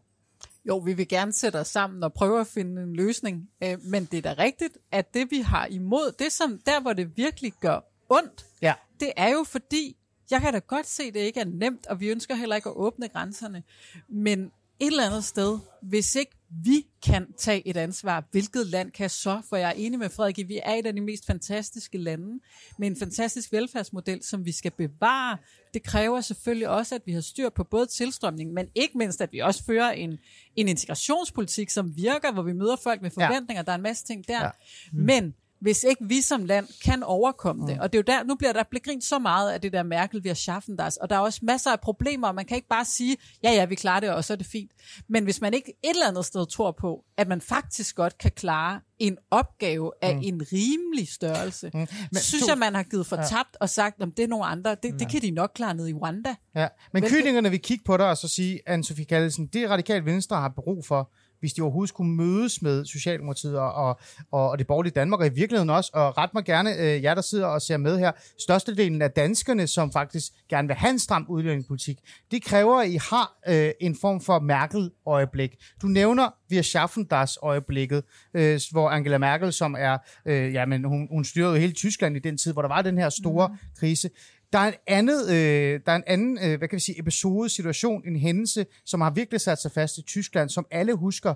Jo, 0.68 0.78
vi 0.78 0.92
vil 0.92 1.08
gerne 1.08 1.32
sætte 1.32 1.56
os 1.60 1.68
sammen 1.68 2.02
og 2.02 2.12
prøve 2.12 2.40
at 2.40 2.46
finde 2.46 2.82
en 2.82 2.96
løsning. 2.96 3.48
Øh, 3.62 3.78
men 3.84 4.04
det 4.04 4.26
er 4.26 4.34
da 4.34 4.42
rigtigt, 4.42 4.78
at 4.92 5.14
det 5.14 5.30
vi 5.30 5.38
har 5.40 5.66
imod, 5.66 6.12
det 6.18 6.32
som 6.32 6.58
der, 6.66 6.80
hvor 6.80 6.92
det 6.92 7.16
virkelig 7.16 7.52
gør 7.60 7.80
ondt, 8.08 8.46
Ja. 8.62 8.74
det 9.00 9.12
er 9.16 9.28
jo 9.28 9.44
fordi, 9.44 9.96
jeg 10.30 10.40
kan 10.40 10.52
da 10.52 10.58
godt 10.58 10.86
se, 10.86 11.02
at 11.02 11.14
det 11.14 11.20
ikke 11.20 11.40
er 11.40 11.44
nemt, 11.44 11.86
og 11.86 12.00
vi 12.00 12.08
ønsker 12.08 12.34
heller 12.34 12.56
ikke 12.56 12.68
at 12.68 12.76
åbne 12.76 13.08
grænserne. 13.08 13.62
Men 14.08 14.40
et 14.80 14.86
eller 14.86 15.06
andet 15.06 15.24
sted, 15.24 15.58
hvis 15.82 16.14
ikke 16.14 16.32
vi 16.64 16.86
kan 17.06 17.32
tage 17.38 17.68
et 17.68 17.76
ansvar. 17.76 18.24
Hvilket 18.30 18.66
land 18.66 18.90
kan 18.90 19.10
så? 19.10 19.42
For 19.48 19.56
jeg 19.56 19.68
er 19.68 19.72
enig 19.72 19.98
med 19.98 20.08
Frederik, 20.08 20.48
vi 20.48 20.60
er 20.62 20.74
et 20.74 20.86
af 20.86 20.92
de 20.92 21.00
mest 21.00 21.26
fantastiske 21.26 21.98
lande 21.98 22.40
med 22.78 22.88
en 22.88 22.96
fantastisk 22.96 23.52
velfærdsmodel, 23.52 24.22
som 24.22 24.44
vi 24.44 24.52
skal 24.52 24.70
bevare. 24.70 25.38
Det 25.74 25.82
kræver 25.82 26.20
selvfølgelig 26.20 26.68
også, 26.68 26.94
at 26.94 27.02
vi 27.06 27.12
har 27.12 27.20
styr 27.20 27.48
på 27.48 27.64
både 27.64 27.86
tilstrømning, 27.86 28.52
men 28.52 28.66
ikke 28.74 28.98
mindst, 28.98 29.20
at 29.20 29.32
vi 29.32 29.38
også 29.38 29.64
fører 29.64 29.90
en, 29.90 30.18
en 30.56 30.68
integrationspolitik, 30.68 31.70
som 31.70 31.96
virker, 31.96 32.32
hvor 32.32 32.42
vi 32.42 32.52
møder 32.52 32.76
folk 32.82 33.02
med 33.02 33.10
forventninger. 33.10 33.60
Ja. 33.60 33.64
Der 33.64 33.72
er 33.72 33.76
en 33.76 33.82
masse 33.82 34.04
ting 34.04 34.28
der. 34.28 34.42
Ja. 34.42 34.50
Mm. 34.92 34.98
Men 34.98 35.34
hvis 35.62 35.84
ikke 35.88 36.04
vi 36.04 36.20
som 36.20 36.44
land 36.44 36.68
kan 36.84 37.02
overkomme 37.02 37.66
det. 37.66 37.74
Mm. 37.74 37.80
Og 37.80 37.92
det 37.92 37.98
er 37.98 38.02
jo 38.08 38.18
der, 38.18 38.24
nu 38.24 38.34
bliver 38.34 38.52
der 38.52 38.62
blevet 38.70 38.84
grint 38.84 39.04
så 39.04 39.18
meget 39.18 39.52
af 39.52 39.60
det 39.60 39.72
der 39.72 39.82
Merkel, 39.82 40.24
vi 40.24 40.28
har 40.28 40.34
schaffen 40.34 40.76
das, 40.76 40.96
og 40.96 41.10
der 41.10 41.16
er 41.16 41.20
også 41.20 41.40
masser 41.42 41.70
af 41.70 41.80
problemer, 41.80 42.28
og 42.28 42.34
man 42.34 42.44
kan 42.44 42.54
ikke 42.56 42.68
bare 42.68 42.84
sige, 42.84 43.16
ja, 43.44 43.50
ja, 43.50 43.64
vi 43.64 43.74
klarer 43.74 44.00
det, 44.00 44.10
og 44.10 44.24
så 44.24 44.32
er 44.32 44.36
det 44.36 44.46
fint. 44.46 44.70
Men 45.08 45.24
hvis 45.24 45.40
man 45.40 45.54
ikke 45.54 45.72
et 45.84 45.90
eller 45.90 46.08
andet 46.08 46.24
sted 46.24 46.46
tror 46.46 46.72
på, 46.80 47.04
at 47.16 47.28
man 47.28 47.40
faktisk 47.40 47.96
godt 47.96 48.18
kan 48.18 48.30
klare 48.30 48.80
en 48.98 49.18
opgave 49.30 49.92
af 50.02 50.16
mm. 50.16 50.22
en 50.24 50.42
rimelig 50.52 51.08
størrelse, 51.08 51.70
mm. 51.74 51.78
Men, 52.12 52.20
synes 52.20 52.48
jeg, 52.48 52.58
man 52.58 52.74
har 52.74 52.82
givet 52.82 53.06
for 53.06 53.16
tabt 53.16 53.30
ja. 53.30 53.56
og 53.60 53.68
sagt, 53.68 54.02
at 54.02 54.08
det 54.16 54.22
er 54.22 54.28
nogle 54.28 54.44
andre, 54.44 54.70
det, 54.70 54.92
ja. 54.92 54.96
det 54.96 55.10
kan 55.10 55.22
de 55.22 55.30
nok 55.30 55.50
klare 55.54 55.74
ned 55.74 55.88
i 55.88 55.92
Rwanda. 55.92 56.34
Ja. 56.56 56.68
Men 56.92 57.02
kyllingerne 57.02 57.50
vil 57.50 57.60
kigge 57.60 57.84
på 57.84 57.96
dig 57.96 58.10
og 58.10 58.16
så 58.16 58.28
sige, 58.28 58.60
Anne-Sophie 58.68 59.04
Kallesen, 59.04 59.46
det 59.46 59.70
radikalt 59.70 60.06
venstre 60.06 60.36
har 60.36 60.52
brug 60.56 60.86
for, 60.86 61.12
hvis 61.42 61.52
de 61.52 61.62
overhovedet 61.62 61.88
skulle 61.88 62.10
mødes 62.10 62.62
med 62.62 62.84
Socialdemokratiet 62.84 63.58
og, 63.58 63.74
og, 63.74 63.98
og 64.32 64.58
det 64.58 64.66
borgerlige 64.66 64.92
Danmark, 64.92 65.20
og 65.20 65.26
i 65.26 65.30
virkeligheden 65.34 65.70
også, 65.70 65.90
og 65.94 66.18
ret 66.18 66.34
mig 66.34 66.44
gerne 66.44 66.76
øh, 66.78 67.02
jer, 67.02 67.14
der 67.14 67.22
sidder 67.22 67.46
og 67.46 67.62
ser 67.62 67.76
med 67.76 67.98
her, 67.98 68.12
størstedelen 68.38 69.02
af 69.02 69.10
danskerne, 69.10 69.66
som 69.66 69.92
faktisk 69.92 70.32
gerne 70.48 70.68
vil 70.68 70.76
have 70.76 70.90
en 70.90 70.98
stram 70.98 71.26
udlændingepolitik, 71.28 71.98
det 72.30 72.44
kræver, 72.44 72.80
at 72.80 72.88
I 72.88 72.98
har 73.10 73.38
øh, 73.48 73.70
en 73.80 73.96
form 74.00 74.20
for 74.20 74.38
Merkel-øjeblik. 74.38 75.56
Du 75.82 75.86
nævner 75.86 76.30
via 76.48 76.62
Schaffendas-øjeblikket, 76.62 78.04
øh, 78.34 78.60
hvor 78.70 78.90
Angela 78.90 79.18
Merkel, 79.18 79.52
som 79.52 79.76
er, 79.78 79.98
øh, 80.26 80.52
ja, 80.52 80.66
men 80.66 80.84
hun, 80.84 81.08
hun 81.10 81.24
styrede 81.24 81.58
hele 81.58 81.72
Tyskland 81.72 82.16
i 82.16 82.20
den 82.20 82.38
tid, 82.38 82.52
hvor 82.52 82.62
der 82.62 82.68
var 82.68 82.82
den 82.82 82.98
her 82.98 83.08
store 83.08 83.48
mm. 83.48 83.54
krise. 83.78 84.10
Der 84.52 84.58
er 84.58 84.68
en, 84.68 84.74
andet, 84.86 85.30
øh, 85.30 85.80
der 85.86 85.92
er 85.92 85.96
en 85.96 86.04
anden 86.06 86.38
øh, 86.44 86.58
hvad 86.58 86.68
kan 86.68 86.76
vi 86.76 86.80
sige, 86.80 86.98
episode, 86.98 87.48
situation, 87.48 88.02
en 88.06 88.16
hændelse, 88.16 88.66
som 88.84 89.00
har 89.00 89.10
virkelig 89.10 89.40
sat 89.40 89.62
sig 89.62 89.72
fast 89.72 89.98
i 89.98 90.02
Tyskland, 90.02 90.48
som 90.48 90.66
alle 90.70 90.94
husker. 90.94 91.34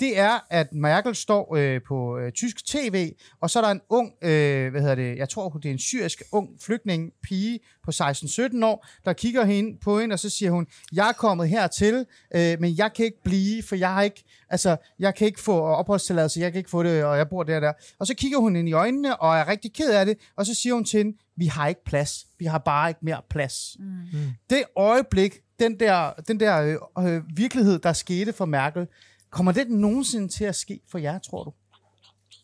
Det 0.00 0.18
er, 0.18 0.46
at 0.50 0.72
Merkel 0.72 1.14
står 1.14 1.56
øh, 1.56 1.80
på 1.88 2.18
øh, 2.18 2.32
tysk 2.32 2.66
tv, 2.66 3.12
og 3.40 3.50
så 3.50 3.58
er 3.58 3.62
der 3.62 3.70
en 3.70 3.80
ung, 3.88 4.12
øh, 4.22 4.70
hvad 4.70 4.80
hedder 4.80 4.94
det, 4.94 5.16
jeg 5.16 5.28
tror, 5.28 5.48
det 5.48 5.68
er 5.68 5.72
en 5.72 5.78
syrisk 5.78 6.22
ung 6.32 6.48
flygtning, 6.62 7.12
pige 7.22 7.60
på 7.84 7.90
16-17 7.90 8.64
år, 8.64 8.86
der 9.04 9.12
kigger 9.12 9.44
hende 9.44 9.78
på 9.84 10.00
hende, 10.00 10.12
og 10.12 10.18
så 10.18 10.30
siger 10.30 10.50
hun, 10.50 10.66
jeg 10.92 11.08
er 11.08 11.12
kommet 11.12 11.48
hertil, 11.48 12.06
øh, 12.34 12.60
men 12.60 12.78
jeg 12.78 12.92
kan 12.92 13.04
ikke 13.04 13.22
blive, 13.24 13.62
for 13.62 13.76
jeg 13.76 13.94
har 13.94 14.02
ikke, 14.02 14.24
altså, 14.50 14.76
jeg 14.98 15.14
kan 15.14 15.26
ikke 15.26 15.40
få 15.40 15.60
opholdstilladelse, 15.60 16.40
jeg 16.40 16.52
kan 16.52 16.58
ikke 16.58 16.70
få 16.70 16.82
det, 16.82 17.04
og 17.04 17.16
jeg 17.18 17.28
bor 17.28 17.42
der 17.42 17.60
der. 17.60 17.72
Og 17.98 18.06
så 18.06 18.14
kigger 18.14 18.38
hun 18.38 18.56
ind 18.56 18.68
i 18.68 18.72
øjnene, 18.72 19.16
og 19.16 19.36
er 19.36 19.48
rigtig 19.48 19.72
ked 19.72 19.90
af 19.90 20.06
det, 20.06 20.18
og 20.36 20.46
så 20.46 20.54
siger 20.54 20.74
hun 20.74 20.84
til 20.84 20.98
hende, 20.98 21.18
vi 21.36 21.46
har 21.46 21.68
ikke 21.68 21.84
plads. 21.84 22.26
Vi 22.38 22.44
har 22.44 22.58
bare 22.58 22.90
ikke 22.90 23.00
mere 23.02 23.22
plads. 23.30 23.76
Mm. 23.78 24.06
Det 24.50 24.64
øjeblik, 24.76 25.40
den 25.58 25.80
der, 25.80 26.12
den 26.28 26.40
der 26.40 26.78
øh, 26.96 27.14
øh, 27.16 27.22
virkelighed, 27.36 27.78
der 27.78 27.92
skete 27.92 28.32
for 28.32 28.44
Merkel, 28.44 28.86
kommer 29.30 29.52
det 29.52 29.70
nogensinde 29.70 30.28
til 30.28 30.44
at 30.44 30.56
ske 30.56 30.80
for 30.88 30.98
jer, 30.98 31.18
tror 31.18 31.44
du? 31.44 31.52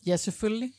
Ja, 0.05 0.15
selvfølgelig. 0.15 0.73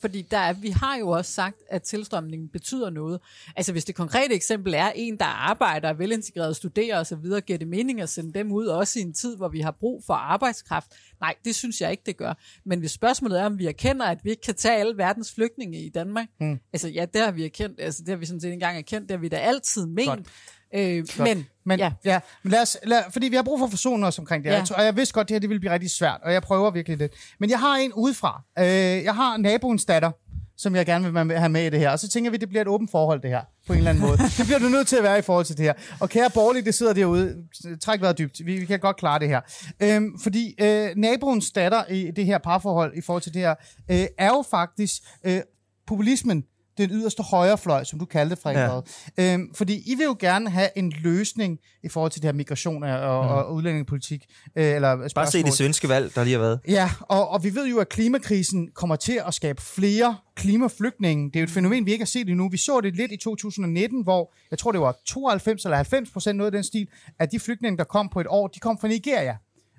Fordi 0.00 0.22
der 0.22 0.38
er, 0.38 0.52
vi 0.52 0.68
har 0.68 0.96
jo 0.96 1.08
også 1.08 1.32
sagt, 1.32 1.56
at 1.68 1.82
tilstrømningen 1.82 2.48
betyder 2.48 2.90
noget. 2.90 3.20
Altså 3.56 3.72
hvis 3.72 3.84
det 3.84 3.94
konkrete 3.94 4.34
eksempel 4.34 4.74
er 4.74 4.92
en, 4.94 5.18
der 5.18 5.24
arbejder, 5.24 5.88
er 5.88 5.92
velintegreret, 5.92 6.56
studerer 6.56 7.00
osv., 7.00 7.40
giver 7.46 7.58
det 7.58 7.68
mening 7.68 8.00
at 8.00 8.08
sende 8.08 8.38
dem 8.38 8.52
ud, 8.52 8.66
også 8.66 8.98
i 8.98 9.02
en 9.02 9.12
tid, 9.12 9.36
hvor 9.36 9.48
vi 9.48 9.60
har 9.60 9.70
brug 9.70 10.02
for 10.06 10.14
arbejdskraft? 10.14 10.92
Nej, 11.20 11.34
det 11.44 11.54
synes 11.54 11.80
jeg 11.80 11.90
ikke, 11.90 12.02
det 12.06 12.16
gør. 12.16 12.34
Men 12.64 12.80
hvis 12.80 12.90
spørgsmålet 12.90 13.40
er, 13.40 13.44
om 13.44 13.58
vi 13.58 13.66
erkender, 13.66 14.06
at 14.06 14.18
vi 14.24 14.30
ikke 14.30 14.42
kan 14.42 14.54
tage 14.54 14.76
alle 14.76 14.96
verdens 14.96 15.32
flygtninge 15.34 15.78
i 15.78 15.88
Danmark, 15.88 16.28
hmm. 16.40 16.58
altså 16.72 16.88
ja, 16.88 17.04
det 17.04 17.20
har 17.20 17.30
vi 17.30 17.44
erkendt, 17.44 17.80
altså 17.80 18.02
det 18.02 18.08
har 18.08 18.16
vi 18.16 18.26
sådan 18.26 18.40
set 18.40 18.52
engang 18.52 18.78
erkendt, 18.78 19.08
det 19.08 19.16
har 19.16 19.20
vi 19.20 19.28
da 19.28 19.36
altid 19.36 19.86
ment. 19.86 20.08
Godt. 20.08 20.28
Øh, 20.74 21.06
men, 21.18 21.46
men, 21.64 21.78
ja. 21.78 21.92
ja. 22.04 22.20
Men 22.42 22.50
lad 22.50 22.62
os, 22.62 22.76
lad, 22.84 23.02
fordi 23.10 23.28
vi 23.28 23.36
har 23.36 23.42
brug 23.42 23.58
for 23.58 23.66
at 23.66 23.70
forsone 23.70 24.06
os 24.06 24.18
omkring 24.18 24.44
det 24.44 24.50
her. 24.50 24.56
Ja. 24.56 24.60
Jeg, 24.60 24.68
tror, 24.68 24.76
og 24.76 24.84
jeg 24.84 24.96
vidste 24.96 25.14
godt, 25.14 25.28
det 25.28 25.34
her 25.34 25.40
det 25.40 25.48
ville 25.48 25.60
blive 25.60 25.72
rigtig 25.72 25.90
svært, 25.90 26.20
og 26.22 26.32
jeg 26.32 26.42
prøver 26.42 26.70
virkelig 26.70 26.98
lidt. 26.98 27.12
Men 27.38 27.50
jeg 27.50 27.58
har 27.60 27.76
en 27.76 27.92
udefra. 27.92 28.42
Øh, 28.58 28.64
jeg 29.04 29.14
har 29.14 29.36
naboens 29.36 29.84
datter, 29.84 30.10
som 30.56 30.76
jeg 30.76 30.86
gerne 30.86 31.26
vil 31.28 31.38
have 31.38 31.48
med 31.48 31.66
i 31.66 31.70
det 31.70 31.78
her. 31.78 31.90
Og 31.90 31.98
så 31.98 32.08
tænker 32.08 32.30
vi, 32.30 32.36
det 32.36 32.48
bliver 32.48 32.62
et 32.62 32.68
åbent 32.68 32.90
forhold, 32.90 33.20
det 33.22 33.30
her, 33.30 33.42
på 33.66 33.72
en 33.72 33.78
eller 33.78 33.90
anden 33.90 34.04
måde. 34.04 34.18
det 34.38 34.46
bliver 34.46 34.58
du 34.58 34.68
nødt 34.68 34.88
til 34.88 34.96
at 34.96 35.02
være 35.02 35.18
i 35.18 35.22
forhold 35.22 35.44
til 35.44 35.56
det 35.56 35.64
her. 35.64 35.72
Og 36.00 36.08
kære 36.08 36.30
borgerlige, 36.34 36.64
det 36.64 36.74
sidder 36.74 36.92
derude. 36.92 37.36
Træk 37.80 38.00
vejret 38.00 38.18
dybt. 38.18 38.40
Vi, 38.44 38.58
vi 38.58 38.66
kan 38.66 38.80
godt 38.80 38.96
klare 38.96 39.18
det 39.18 39.28
her. 39.28 39.40
Øhm, 39.82 40.18
fordi 40.18 40.54
øh, 40.60 40.88
naboens 40.96 41.50
datter 41.50 41.84
i 41.90 42.10
det 42.10 42.26
her 42.26 42.38
parforhold, 42.38 42.96
i 42.96 43.00
forhold 43.00 43.22
til 43.22 43.34
det 43.34 43.42
her, 43.42 43.54
øh, 43.90 44.06
er 44.18 44.28
jo 44.28 44.44
faktisk 44.50 45.02
øh, 45.24 45.40
populismen 45.86 46.44
den 46.78 46.90
yderste 46.90 47.22
højrefløj, 47.22 47.84
som 47.84 47.98
du 47.98 48.04
kaldte, 48.04 48.36
Frederik 48.36 48.84
ja. 49.18 49.34
øhm, 49.34 49.54
Fordi 49.54 49.92
I 49.92 49.94
vil 49.94 50.04
jo 50.04 50.16
gerne 50.20 50.50
have 50.50 50.68
en 50.76 50.92
løsning 51.02 51.58
i 51.82 51.88
forhold 51.88 52.12
til 52.12 52.22
det 52.22 52.28
her 52.28 52.32
migration 52.32 52.82
og, 52.82 53.24
mm. 53.24 53.30
og 53.30 53.54
udlændingepolitik. 53.54 54.24
Øh, 54.56 54.64
eller 54.64 55.08
Bare 55.14 55.30
se 55.30 55.42
det 55.42 55.52
svenske 55.52 55.88
valg, 55.88 56.14
der 56.14 56.24
lige 56.24 56.34
har 56.34 56.40
været. 56.40 56.60
Ja, 56.68 56.90
og, 57.00 57.28
og 57.28 57.44
vi 57.44 57.54
ved 57.54 57.66
jo, 57.66 57.78
at 57.78 57.88
klimakrisen 57.88 58.68
kommer 58.74 58.96
til 58.96 59.20
at 59.26 59.34
skabe 59.34 59.62
flere 59.62 60.16
klimaflygtninge. 60.36 61.26
Det 61.26 61.36
er 61.36 61.40
jo 61.40 61.44
et 61.44 61.50
fænomen, 61.50 61.86
vi 61.86 61.92
ikke 61.92 62.02
har 62.02 62.06
set 62.06 62.28
endnu. 62.28 62.48
Vi 62.48 62.56
så 62.56 62.80
det 62.80 62.96
lidt 62.96 63.12
i 63.12 63.16
2019, 63.16 64.02
hvor 64.02 64.34
jeg 64.50 64.58
tror, 64.58 64.72
det 64.72 64.80
var 64.80 64.96
92 65.06 65.64
eller 65.64 65.76
90 65.76 66.10
procent 66.10 66.36
noget 66.36 66.46
af 66.46 66.52
den 66.52 66.64
stil, 66.64 66.88
at 67.18 67.32
de 67.32 67.40
flygtninge, 67.40 67.78
der 67.78 67.84
kom 67.84 68.08
på 68.08 68.20
et 68.20 68.26
år, 68.28 68.46
de 68.46 68.60
kom 68.60 68.78
fra 68.80 68.88
Nigeria. 68.88 69.36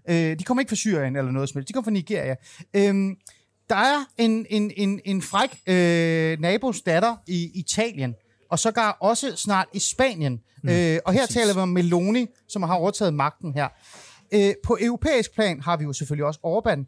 Øh, 0.09 0.39
de 0.39 0.43
kom 0.43 0.59
ikke 0.59 0.69
fra 0.69 0.75
Syrien 0.75 1.15
eller 1.15 1.31
noget 1.31 1.49
som 1.49 1.57
helst. 1.57 1.67
De 1.67 1.73
kom 1.73 1.83
fra 1.83 1.91
Nigeria. 1.91 2.35
Øh, 2.73 2.95
der 3.71 3.77
er 3.77 4.05
en, 4.17 4.45
en, 4.49 4.71
en, 4.77 4.99
en 5.05 5.21
fræk 5.21 5.59
øh, 5.67 6.39
nabos 6.39 6.81
datter 6.81 7.15
i 7.27 7.51
Italien, 7.53 8.15
og 8.49 8.59
så 8.59 8.71
gar 8.71 8.97
også 9.01 9.35
snart 9.35 9.67
i 9.73 9.79
Spanien. 9.79 10.41
Mm, 10.63 10.69
øh, 10.69 10.99
og 11.05 11.13
her 11.13 11.21
præcis. 11.21 11.35
taler 11.35 11.53
vi 11.53 11.59
om 11.59 11.69
Meloni, 11.69 12.27
som 12.47 12.63
har 12.63 12.75
overtaget 12.75 13.13
magten 13.13 13.53
her. 13.53 13.67
Øh, 14.33 14.53
på 14.63 14.77
europæisk 14.81 15.33
plan 15.33 15.61
har 15.61 15.77
vi 15.77 15.83
jo 15.83 15.93
selvfølgelig 15.93 16.25
også 16.25 16.39
Orbán. 16.45 16.85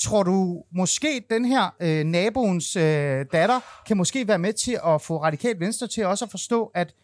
Tror 0.00 0.22
du 0.22 0.64
måske, 0.72 1.24
den 1.30 1.44
her 1.44 1.74
øh, 1.80 2.04
naboens 2.04 2.76
øh, 2.76 3.24
datter 3.32 3.60
kan 3.86 3.96
måske 3.96 4.28
være 4.28 4.38
med 4.38 4.52
til 4.52 4.78
at 4.86 5.02
få 5.02 5.22
radikalt 5.22 5.60
venstre 5.60 5.86
til 5.86 6.06
også 6.06 6.24
at 6.24 6.30
forstå, 6.30 6.70
at 6.74 6.94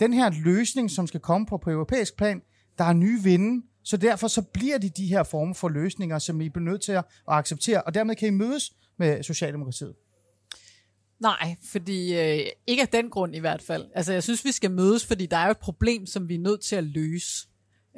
den 0.00 0.12
her 0.12 0.30
løsning, 0.44 0.90
som 0.90 1.06
skal 1.06 1.20
komme 1.20 1.46
på, 1.46 1.56
på 1.56 1.70
europæisk 1.70 2.16
plan, 2.16 2.42
der 2.78 2.84
er 2.84 2.92
nye 2.92 3.22
vinde, 3.22 3.66
så 3.84 3.96
derfor 3.96 4.28
så 4.28 4.42
bliver 4.42 4.78
det 4.78 4.96
de 4.96 5.06
her 5.06 5.22
former 5.22 5.54
for 5.54 5.68
løsninger, 5.68 6.18
som 6.18 6.40
I 6.40 6.48
bliver 6.48 6.64
nødt 6.64 6.82
til 6.82 6.92
at 6.92 7.04
acceptere, 7.26 7.82
og 7.82 7.94
dermed 7.94 8.16
kan 8.16 8.28
I 8.28 8.30
mødes 8.30 8.72
med 8.98 9.22
Socialdemokratiet. 9.22 9.94
Nej, 11.20 11.56
fordi 11.72 12.14
øh, 12.14 12.46
ikke 12.66 12.82
af 12.82 12.88
den 12.88 13.10
grund 13.10 13.36
i 13.36 13.38
hvert 13.38 13.62
fald. 13.62 13.86
Altså 13.94 14.12
jeg 14.12 14.22
synes, 14.22 14.44
vi 14.44 14.52
skal 14.52 14.70
mødes, 14.70 15.06
fordi 15.06 15.26
der 15.26 15.36
er 15.36 15.44
jo 15.44 15.50
et 15.50 15.58
problem, 15.58 16.06
som 16.06 16.28
vi 16.28 16.34
er 16.34 16.38
nødt 16.38 16.60
til 16.60 16.76
at 16.76 16.84
løse. 16.84 17.48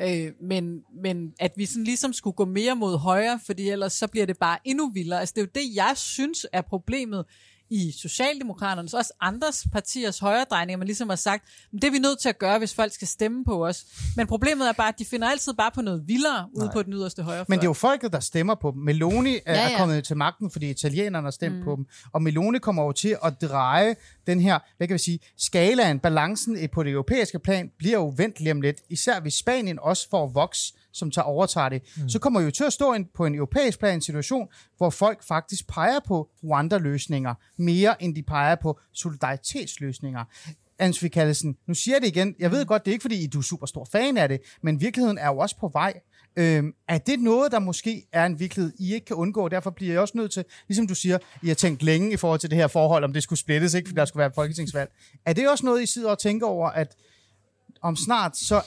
Øh, 0.00 0.32
men, 0.40 0.82
men 1.02 1.32
at 1.40 1.52
vi 1.56 1.66
sådan 1.66 1.84
ligesom 1.84 2.12
skulle 2.12 2.34
gå 2.34 2.44
mere 2.44 2.76
mod 2.76 2.98
højre, 2.98 3.40
fordi 3.46 3.68
ellers 3.70 3.92
så 3.92 4.06
bliver 4.06 4.26
det 4.26 4.38
bare 4.38 4.58
endnu 4.64 4.90
vildere. 4.90 5.20
Altså 5.20 5.32
det 5.36 5.40
er 5.40 5.44
jo 5.44 5.50
det, 5.54 5.76
jeg 5.76 5.92
synes 5.96 6.46
er 6.52 6.62
problemet 6.62 7.24
i 7.70 7.92
Socialdemokraternes, 7.98 8.94
også 8.94 9.12
andres 9.20 9.66
partiers 9.72 10.18
højredrejninger, 10.18 10.78
man 10.78 10.86
ligesom 10.86 11.08
har 11.08 11.16
sagt, 11.16 11.44
det 11.72 11.84
er 11.84 11.90
vi 11.90 11.98
nødt 11.98 12.18
til 12.18 12.28
at 12.28 12.38
gøre, 12.38 12.58
hvis 12.58 12.74
folk 12.74 12.92
skal 12.92 13.08
stemme 13.08 13.44
på 13.44 13.66
os. 13.66 13.84
Men 14.16 14.26
problemet 14.26 14.68
er 14.68 14.72
bare, 14.72 14.88
at 14.88 14.98
de 14.98 15.04
finder 15.04 15.28
altid 15.28 15.54
bare 15.54 15.70
på 15.74 15.82
noget 15.82 16.02
vildere 16.06 16.48
ude 16.54 16.70
på 16.72 16.82
den 16.82 16.92
yderste 16.92 17.22
højre 17.22 17.44
Men 17.48 17.58
det 17.58 17.64
er 17.64 17.68
jo 17.68 17.72
folket, 17.72 18.12
der 18.12 18.20
stemmer 18.20 18.54
på 18.54 18.70
dem. 18.70 18.82
Meloni 18.82 19.36
er, 19.46 19.54
ja, 19.54 19.60
ja. 19.60 19.72
er 19.72 19.78
kommet 19.78 20.04
til 20.04 20.16
magten, 20.16 20.50
fordi 20.50 20.70
italienerne 20.70 21.26
har 21.26 21.30
stemt 21.30 21.56
mm. 21.56 21.64
på 21.64 21.76
dem. 21.76 21.86
Og 22.12 22.22
Meloni 22.22 22.58
kommer 22.58 22.82
over 22.82 22.92
til 22.92 23.16
at 23.24 23.42
dreje 23.42 23.96
den 24.26 24.40
her, 24.40 24.58
hvad 24.76 24.86
kan 24.86 24.94
vi 24.94 24.98
sige, 24.98 25.18
skalaen, 25.36 25.98
balancen 25.98 26.68
på 26.72 26.82
det 26.82 26.92
europæiske 26.92 27.38
plan, 27.38 27.70
bliver 27.78 27.98
jo 27.98 28.14
vendt 28.16 28.40
lige 28.40 28.52
om 28.52 28.60
lidt. 28.60 28.76
Især 28.90 29.20
hvis 29.20 29.34
Spanien 29.34 29.78
også 29.78 30.08
får 30.10 30.26
vokse 30.26 30.74
som 30.96 31.10
tager 31.10 31.26
overtager 31.26 31.68
det, 31.68 31.82
mm. 31.96 32.08
så 32.08 32.18
kommer 32.18 32.40
jo 32.40 32.50
til 32.50 32.64
at 32.64 32.72
stå 32.72 32.92
en, 32.92 33.06
på 33.14 33.26
en 33.26 33.34
europæisk 33.34 33.78
plan 33.78 34.00
situation, 34.00 34.48
hvor 34.76 34.90
folk 34.90 35.24
faktisk 35.24 35.68
peger 35.68 36.00
på 36.06 36.28
Rwanda-løsninger 36.44 37.34
mere, 37.56 38.02
end 38.02 38.14
de 38.14 38.22
peger 38.22 38.54
på 38.54 38.80
solidaritetsløsninger. 38.92 40.24
Ansvi 40.78 41.08
Kallesen, 41.08 41.56
nu 41.66 41.74
siger 41.74 41.94
jeg 41.94 42.02
det 42.02 42.08
igen, 42.08 42.34
jeg 42.38 42.50
ved 42.50 42.64
mm. 42.64 42.68
godt, 42.68 42.84
det 42.84 42.90
er 42.90 42.92
ikke 42.92 43.02
fordi, 43.02 43.26
du 43.26 43.38
er 43.38 43.42
super 43.42 43.66
stor 43.66 43.88
fan 43.92 44.16
af 44.16 44.28
det, 44.28 44.40
men 44.62 44.80
virkeligheden 44.80 45.18
er 45.18 45.26
jo 45.26 45.38
også 45.38 45.56
på 45.60 45.68
vej. 45.68 46.00
Øhm, 46.38 46.72
er 46.88 46.98
det 46.98 47.20
noget, 47.20 47.52
der 47.52 47.58
måske 47.58 48.06
er 48.12 48.26
en 48.26 48.40
virkelighed, 48.40 48.72
I 48.78 48.94
ikke 48.94 49.06
kan 49.06 49.16
undgå? 49.16 49.48
Derfor 49.48 49.70
bliver 49.70 49.92
jeg 49.92 50.00
også 50.00 50.18
nødt 50.18 50.32
til, 50.32 50.44
ligesom 50.68 50.86
du 50.86 50.94
siger, 50.94 51.18
I 51.42 51.48
har 51.48 51.54
tænkt 51.54 51.82
længe 51.82 52.12
i 52.12 52.16
forhold 52.16 52.40
til 52.40 52.50
det 52.50 52.58
her 52.58 52.66
forhold, 52.66 53.04
om 53.04 53.12
det 53.12 53.22
skulle 53.22 53.38
splittes, 53.38 53.74
ikke, 53.74 53.88
fordi 53.88 53.98
der 53.98 54.04
skulle 54.04 54.18
være 54.18 54.26
et 54.26 54.34
folketingsvalg. 54.34 54.90
Er 55.26 55.32
det 55.32 55.50
også 55.50 55.66
noget, 55.66 55.82
I 55.82 55.86
sidder 55.86 56.10
og 56.10 56.18
tænker 56.18 56.46
over, 56.46 56.68
at 56.68 56.96
om 57.82 57.96
snart, 57.96 58.36
så 58.36 58.62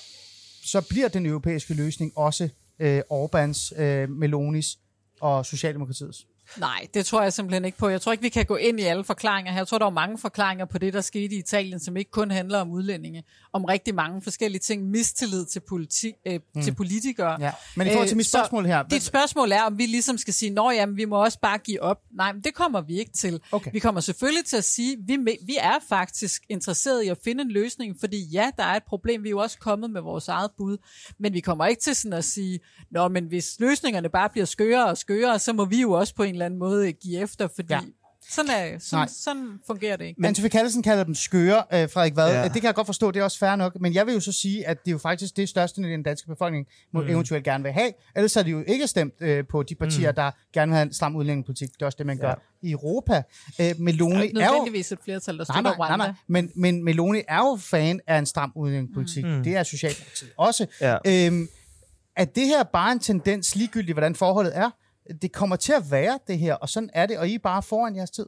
så 0.71 0.81
bliver 0.81 1.07
den 1.07 1.25
europæiske 1.25 1.73
løsning 1.73 2.17
også 2.17 2.49
øh, 2.79 3.01
Orbans, 3.09 3.73
øh, 3.77 4.09
Melonis 4.09 4.77
og 5.21 5.45
Socialdemokratiets. 5.45 6.27
Nej, 6.57 6.87
det 6.93 7.05
tror 7.05 7.21
jeg 7.21 7.33
simpelthen 7.33 7.65
ikke 7.65 7.77
på. 7.77 7.89
Jeg 7.89 8.01
tror 8.01 8.11
ikke, 8.11 8.21
vi 8.21 8.29
kan 8.29 8.45
gå 8.45 8.55
ind 8.55 8.79
i 8.79 8.83
alle 8.83 9.03
forklaringer 9.03 9.51
her. 9.51 9.59
Jeg 9.59 9.67
tror, 9.67 9.77
der 9.77 9.85
er 9.85 9.89
mange 9.89 10.17
forklaringer 10.17 10.65
på 10.65 10.77
det, 10.77 10.93
der 10.93 11.01
skete 11.01 11.35
i 11.35 11.39
Italien, 11.39 11.79
som 11.79 11.97
ikke 11.97 12.11
kun 12.11 12.31
handler 12.31 12.59
om 12.59 12.71
udlændinge. 12.71 13.23
Om 13.53 13.65
rigtig 13.65 13.95
mange 13.95 14.21
forskellige 14.21 14.59
ting. 14.59 14.83
Mistillid 14.89 15.45
til, 15.45 15.59
politi- 15.59 16.21
øh, 16.27 16.39
mm. 16.55 16.61
til 16.61 16.75
politikere. 16.75 17.37
Ja. 17.41 17.51
Men 17.75 17.87
i 17.87 17.89
forhold 17.89 18.07
til 18.07 18.13
Øh, 18.13 18.17
mit 18.17 18.25
så 18.25 18.31
spørgsmål 18.31 18.65
her, 18.65 18.83
Dit 18.83 19.03
spørgsmål 19.03 19.51
er, 19.51 19.61
om 19.61 19.77
vi 19.77 19.85
ligesom 19.85 20.17
skal 20.17 20.33
sige, 20.33 20.49
nå 20.51 20.71
jamen, 20.71 20.97
vi 20.97 21.05
må 21.05 21.23
også 21.23 21.39
bare 21.39 21.57
give 21.57 21.81
op. 21.81 22.01
Nej, 22.11 22.33
men 22.33 22.41
det 22.41 22.53
kommer 22.53 22.81
vi 22.81 22.99
ikke 22.99 23.11
til. 23.11 23.41
Okay. 23.51 23.71
Vi 23.73 23.79
kommer 23.79 24.01
selvfølgelig 24.01 24.45
til 24.45 24.57
at 24.57 24.63
sige, 24.63 24.97
vi, 25.07 25.17
vi 25.45 25.57
er 25.61 25.75
faktisk 25.89 26.41
interesseret 26.49 27.03
i 27.03 27.07
at 27.07 27.17
finde 27.23 27.41
en 27.41 27.51
løsning, 27.51 27.95
fordi 27.99 28.29
ja, 28.31 28.49
der 28.57 28.63
er 28.63 28.75
et 28.75 28.83
problem. 28.87 29.23
Vi 29.23 29.27
er 29.27 29.31
jo 29.31 29.39
også 29.39 29.57
kommet 29.59 29.89
med 29.91 30.01
vores 30.01 30.27
eget 30.27 30.51
bud. 30.57 30.77
Men 31.19 31.33
vi 31.33 31.39
kommer 31.39 31.65
ikke 31.65 31.81
til 31.81 31.95
sådan 31.95 32.13
at 32.13 32.25
sige, 32.25 32.59
nå, 32.91 33.07
men 33.07 33.25
hvis 33.25 33.55
løsningerne 33.59 34.09
bare 34.09 34.29
bliver 34.29 34.45
skøre 34.45 34.85
og 34.85 34.97
skøre, 34.97 35.39
så 35.39 35.53
må 35.53 35.65
vi 35.65 35.81
jo 35.81 35.91
også 35.91 36.15
på 36.15 36.23
en 36.23 36.35
eller 36.39 36.45
anden 36.45 36.59
måde 36.59 36.91
give 36.91 37.19
efter, 37.21 37.47
fordi 37.55 37.73
Ja. 37.73 37.79
sådan, 38.29 38.51
er, 38.51 38.69
Nej. 38.69 38.79
sådan, 38.79 39.09
sådan 39.09 39.59
fungerer 39.67 39.97
det 39.97 40.05
ikke. 40.05 40.21
Men 40.21 40.35
Anne 40.37 40.49
Kallesen 40.49 40.83
kalder 40.83 41.03
dem 41.03 41.15
skøre, 41.15 41.63
øh, 41.73 41.89
Frederik 41.89 42.15
Vad. 42.15 42.31
Ja. 42.33 42.43
Det 42.43 42.51
kan 42.53 42.63
jeg 42.63 42.75
godt 42.75 42.85
forstå, 42.87 43.11
det 43.11 43.19
er 43.19 43.23
også 43.23 43.39
fair 43.39 43.55
nok. 43.55 43.77
Men 43.81 43.93
jeg 43.93 44.05
vil 44.05 44.13
jo 44.13 44.19
så 44.19 44.31
sige, 44.31 44.67
at 44.67 44.79
det 44.85 44.87
er 44.87 44.91
jo 44.91 44.97
faktisk 44.97 45.37
det 45.37 45.49
største, 45.49 45.81
den 45.81 46.03
danske 46.03 46.27
befolkning 46.27 46.67
må 46.93 47.01
mm. 47.01 47.07
eventuelt 47.09 47.43
gerne 47.43 47.63
vil 47.63 47.73
have. 47.73 47.91
Ellers 48.15 48.33
har 48.33 48.43
de 48.43 48.49
jo 48.51 48.63
ikke 48.67 48.87
stemt 48.87 49.13
øh, 49.21 49.43
på 49.51 49.63
de 49.63 49.75
partier, 49.75 50.11
mm. 50.11 50.15
der 50.15 50.31
gerne 50.53 50.69
vil 50.69 50.75
have 50.75 50.83
en 50.87 50.93
stram 50.93 51.15
udlændingepolitik. 51.15 51.69
Det 51.73 51.81
er 51.81 51.85
også 51.85 51.95
det, 51.97 52.05
man 52.05 52.17
gør 52.17 52.27
Ja. 52.27 52.67
i 52.67 52.71
Europa. 52.71 53.23
Øh, 53.61 53.75
Meloni 53.79 54.15
Det 54.27 54.37
er 54.37 54.41
er 54.41 54.45
jo... 54.45 54.51
nødvendigvis 54.51 54.91
et 54.91 54.99
flertal, 55.03 55.37
der 55.37 55.45
Nej, 55.49 55.55
støtter 55.55 55.61
nej, 55.61 55.77
nej, 55.77 55.87
Rwanda. 55.89 56.05
nej. 56.05 56.13
Men, 56.27 56.51
men 56.55 56.83
Meloni 56.83 57.21
er 57.27 57.37
jo 57.37 57.57
fan 57.61 57.99
af 58.07 58.17
en 58.19 58.25
stram 58.25 58.51
udlændingepolitik. 58.55 59.25
Mm. 59.25 59.43
Det 59.43 59.55
er 59.55 59.63
Socialdemokratiet 59.63 60.31
også. 60.37 60.65
Ja. 60.81 60.97
Øhm, 61.07 61.47
er 62.15 62.25
det 62.25 62.47
her 62.47 62.63
bare 62.63 62.91
en 62.91 62.99
tendens, 62.99 63.55
ligegyldigt 63.55 63.95
hvordan 63.95 64.15
forholdet 64.15 64.57
er? 64.57 64.69
Det 65.21 65.31
kommer 65.31 65.55
til 65.55 65.73
at 65.73 65.91
være 65.91 66.19
det 66.27 66.39
her, 66.39 66.53
og 66.53 66.69
sådan 66.69 66.89
er 66.93 67.05
det, 67.05 67.17
og 67.17 67.27
I 67.27 67.35
er 67.35 67.39
bare 67.39 67.63
foran 67.63 67.95
jeres 67.95 68.11
tid. 68.11 68.25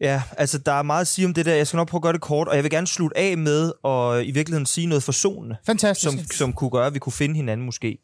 Ja, 0.00 0.22
altså 0.38 0.58
der 0.58 0.72
er 0.72 0.82
meget 0.82 1.00
at 1.00 1.06
sige 1.06 1.26
om 1.26 1.34
det 1.34 1.46
der. 1.46 1.54
Jeg 1.54 1.66
skal 1.66 1.76
nok 1.76 1.88
prøve 1.88 1.98
at 1.98 2.02
gøre 2.02 2.12
det 2.12 2.20
kort, 2.20 2.48
og 2.48 2.54
jeg 2.54 2.62
vil 2.64 2.70
gerne 2.70 2.86
slutte 2.86 3.16
af 3.18 3.38
med 3.38 3.72
at 3.84 4.26
i 4.26 4.30
virkeligheden 4.30 4.66
sige 4.66 4.86
noget 4.86 5.02
forsonende, 5.02 5.56
Fantastisk. 5.66 6.18
som, 6.18 6.24
som 6.30 6.52
kunne 6.52 6.70
gøre, 6.70 6.86
at 6.86 6.94
vi 6.94 6.98
kunne 6.98 7.12
finde 7.12 7.34
hinanden 7.34 7.66
måske. 7.66 7.98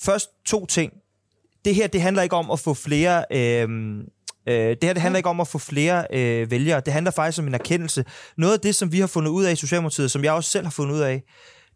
Først 0.00 0.30
to 0.46 0.66
ting. 0.66 0.92
Det 1.64 1.74
her, 1.74 1.86
det 1.86 2.02
handler 2.02 2.22
ikke 2.22 2.36
om 2.36 2.50
at 2.50 2.60
få 2.60 2.74
flere... 2.74 3.24
Øh, 3.30 3.68
øh, 4.48 4.54
det 4.54 4.84
her 4.84 4.92
det 4.92 5.02
handler 5.02 5.16
ikke 5.16 5.28
om 5.28 5.40
at 5.40 5.48
få 5.48 5.58
flere 5.58 6.06
øh, 6.12 6.50
vælgere. 6.50 6.80
Det 6.80 6.92
handler 6.92 7.10
faktisk 7.10 7.38
om 7.38 7.46
en 7.46 7.54
erkendelse. 7.54 8.04
Noget 8.36 8.54
af 8.54 8.60
det, 8.60 8.74
som 8.74 8.92
vi 8.92 9.00
har 9.00 9.06
fundet 9.06 9.30
ud 9.30 9.44
af 9.44 9.52
i 9.52 9.56
Socialdemokratiet, 9.56 10.10
som 10.10 10.24
jeg 10.24 10.32
også 10.32 10.50
selv 10.50 10.64
har 10.64 10.70
fundet 10.70 10.94
ud 10.94 11.00
af, 11.00 11.22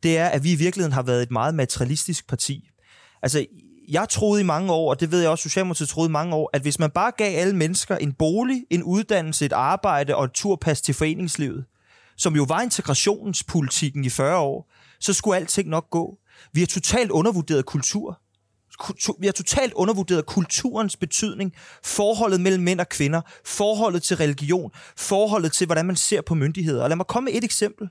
det 0.03 0.18
er, 0.18 0.26
at 0.26 0.45
vi 0.45 0.53
i 0.53 0.57
virkeligheden 0.57 0.93
har 0.93 1.03
været 1.03 1.22
et 1.22 1.30
meget 1.30 1.55
materialistisk 1.55 2.28
parti. 2.28 2.68
Altså, 3.22 3.46
jeg 3.88 4.08
troede 4.08 4.40
i 4.40 4.44
mange 4.44 4.72
år, 4.72 4.90
og 4.90 5.00
det 5.00 5.10
ved 5.10 5.20
jeg 5.20 5.30
også, 5.30 5.42
Socialdemokratiet 5.42 5.88
troede 5.88 6.08
i 6.08 6.12
mange 6.12 6.34
år, 6.34 6.50
at 6.52 6.62
hvis 6.62 6.78
man 6.78 6.90
bare 6.90 7.12
gav 7.16 7.38
alle 7.38 7.56
mennesker 7.56 7.96
en 7.96 8.12
bolig, 8.12 8.64
en 8.70 8.82
uddannelse, 8.82 9.44
et 9.44 9.52
arbejde 9.52 10.16
og 10.16 10.24
et 10.24 10.30
turpas 10.32 10.80
til 10.80 10.94
foreningslivet, 10.94 11.64
som 12.16 12.36
jo 12.36 12.44
var 12.48 12.60
integrationspolitikken 12.60 14.04
i 14.04 14.08
40 14.08 14.38
år, 14.38 14.72
så 15.00 15.12
skulle 15.12 15.36
alting 15.36 15.68
nok 15.68 15.90
gå. 15.90 16.18
Vi 16.52 16.60
har 16.60 16.66
totalt 16.66 17.10
undervurderet 17.10 17.66
kultur. 17.66 18.18
Kultur- 18.78 19.16
Vi 19.20 19.26
har 19.26 19.32
totalt 19.32 19.72
undervurderet 19.72 20.26
kulturens 20.26 20.96
betydning, 20.96 21.52
forholdet 21.84 22.40
mellem 22.40 22.62
mænd 22.62 22.80
og 22.80 22.88
kvinder, 22.88 23.20
forholdet 23.46 24.02
til 24.02 24.16
religion, 24.16 24.70
forholdet 24.96 25.52
til, 25.52 25.66
hvordan 25.66 25.86
man 25.86 25.96
ser 25.96 26.20
på 26.20 26.34
myndigheder. 26.34 26.82
Og 26.82 26.88
lad 26.88 26.96
mig 26.96 27.06
komme 27.06 27.24
med 27.24 27.38
et 27.38 27.44
eksempel. 27.44 27.88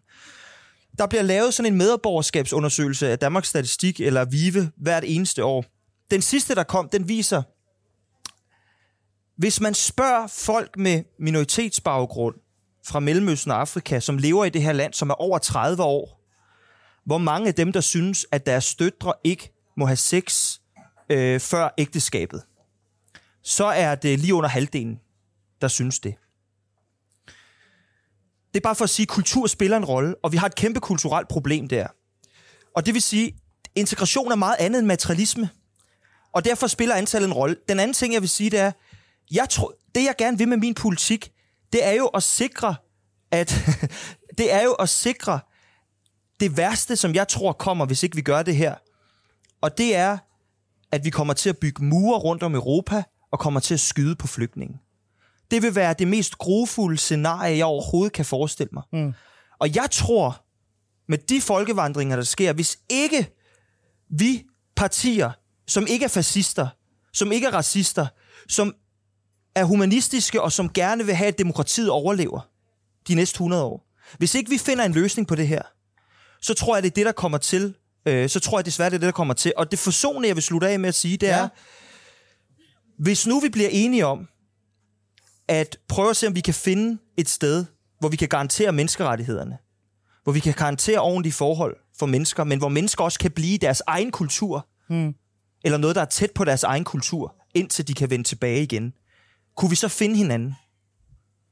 Der 0.97 1.07
bliver 1.07 1.21
lavet 1.21 1.53
sådan 1.53 1.71
en 1.71 1.77
medborgerskabsundersøgelse 1.77 3.09
af 3.09 3.19
Danmarks 3.19 3.47
Statistik 3.47 4.01
eller 4.01 4.25
VIVE 4.25 4.71
hvert 4.77 5.03
eneste 5.07 5.43
år. 5.43 5.65
Den 6.11 6.21
sidste, 6.21 6.55
der 6.55 6.63
kom, 6.63 6.89
den 6.89 7.07
viser, 7.07 7.41
hvis 9.37 9.61
man 9.61 9.73
spørger 9.73 10.27
folk 10.27 10.77
med 10.77 11.03
minoritetsbaggrund 11.19 12.35
fra 12.87 12.99
Mellemøsten 12.99 13.51
og 13.51 13.59
Afrika, 13.59 13.99
som 13.99 14.17
lever 14.17 14.45
i 14.45 14.49
det 14.49 14.61
her 14.61 14.71
land, 14.71 14.93
som 14.93 15.09
er 15.09 15.13
over 15.13 15.37
30 15.37 15.83
år, 15.83 16.21
hvor 17.05 17.17
mange 17.17 17.47
af 17.47 17.53
dem, 17.53 17.71
der 17.71 17.81
synes, 17.81 18.25
at 18.31 18.45
deres 18.45 18.75
døtre 18.75 19.13
ikke 19.23 19.53
må 19.77 19.85
have 19.85 19.95
sex 19.95 20.57
øh, 21.09 21.39
før 21.39 21.69
ægteskabet, 21.77 22.43
så 23.43 23.65
er 23.65 23.95
det 23.95 24.19
lige 24.19 24.33
under 24.33 24.49
halvdelen, 24.49 24.99
der 25.61 25.67
synes 25.67 25.99
det. 25.99 26.15
Det 28.53 28.59
er 28.59 28.61
bare 28.63 28.75
for 28.75 28.83
at 28.83 28.89
sige, 28.89 29.03
at 29.03 29.07
kultur 29.07 29.47
spiller 29.47 29.77
en 29.77 29.85
rolle, 29.85 30.15
og 30.23 30.31
vi 30.31 30.37
har 30.37 30.47
et 30.47 30.55
kæmpe 30.55 30.79
kulturelt 30.79 31.27
problem 31.27 31.67
der. 31.67 31.87
Og 32.75 32.85
det 32.85 32.93
vil 32.93 33.01
sige, 33.01 33.35
integration 33.75 34.31
er 34.31 34.35
meget 34.35 34.55
andet 34.59 34.79
end 34.79 34.87
materialisme. 34.87 35.49
Og 36.33 36.45
derfor 36.45 36.67
spiller 36.67 36.95
antallet 36.95 37.27
en 37.27 37.33
rolle. 37.33 37.55
Den 37.69 37.79
anden 37.79 37.93
ting, 37.93 38.13
jeg 38.13 38.21
vil 38.21 38.29
sige, 38.29 38.49
det 38.49 38.59
er, 38.59 38.71
jeg 39.31 39.49
tror, 39.49 39.73
det 39.95 40.03
jeg 40.03 40.15
gerne 40.17 40.37
vil 40.37 40.47
med 40.47 40.57
min 40.57 40.73
politik, 40.73 41.31
det 41.73 41.85
er 41.85 41.91
jo 41.91 42.07
at 42.07 42.23
sikre, 42.23 42.75
at 43.31 43.55
det 44.37 44.53
er 44.53 44.63
jo 44.63 44.71
at 44.71 44.89
sikre 44.89 45.39
det 46.39 46.57
værste, 46.57 46.95
som 46.95 47.15
jeg 47.15 47.27
tror 47.27 47.53
kommer, 47.53 47.85
hvis 47.85 48.03
ikke 48.03 48.15
vi 48.15 48.21
gør 48.21 48.43
det 48.43 48.55
her. 48.55 48.75
Og 49.61 49.77
det 49.77 49.95
er, 49.95 50.17
at 50.91 51.05
vi 51.05 51.09
kommer 51.09 51.33
til 51.33 51.49
at 51.49 51.57
bygge 51.57 51.83
mure 51.83 52.19
rundt 52.19 52.43
om 52.43 52.55
Europa, 52.55 53.03
og 53.31 53.39
kommer 53.39 53.59
til 53.59 53.73
at 53.73 53.79
skyde 53.79 54.15
på 54.15 54.27
flygtninge. 54.27 54.79
Det 55.51 55.61
vil 55.63 55.75
være 55.75 55.93
det 55.99 56.07
mest 56.07 56.37
grufulde 56.37 56.97
scenarie, 56.97 57.57
jeg 57.57 57.65
overhovedet 57.65 58.13
kan 58.13 58.25
forestille 58.25 58.69
mig. 58.73 58.83
Mm. 58.93 59.13
Og 59.59 59.75
jeg 59.75 59.87
tror, 59.91 60.45
med 61.07 61.17
de 61.17 61.41
folkevandringer, 61.41 62.15
der 62.15 62.23
sker, 62.23 62.53
hvis 62.53 62.77
ikke 62.89 63.35
vi 64.09 64.43
partier, 64.75 65.31
som 65.67 65.87
ikke 65.87 66.03
er 66.05 66.09
fascister, 66.09 66.67
som 67.13 67.31
ikke 67.31 67.47
er 67.47 67.51
racister, 67.53 68.07
som 68.49 68.75
er 69.55 69.63
humanistiske 69.63 70.41
og 70.41 70.51
som 70.51 70.69
gerne 70.73 71.05
vil 71.05 71.15
have, 71.15 71.27
at 71.27 71.37
demokratiet 71.37 71.89
overlever 71.89 72.39
de 73.07 73.15
næste 73.15 73.35
100 73.35 73.63
år. 73.63 73.87
Hvis 74.17 74.35
ikke 74.35 74.49
vi 74.49 74.57
finder 74.57 74.85
en 74.85 74.93
løsning 74.93 75.27
på 75.27 75.35
det 75.35 75.47
her, 75.47 75.61
så 76.41 76.53
tror 76.53 76.75
jeg, 76.75 76.83
det 76.83 76.89
er 76.89 76.93
det, 76.93 77.05
der 77.05 77.11
kommer 77.11 77.37
til. 77.37 77.75
Øh, 78.05 78.29
så 78.29 78.39
tror 78.39 78.57
jeg 78.59 78.65
desværre, 78.65 78.89
det 78.89 78.95
er 78.95 78.99
det, 78.99 79.05
der 79.05 79.11
kommer 79.11 79.33
til. 79.33 79.53
Og 79.57 79.71
det 79.71 79.79
forsonende, 79.79 80.27
jeg 80.27 80.35
vil 80.35 80.43
slutte 80.43 80.67
af 80.67 80.79
med 80.79 80.89
at 80.89 80.95
sige, 80.95 81.17
det 81.17 81.27
Ja. 81.27 81.37
er, 81.37 81.47
hvis 82.99 83.27
nu 83.27 83.39
vi 83.39 83.49
bliver 83.49 83.69
enige 83.71 84.05
om, 84.05 84.27
at 85.47 85.77
prøve 85.87 86.09
at 86.09 86.17
se, 86.17 86.27
om 86.27 86.35
vi 86.35 86.41
kan 86.41 86.53
finde 86.53 86.97
et 87.17 87.29
sted, 87.29 87.65
hvor 87.99 88.09
vi 88.09 88.15
kan 88.15 88.27
garantere 88.27 88.71
menneskerettighederne, 88.71 89.57
hvor 90.23 90.31
vi 90.33 90.39
kan 90.39 90.53
garantere 90.53 90.99
ordentlige 90.99 91.33
forhold 91.33 91.77
for 91.99 92.05
mennesker, 92.05 92.43
men 92.43 92.59
hvor 92.59 92.69
mennesker 92.69 93.03
også 93.03 93.19
kan 93.19 93.31
blive 93.31 93.53
i 93.53 93.57
deres 93.57 93.81
egen 93.87 94.11
kultur, 94.11 94.67
hmm. 94.89 95.15
eller 95.63 95.77
noget, 95.77 95.95
der 95.95 96.01
er 96.01 96.05
tæt 96.05 96.31
på 96.35 96.43
deres 96.43 96.63
egen 96.63 96.83
kultur, 96.83 97.35
indtil 97.53 97.87
de 97.87 97.93
kan 97.93 98.09
vende 98.09 98.23
tilbage 98.23 98.63
igen. 98.63 98.93
Kunne 99.55 99.69
vi 99.69 99.75
så 99.75 99.87
finde 99.87 100.15
hinanden? 100.15 100.55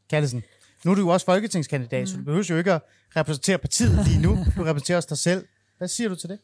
Kallesen, 0.10 0.44
nu 0.86 0.92
er 0.92 0.96
du 0.96 1.02
jo 1.02 1.08
også 1.08 1.26
folketingskandidat, 1.26 2.02
mm. 2.02 2.08
så 2.08 2.18
du 2.18 2.24
behøver 2.24 2.46
jo 2.50 2.58
ikke 2.58 2.74
at 2.74 2.82
repræsentere 3.16 3.58
partiet 3.58 4.08
lige 4.08 4.22
nu. 4.22 4.30
Du 4.58 4.64
repræsenterer 4.64 4.98
også 4.98 5.10
dig 5.10 5.18
selv. 5.18 5.46
Hvad 5.78 5.88
siger 5.88 6.10
du 6.10 6.16
til 6.16 6.30
det? 6.30 6.40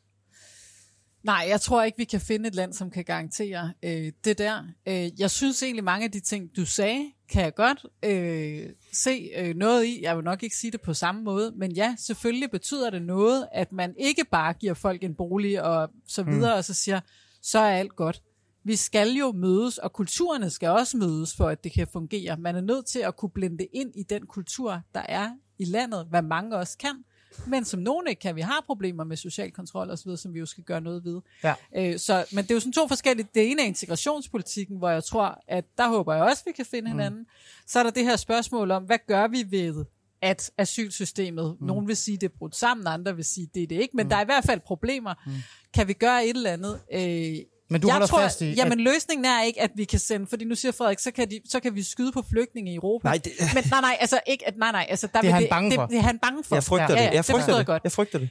Nej, 1.24 1.46
jeg 1.50 1.62
tror 1.62 1.84
ikke, 1.84 1.98
vi 1.98 2.04
kan 2.04 2.22
finde 2.22 2.48
et 2.48 2.56
land, 2.56 2.74
som 2.74 2.92
kan 2.92 3.04
garantere 3.04 3.74
øh, 3.84 4.12
det 4.24 4.38
der. 4.38 4.64
Øh, 4.88 5.20
jeg 5.20 5.32
synes 5.32 5.64
egentlig, 5.64 5.84
mange 5.84 6.06
af 6.06 6.12
de 6.12 6.20
ting, 6.20 6.50
du 6.56 6.66
sagde, 6.66 7.12
kan 7.30 7.44
jeg 7.44 7.56
godt 7.56 7.86
øh, 8.04 8.70
se 8.94 9.30
øh, 9.38 9.56
noget 9.56 9.86
i. 9.86 10.00
Jeg 10.02 10.16
vil 10.16 10.24
nok 10.24 10.44
ikke 10.44 10.56
sige 10.56 10.72
det 10.72 10.82
på 10.82 10.94
samme 10.94 11.24
måde, 11.24 11.54
men 11.56 11.72
ja, 11.72 11.96
selvfølgelig 12.00 12.52
betyder 12.52 12.90
det 12.90 13.02
noget, 13.02 13.48
at 13.52 13.72
man 13.72 13.96
ikke 13.98 14.26
bare 14.32 14.54
giver 14.54 14.74
folk 14.74 15.04
en 15.04 15.16
bolig 15.16 15.64
og 15.64 15.90
så 16.08 16.24
videre, 16.24 16.54
mm. 16.54 16.58
og 16.58 16.64
så 16.64 16.74
siger, 16.74 17.00
så 17.42 17.60
er 17.60 17.72
alt 17.72 17.96
godt. 17.96 18.22
Vi 18.64 18.76
skal 18.76 19.12
jo 19.12 19.32
mødes, 19.32 19.78
og 19.78 19.94
kulturerne 19.94 20.50
skal 20.50 20.70
også 20.70 20.98
mødes, 20.98 21.36
for 21.36 21.48
at 21.48 21.64
det 21.64 21.72
kan 21.72 21.88
fungere. 21.88 22.38
Man 22.38 22.56
er 22.56 22.62
nødt 22.62 22.86
til 22.86 23.00
at 23.00 23.16
kunne 23.16 23.30
blende 23.30 23.66
ind 23.66 23.92
i 23.96 24.04
den 24.04 24.26
kultur, 24.26 24.82
der 24.94 25.02
er 25.10 25.32
i 25.60 25.66
landet, 25.66 26.06
hvad 26.10 26.22
mange 26.22 26.56
også 26.56 26.78
kan. 26.78 27.04
Men 27.48 27.66
som 27.66 27.80
nogle 27.80 28.10
ikke 28.10 28.20
kan, 28.20 28.36
vi 28.36 28.42
har 28.42 28.64
problemer 28.66 29.04
med 29.04 29.18
social 29.18 29.52
kontrol 29.52 29.90
osv., 29.90 30.18
som 30.18 30.34
vi 30.34 30.40
jo 30.40 30.46
skal 30.46 30.64
gøre 30.64 30.82
noget 30.82 31.06
ved. 31.06 31.22
Ja. 31.44 31.54
Øh, 31.76 32.00
så, 32.00 32.26
men 32.32 32.44
det 32.44 32.52
er 32.52 32.56
jo 32.56 32.60
sådan 32.60 32.74
to 32.74 32.88
forskellige. 32.88 33.28
Det 33.36 33.52
ene 33.52 33.62
er 33.62 33.66
integrationspolitikken, 33.66 34.78
hvor 34.78 34.90
jeg 34.90 35.04
tror, 35.04 35.44
at 35.48 35.66
der 35.78 35.88
håber 35.88 36.14
jeg 36.14 36.24
også, 36.24 36.44
at 36.46 36.48
vi 36.48 36.56
kan 36.56 36.66
finde 36.66 36.90
hinanden. 36.90 37.20
Mm. 37.20 37.28
Så 37.68 37.80
er 37.80 37.84
der 37.84 37.90
det 37.90 38.04
her 38.04 38.16
spørgsmål 38.16 38.72
om, 38.72 38.84
hvad 38.84 39.00
gør 39.08 39.28
vi 39.28 39.46
ved 39.50 39.86
at 40.22 40.52
asylsystemet, 40.58 41.58
mm. 41.60 41.68
nogen 41.68 41.88
vil 41.88 41.98
sige, 41.98 42.18
det 42.18 42.32
er 42.32 42.36
brudt 42.38 42.56
sammen, 42.56 42.88
andre 42.88 43.16
vil 43.16 43.26
sige, 43.26 43.50
det 43.54 43.64
er 43.64 43.68
det 43.68 43.82
ikke, 43.82 43.98
men 43.98 44.06
mm. 44.06 44.10
der 44.10 44.16
er 44.16 44.22
i 44.22 44.26
hvert 44.26 44.46
fald 44.46 44.60
problemer. 44.60 45.14
Mm. 45.26 45.32
Kan 45.74 45.88
vi 45.88 45.94
gøre 45.94 46.26
et 46.26 46.36
eller 46.36 46.52
andet? 46.52 46.80
Øh, 46.94 47.46
Men 47.70 47.82
du 47.82 47.88
jeg 47.88 47.94
holder 47.94 48.08
tror, 48.08 48.20
fast 48.20 48.42
i, 48.42 48.54
Jamen 48.54 48.80
løsningen 48.80 49.26
er 49.26 49.44
ikke, 49.44 49.62
at 49.62 49.72
vi 49.76 49.84
kan 49.84 50.00
sende, 50.00 50.28
fordi 50.28 50.46
nu 50.46 50.56
siger 50.56 50.72
Frederik, 50.72 51.00
så 51.00 51.12
kan, 51.12 51.30
de, 51.32 51.40
så 51.50 51.60
kan 51.60 51.76
vi 51.76 51.84
skyde 51.84 52.12
på 52.12 52.22
flygtninge 52.30 52.72
i 52.72 52.76
Europa. 52.76 53.08
Nej, 53.08 53.18
det- 53.24 53.34
Men 53.54 53.64
nej, 53.72 53.82
nej, 53.82 53.98
altså 54.00 54.20
ikke, 54.28 54.48
at, 54.48 54.58
nej, 54.58 54.72
nej, 54.72 54.86
altså 54.90 55.08
der 55.08 55.12
Det 55.12 55.18
er 55.20 55.22
vil 55.22 55.34
han 55.34 55.42
det, 55.42 55.50
bange 55.50 55.72
for. 55.76 55.82
Det, 55.82 55.90
det 55.90 55.98
er 55.98 56.02
han 56.02 56.20
bange 56.20 56.44
for. 56.44 56.56
Jeg 56.56 56.64
frygter 56.64 56.86
ja, 56.90 56.94
det. 56.96 57.02
Ja, 57.02 57.12
Jeg 57.12 57.26
frygter 57.26 57.58
det. 57.58 57.66
godt. 57.66 57.84
Jeg 57.84 57.92
frygter 57.92 58.20
det. 58.20 58.30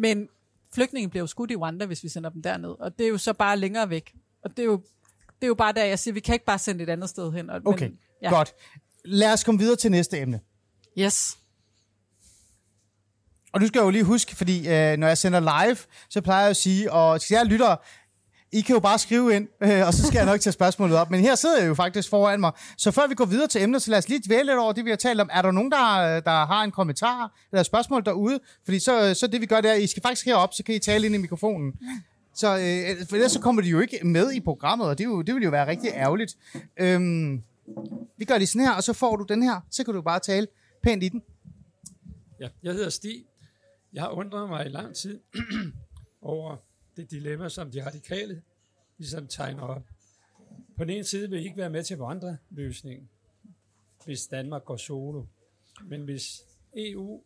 Men 0.00 0.28
flygtninge 0.74 1.08
bliver 1.10 1.22
jo 1.22 1.26
skudt 1.26 1.50
i 1.50 1.56
Rwanda, 1.56 1.86
hvis 1.86 2.02
vi 2.02 2.08
sender 2.08 2.30
dem 2.30 2.42
derned. 2.42 2.70
Og 2.80 2.98
det 2.98 3.04
er 3.06 3.10
jo 3.10 3.18
så 3.18 3.32
bare 3.32 3.56
længere 3.56 3.90
væk. 3.90 4.12
Og 4.44 4.50
det 4.50 4.58
er 4.58 4.64
jo, 4.66 4.76
det 5.26 5.42
er 5.42 5.46
jo 5.46 5.54
bare 5.54 5.72
der, 5.72 5.84
jeg 5.84 5.98
siger, 5.98 6.14
vi 6.14 6.20
kan 6.20 6.32
ikke 6.32 6.44
bare 6.44 6.58
sende 6.58 6.82
et 6.84 6.88
andet 6.90 7.08
sted 7.10 7.32
hen. 7.32 7.50
Og, 7.50 7.60
Okay, 7.64 7.88
men, 7.88 7.98
ja. 8.22 8.30
godt. 8.30 8.52
Lad 9.04 9.32
os 9.32 9.44
komme 9.44 9.58
videre 9.60 9.76
til 9.76 9.90
næste 9.90 10.18
emne. 10.20 10.40
Yes. 10.98 11.38
Og 13.52 13.60
nu 13.60 13.66
skal 13.66 13.78
jeg 13.78 13.84
jo 13.84 13.90
lige 13.90 14.04
huske, 14.04 14.36
fordi 14.36 14.58
øh, 14.68 14.96
når 14.96 15.06
jeg 15.06 15.18
sender 15.18 15.40
live, 15.40 15.76
så 16.10 16.20
plejer 16.20 16.40
jeg 16.40 16.50
at 16.50 16.56
sige, 16.56 16.92
og 16.92 17.20
til 17.20 17.34
jer 17.34 17.44
lyttere, 17.44 17.76
i 18.54 18.60
kan 18.60 18.74
jo 18.74 18.80
bare 18.80 18.98
skrive 18.98 19.36
ind, 19.36 19.48
øh, 19.62 19.86
og 19.86 19.94
så 19.94 20.06
skal 20.06 20.16
jeg 20.16 20.26
nok 20.26 20.40
tage 20.40 20.52
spørgsmålet 20.52 20.96
op. 20.96 21.10
Men 21.10 21.20
her 21.20 21.34
sidder 21.34 21.60
jeg 21.60 21.68
jo 21.68 21.74
faktisk 21.74 22.10
foran 22.10 22.40
mig. 22.40 22.52
Så 22.78 22.90
før 22.90 23.06
vi 23.08 23.14
går 23.14 23.24
videre 23.24 23.46
til 23.46 23.62
emnet, 23.62 23.82
så 23.82 23.90
lad 23.90 23.98
os 23.98 24.08
lige 24.08 24.22
dvæle 24.26 24.44
lidt 24.44 24.58
over 24.58 24.72
det, 24.72 24.84
vi 24.84 24.90
har 24.90 24.96
talt 24.96 25.20
om. 25.20 25.30
Er 25.32 25.42
der 25.42 25.50
nogen, 25.50 25.70
der, 25.70 26.16
øh, 26.16 26.22
der 26.24 26.46
har 26.46 26.64
en 26.64 26.70
kommentar 26.70 27.38
eller 27.52 27.60
et 27.60 27.66
spørgsmål 27.66 28.04
derude? 28.04 28.40
Fordi 28.64 28.78
så, 28.78 29.08
øh, 29.08 29.14
så 29.14 29.26
det, 29.26 29.40
vi 29.40 29.46
gør, 29.46 29.60
det 29.60 29.70
er, 29.70 29.74
I 29.74 29.86
skal 29.86 30.02
faktisk 30.02 30.26
herop, 30.26 30.54
så 30.54 30.64
kan 30.64 30.74
I 30.74 30.78
tale 30.78 31.06
ind 31.06 31.14
i 31.14 31.18
mikrofonen. 31.18 31.72
Så 32.34 32.46
øh, 32.46 33.06
for 33.08 33.16
ellers 33.16 33.32
så 33.32 33.40
kommer 33.40 33.62
de 33.62 33.68
jo 33.68 33.80
ikke 33.80 33.98
med 34.04 34.32
i 34.32 34.40
programmet, 34.40 34.88
og 34.88 34.98
det, 34.98 35.04
jo, 35.04 35.22
det 35.22 35.34
vil 35.34 35.42
jo 35.42 35.50
være 35.50 35.66
rigtig 35.66 35.90
ærgerligt. 35.94 36.36
Øhm, 36.76 37.42
vi 38.18 38.24
gør 38.24 38.38
lige 38.38 38.46
sådan 38.46 38.66
her, 38.66 38.72
og 38.72 38.82
så 38.82 38.92
får 38.92 39.16
du 39.16 39.24
den 39.28 39.42
her. 39.42 39.60
Så 39.70 39.84
kan 39.84 39.94
du 39.94 40.02
bare 40.02 40.18
tale 40.18 40.46
pænt 40.82 41.02
i 41.02 41.08
den. 41.08 41.22
Ja, 42.40 42.48
jeg 42.62 42.72
hedder 42.72 42.90
Stig. 42.90 43.24
Jeg 43.92 44.02
har 44.02 44.10
undret 44.10 44.48
mig 44.48 44.66
i 44.66 44.68
lang 44.68 44.94
tid 44.94 45.20
over 46.22 46.56
det 46.96 47.10
dilemma, 47.10 47.48
som 47.48 47.70
de 47.70 47.86
radikale 47.86 48.42
ligesom 48.98 49.26
tegner 49.26 49.62
op. 49.62 49.82
På 50.76 50.84
den 50.84 50.90
ene 50.90 51.04
side 51.04 51.30
vil 51.30 51.40
I 51.40 51.44
ikke 51.44 51.56
være 51.56 51.70
med 51.70 51.82
til 51.82 51.98
andre 52.00 52.36
løsning, 52.50 53.10
hvis 54.04 54.26
Danmark 54.26 54.64
går 54.64 54.76
solo. 54.76 55.24
Men 55.84 56.04
hvis 56.04 56.42
EU 56.76 57.22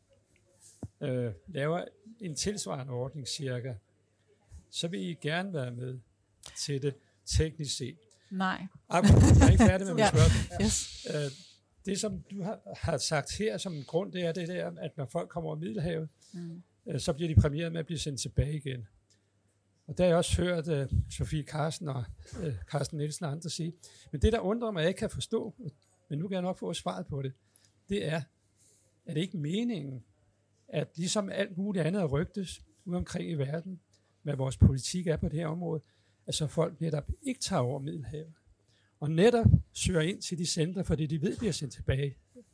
øh, 1.00 1.32
laver 1.48 1.84
en 2.20 2.34
tilsvarende 2.34 2.92
ordning 2.92 3.28
cirka, 3.28 3.74
så 4.70 4.88
vil 4.88 5.00
I 5.00 5.14
gerne 5.14 5.52
være 5.52 5.70
med 5.70 5.98
til 6.58 6.82
det 6.82 6.94
teknisk 7.26 7.76
set. 7.76 7.98
Nej. 8.30 8.66
Jeg 8.92 8.98
er 8.98 9.50
ikke 9.50 9.64
færdig 9.64 9.86
med 9.86 9.94
mit 9.98 10.00
Ja. 10.00 10.08
spørgsmål. 10.10 10.64
Yes. 10.66 11.06
Øh, 11.14 11.30
det, 11.86 12.00
som 12.00 12.22
du 12.30 12.42
har, 12.42 12.60
har 12.76 12.98
sagt 12.98 13.32
her 13.38 13.58
som 13.58 13.74
en 13.74 13.84
grund, 13.84 14.12
det 14.12 14.24
er 14.24 14.32
det 14.32 14.48
der, 14.48 14.70
at 14.80 14.96
når 14.96 15.06
folk 15.06 15.28
kommer 15.28 15.48
over 15.50 15.58
Middelhavet, 15.58 16.08
mm. 16.32 16.62
øh, 16.86 17.00
så 17.00 17.12
bliver 17.12 17.34
de 17.34 17.40
præmieret 17.40 17.72
med 17.72 17.80
at 17.80 17.86
blive 17.86 17.98
sendt 17.98 18.20
tilbage 18.20 18.56
igen. 18.56 18.86
Og 19.89 19.99
der 19.99 20.05
har 20.05 20.09
jeg 20.09 20.16
også 20.16 20.43
hørt 20.43 20.68
øh, 20.68 20.93
Sofie 21.11 21.43
Carsten 21.43 21.89
og 21.89 22.05
øh, 22.43 22.55
Carsten 22.70 22.99
Nielsen 22.99 23.24
og 23.24 23.30
andre 23.32 23.51
sige. 23.51 23.72
Men 24.12 24.22
det, 24.22 24.32
der 24.32 24.41
undrer 24.41 24.70
mig, 24.70 24.80
jeg 24.80 24.89
ikke 24.89 24.99
kan 24.99 25.11
forstå, 25.11 25.55
men 26.09 26.18
nu 26.18 26.28
kan 26.28 26.34
jeg 26.34 26.43
nok 26.43 26.59
få 26.59 26.74
svaret 26.74 27.07
på 27.07 27.22
det, 27.22 27.32
det 27.89 28.07
er, 28.07 28.22
er 29.07 29.14
det 29.14 29.20
ikke 29.20 29.36
meningen, 29.39 30.05
at 30.68 30.89
ligesom 30.97 31.30
alt 31.30 31.57
muligt 31.59 31.84
andet 31.86 32.03
er 32.03 32.07
rygtes 32.07 32.62
ude 32.84 32.97
omkring 32.97 33.30
i 33.30 33.34
verden, 33.34 33.80
hvad 34.22 34.36
vores 34.36 34.57
politik 34.57 35.07
er 35.07 35.16
på 35.16 35.28
det 35.28 35.39
her 35.39 35.47
område, 35.47 35.82
at 36.26 36.34
så 36.34 36.47
folk 36.47 36.80
netop 36.80 37.11
ikke 37.22 37.41
tager 37.41 37.62
over 37.62 37.78
Middelhavet, 37.78 38.32
og 39.01 39.11
netop 39.11 39.47
søger 39.72 40.01
ind 40.01 40.22
til 40.22 40.39
de 40.39 40.47
centre, 40.47 40.84
fordi 40.84 41.07
de 41.07 41.20
ved, 41.22 41.36
bliver 41.39 41.53
sendt 41.53 41.74
tilbage. 41.74 42.16
Det 42.34 42.45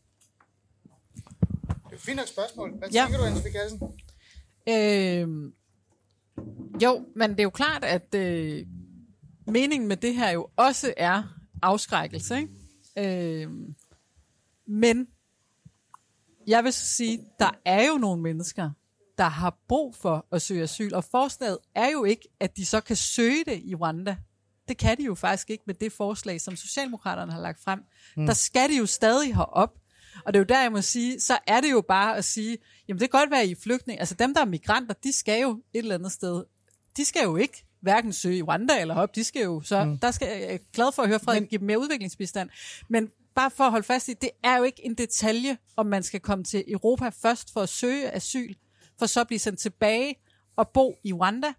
er 1.90 1.94
et 1.94 2.00
fint 2.00 2.16
nok 2.16 2.26
spørgsmål. 2.28 2.78
Hvad 2.78 2.88
Ja. 2.88 3.04
tænker 3.04 3.18
du, 3.18 3.24
Anne 3.24 3.40
Kassen? 3.50 3.80
Øh, 4.68 5.52
jo, 6.82 7.06
men 7.16 7.30
det 7.30 7.40
er 7.40 7.44
jo 7.44 7.50
klart, 7.50 7.84
at 7.84 8.14
øh, 8.14 8.66
meningen 9.46 9.88
med 9.88 9.96
det 9.96 10.14
her 10.14 10.30
jo 10.30 10.48
også 10.56 10.94
er 10.96 11.22
afskrækkelse. 11.62 12.36
Ikke? 12.38 13.42
Øh, 13.42 13.50
men 14.66 15.08
jeg 16.46 16.64
vil 16.64 16.72
så 16.72 16.86
sige, 16.86 17.20
der 17.38 17.50
er 17.64 17.86
jo 17.86 17.98
nogle 17.98 18.22
mennesker, 18.22 18.70
der 19.18 19.28
har 19.28 19.58
brug 19.68 19.94
for 19.94 20.26
at 20.32 20.42
søge 20.42 20.62
asyl, 20.62 20.94
og 20.94 21.04
forslaget 21.04 21.58
er 21.74 21.90
jo 21.90 22.04
ikke, 22.04 22.28
at 22.40 22.56
de 22.56 22.66
så 22.66 22.80
kan 22.80 22.96
søge 22.96 23.44
det 23.46 23.62
i 23.64 23.74
Rwanda. 23.74 24.16
Det 24.68 24.78
kan 24.78 24.98
de 24.98 25.02
jo 25.02 25.14
faktisk 25.14 25.50
ikke 25.50 25.64
med 25.66 25.74
det 25.74 25.92
forslag, 25.92 26.40
som 26.40 26.56
Socialdemokraterne 26.56 27.32
har 27.32 27.40
lagt 27.40 27.60
frem. 27.60 27.80
Mm. 28.16 28.26
Der 28.26 28.32
skal 28.32 28.70
de 28.70 28.76
jo 28.76 28.86
stadig 28.86 29.34
herop. 29.34 29.78
Og 30.24 30.34
det 30.34 30.38
er 30.38 30.40
jo 30.40 30.46
der, 30.48 30.62
jeg 30.62 30.72
må 30.72 30.82
sige, 30.82 31.20
så 31.20 31.38
er 31.46 31.60
det 31.60 31.70
jo 31.70 31.80
bare 31.80 32.16
at 32.16 32.24
sige, 32.24 32.58
jamen 32.88 33.00
det 33.00 33.10
kan 33.10 33.20
godt 33.20 33.30
være, 33.30 33.42
at 33.42 33.48
I 33.48 33.50
er 33.50 33.56
flygtninge. 33.62 34.00
Altså 34.00 34.14
dem, 34.14 34.34
der 34.34 34.40
er 34.40 34.44
migranter, 34.44 34.94
de 35.04 35.12
skal 35.12 35.40
jo 35.40 35.50
et 35.72 35.78
eller 35.78 35.94
andet 35.94 36.12
sted. 36.12 36.44
De 36.96 37.04
skal 37.04 37.22
jo 37.22 37.36
ikke 37.36 37.64
hverken 37.80 38.12
søge 38.12 38.36
i 38.36 38.42
Rwanda 38.42 38.80
eller 38.80 38.94
op. 38.94 39.14
De 39.14 39.24
skal 39.24 39.42
jo 39.42 39.60
så, 39.60 39.84
mm. 39.84 39.98
der 39.98 40.10
skal 40.10 40.28
jeg 40.28 40.54
er 40.54 40.58
glad 40.72 40.92
for 40.92 41.02
at 41.02 41.08
høre 41.08 41.20
Frederik 41.20 41.48
give 41.48 41.58
dem 41.58 41.66
mere 41.66 41.78
udviklingsbistand. 41.78 42.50
Men 42.88 43.10
bare 43.34 43.50
for 43.50 43.64
at 43.64 43.70
holde 43.70 43.86
fast 43.86 44.08
i, 44.08 44.12
det 44.12 44.30
er 44.44 44.56
jo 44.56 44.62
ikke 44.62 44.86
en 44.86 44.94
detalje, 44.94 45.58
om 45.76 45.86
man 45.86 46.02
skal 46.02 46.20
komme 46.20 46.44
til 46.44 46.64
Europa 46.68 47.08
først 47.08 47.52
for 47.52 47.60
at 47.60 47.68
søge 47.68 48.10
asyl, 48.10 48.54
for 48.98 49.06
så 49.06 49.20
at 49.20 49.26
blive 49.26 49.38
sendt 49.38 49.58
tilbage 49.60 50.16
og 50.56 50.68
bo 50.68 50.96
i 51.04 51.12
Rwanda, 51.12 51.52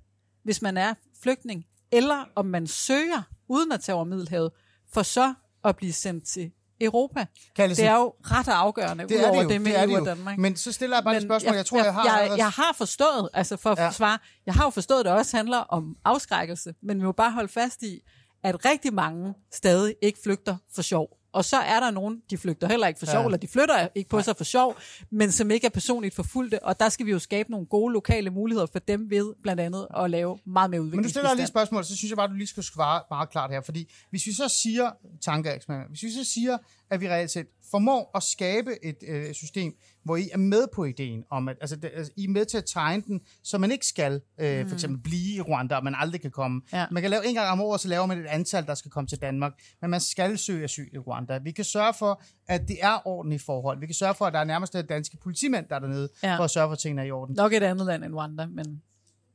hvis 0.44 0.62
man 0.62 0.78
er 0.78 0.94
flygtning, 1.24 1.66
eller 1.92 2.26
om 2.36 2.46
man 2.46 2.68
søger 2.68 3.22
uden 3.48 3.72
at 3.72 3.82
tage 3.82 3.96
over 3.96 4.06
Middelhavet, 4.06 4.52
for 4.94 5.04
så 5.04 5.34
at 5.64 5.76
blive 5.76 5.94
sendt 5.94 6.28
til 6.28 6.52
Europa. 6.82 7.26
Kallesen. 7.56 7.84
Det 7.84 7.90
er 7.92 7.96
jo 7.98 8.14
ret 8.24 8.48
afgørende, 8.48 9.04
Det 9.08 9.12
er 9.12 9.20
udover 9.24 9.36
det 9.38 9.44
jo, 9.44 9.50
det 9.50 9.62
med 9.62 9.72
det 9.74 9.80
EU 9.84 9.88
det 9.90 9.96
og 9.96 10.00
jo. 10.00 10.06
Danmark. 10.06 10.38
Men 10.38 10.56
så 10.56 10.72
stiller 10.72 10.98
jeg 10.98 11.04
bare 11.04 11.18
et 11.18 11.24
spørgsmål. 11.24 11.56
Jeg 11.56 11.66
tror, 11.66 11.84
jeg 11.84 11.94
har 11.94 12.04
jeg, 12.06 12.14
allerede- 12.14 12.38
jeg 12.40 12.50
har 12.50 12.74
forstået, 12.78 13.30
altså 13.34 13.58
for 13.58 13.70
at 13.72 13.78
ja. 13.80 13.92
svare, 13.92 14.18
jeg 14.46 14.54
har 14.54 14.64
jo 14.64 14.70
forstået, 14.70 15.00
at 15.00 15.06
det 15.06 15.14
også 15.14 15.38
handler 15.38 15.58
om 15.58 15.96
afskrækkelse, 16.06 16.74
men 16.84 17.00
vi 17.00 17.06
må 17.06 17.12
bare 17.12 17.32
holde 17.32 17.48
fast 17.50 17.84
i, 17.84 18.00
at 18.44 18.66
rigtig 18.66 18.94
mange 18.94 19.34
stadig 19.54 19.96
ikke 20.02 20.20
flygter 20.24 20.58
for 20.76 20.82
sjov. 20.82 21.08
Og 21.36 21.46
så 21.46 21.58
er 21.58 21.80
der 21.80 21.92
nogen, 21.92 22.22
de 22.30 22.38
flygter 22.38 22.68
heller 22.68 22.88
ikke 22.88 23.00
for 23.00 23.06
sjov, 23.06 23.20
Ja. 23.22 23.26
eller 23.26 23.38
de 23.38 23.48
flytter 23.48 23.88
ikke 23.96 24.10
på 24.10 24.22
sig 24.22 24.38
for 24.38 24.44
sjov, 24.44 24.76
men 25.12 25.32
som 25.32 25.52
ikke 25.52 25.66
er 25.68 25.70
personligt 25.70 26.16
forfulgte, 26.16 26.64
og 26.64 26.80
der 26.80 26.90
skal 26.90 27.06
vi 27.06 27.12
jo 27.12 27.20
skabe 27.20 27.52
nogle 27.52 27.66
gode 27.66 27.94
lokale 27.94 28.30
muligheder 28.30 28.68
for 28.72 28.80
dem 28.80 29.10
ved 29.10 29.34
blandt 29.44 29.62
andet 29.62 29.88
at 29.98 30.10
lave 30.10 30.38
meget 30.46 30.70
mere 30.70 30.82
Men 30.82 31.04
du 31.04 31.10
stiller 31.10 31.34
lige 31.34 31.44
et 31.44 31.48
spørgsmål, 31.48 31.84
så 31.86 31.96
synes 31.98 32.10
jeg 32.10 32.18
bare, 32.18 32.28
du 32.28 32.34
lige 32.34 32.48
skal 32.48 32.64
svare 32.64 33.02
meget 33.12 33.30
klart 33.30 33.52
her. 33.52 33.62
Fordi 33.62 33.92
hvis 34.10 34.26
vi 34.26 34.34
så 34.34 34.60
siger, 34.64 34.92
tankeeksperiment, 35.22 35.90
hvis 35.90 36.04
vi 36.04 36.12
så 36.12 36.24
siger, 36.24 36.58
at 36.90 37.02
vi 37.02 37.10
reelt 37.10 37.32
set 37.32 37.48
formår 37.72 38.12
at 38.16 38.24
skabe 38.24 38.86
et 38.86 38.96
øh, 39.08 39.34
system, 39.34 39.74
hvor 40.04 40.16
I 40.16 40.30
er 40.34 40.38
med 40.38 40.68
på 40.76 40.86
ideen 40.86 41.24
om, 41.32 41.48
at 41.50 41.58
altså, 41.62 41.76
det, 41.76 41.92
altså, 41.96 42.12
I 42.18 42.24
er 42.24 42.30
med 42.30 42.46
til 42.46 42.58
at 42.58 42.64
tegne 42.74 43.04
den, 43.08 43.22
så 43.44 43.58
man 43.58 43.72
ikke 43.72 43.86
skal 43.86 44.22
øh, 44.40 44.62
Mm. 44.62 44.68
for 44.70 44.76
eksempel 44.76 45.02
blive 45.04 45.36
i 45.36 45.42
Rwanda, 45.42 45.76
og 45.76 45.84
man 45.84 45.96
aldrig 45.98 46.22
kan 46.22 46.32
komme. 46.32 46.62
Ja. 46.74 46.86
Man 46.92 47.02
kan 47.02 47.12
lave 47.12 47.26
en 47.28 47.34
gang 47.36 47.50
om 47.50 47.62
året, 47.62 47.82
så 47.82 47.88
laver 47.88 48.06
man 48.06 48.18
et 48.18 48.26
antal, 48.26 48.66
der 48.66 48.76
skal 48.76 48.92
komme 48.92 49.08
til 49.08 49.18
Danmark, 49.22 49.54
men 49.82 49.90
man 49.90 50.00
skal 50.02 50.38
søge 50.38 50.64
asyl 50.64 50.90
i 50.94 50.98
Rwanda. 50.98 51.38
Vi 51.38 51.52
kan 51.52 51.66
sørge 51.66 51.94
for, 51.94 52.22
at 52.48 52.68
det 52.68 52.78
er 52.82 53.08
ordentlige 53.08 53.40
forhold. 53.40 53.80
Vi 53.80 53.86
kan 53.86 53.96
sørge 53.96 54.16
for, 54.16 54.26
at 54.26 54.34
der 54.34 54.40
er 54.40 54.44
nærmest 54.44 54.76
danske 54.90 55.18
politimænd, 55.24 55.66
der 55.70 55.76
er 55.76 55.80
dernede, 55.80 56.10
Ja. 56.24 56.38
for 56.38 56.44
at 56.44 56.52
sørge 56.52 56.68
for, 56.68 56.74
at 56.74 56.80
tingene 56.80 57.02
er 57.02 57.06
i 57.06 57.12
orden. 57.12 57.36
Nok 57.36 57.54
et 57.54 57.64
andet 57.64 57.88
land 57.88 58.04
end 58.04 58.14
Rwanda, 58.16 58.46
men 58.46 58.82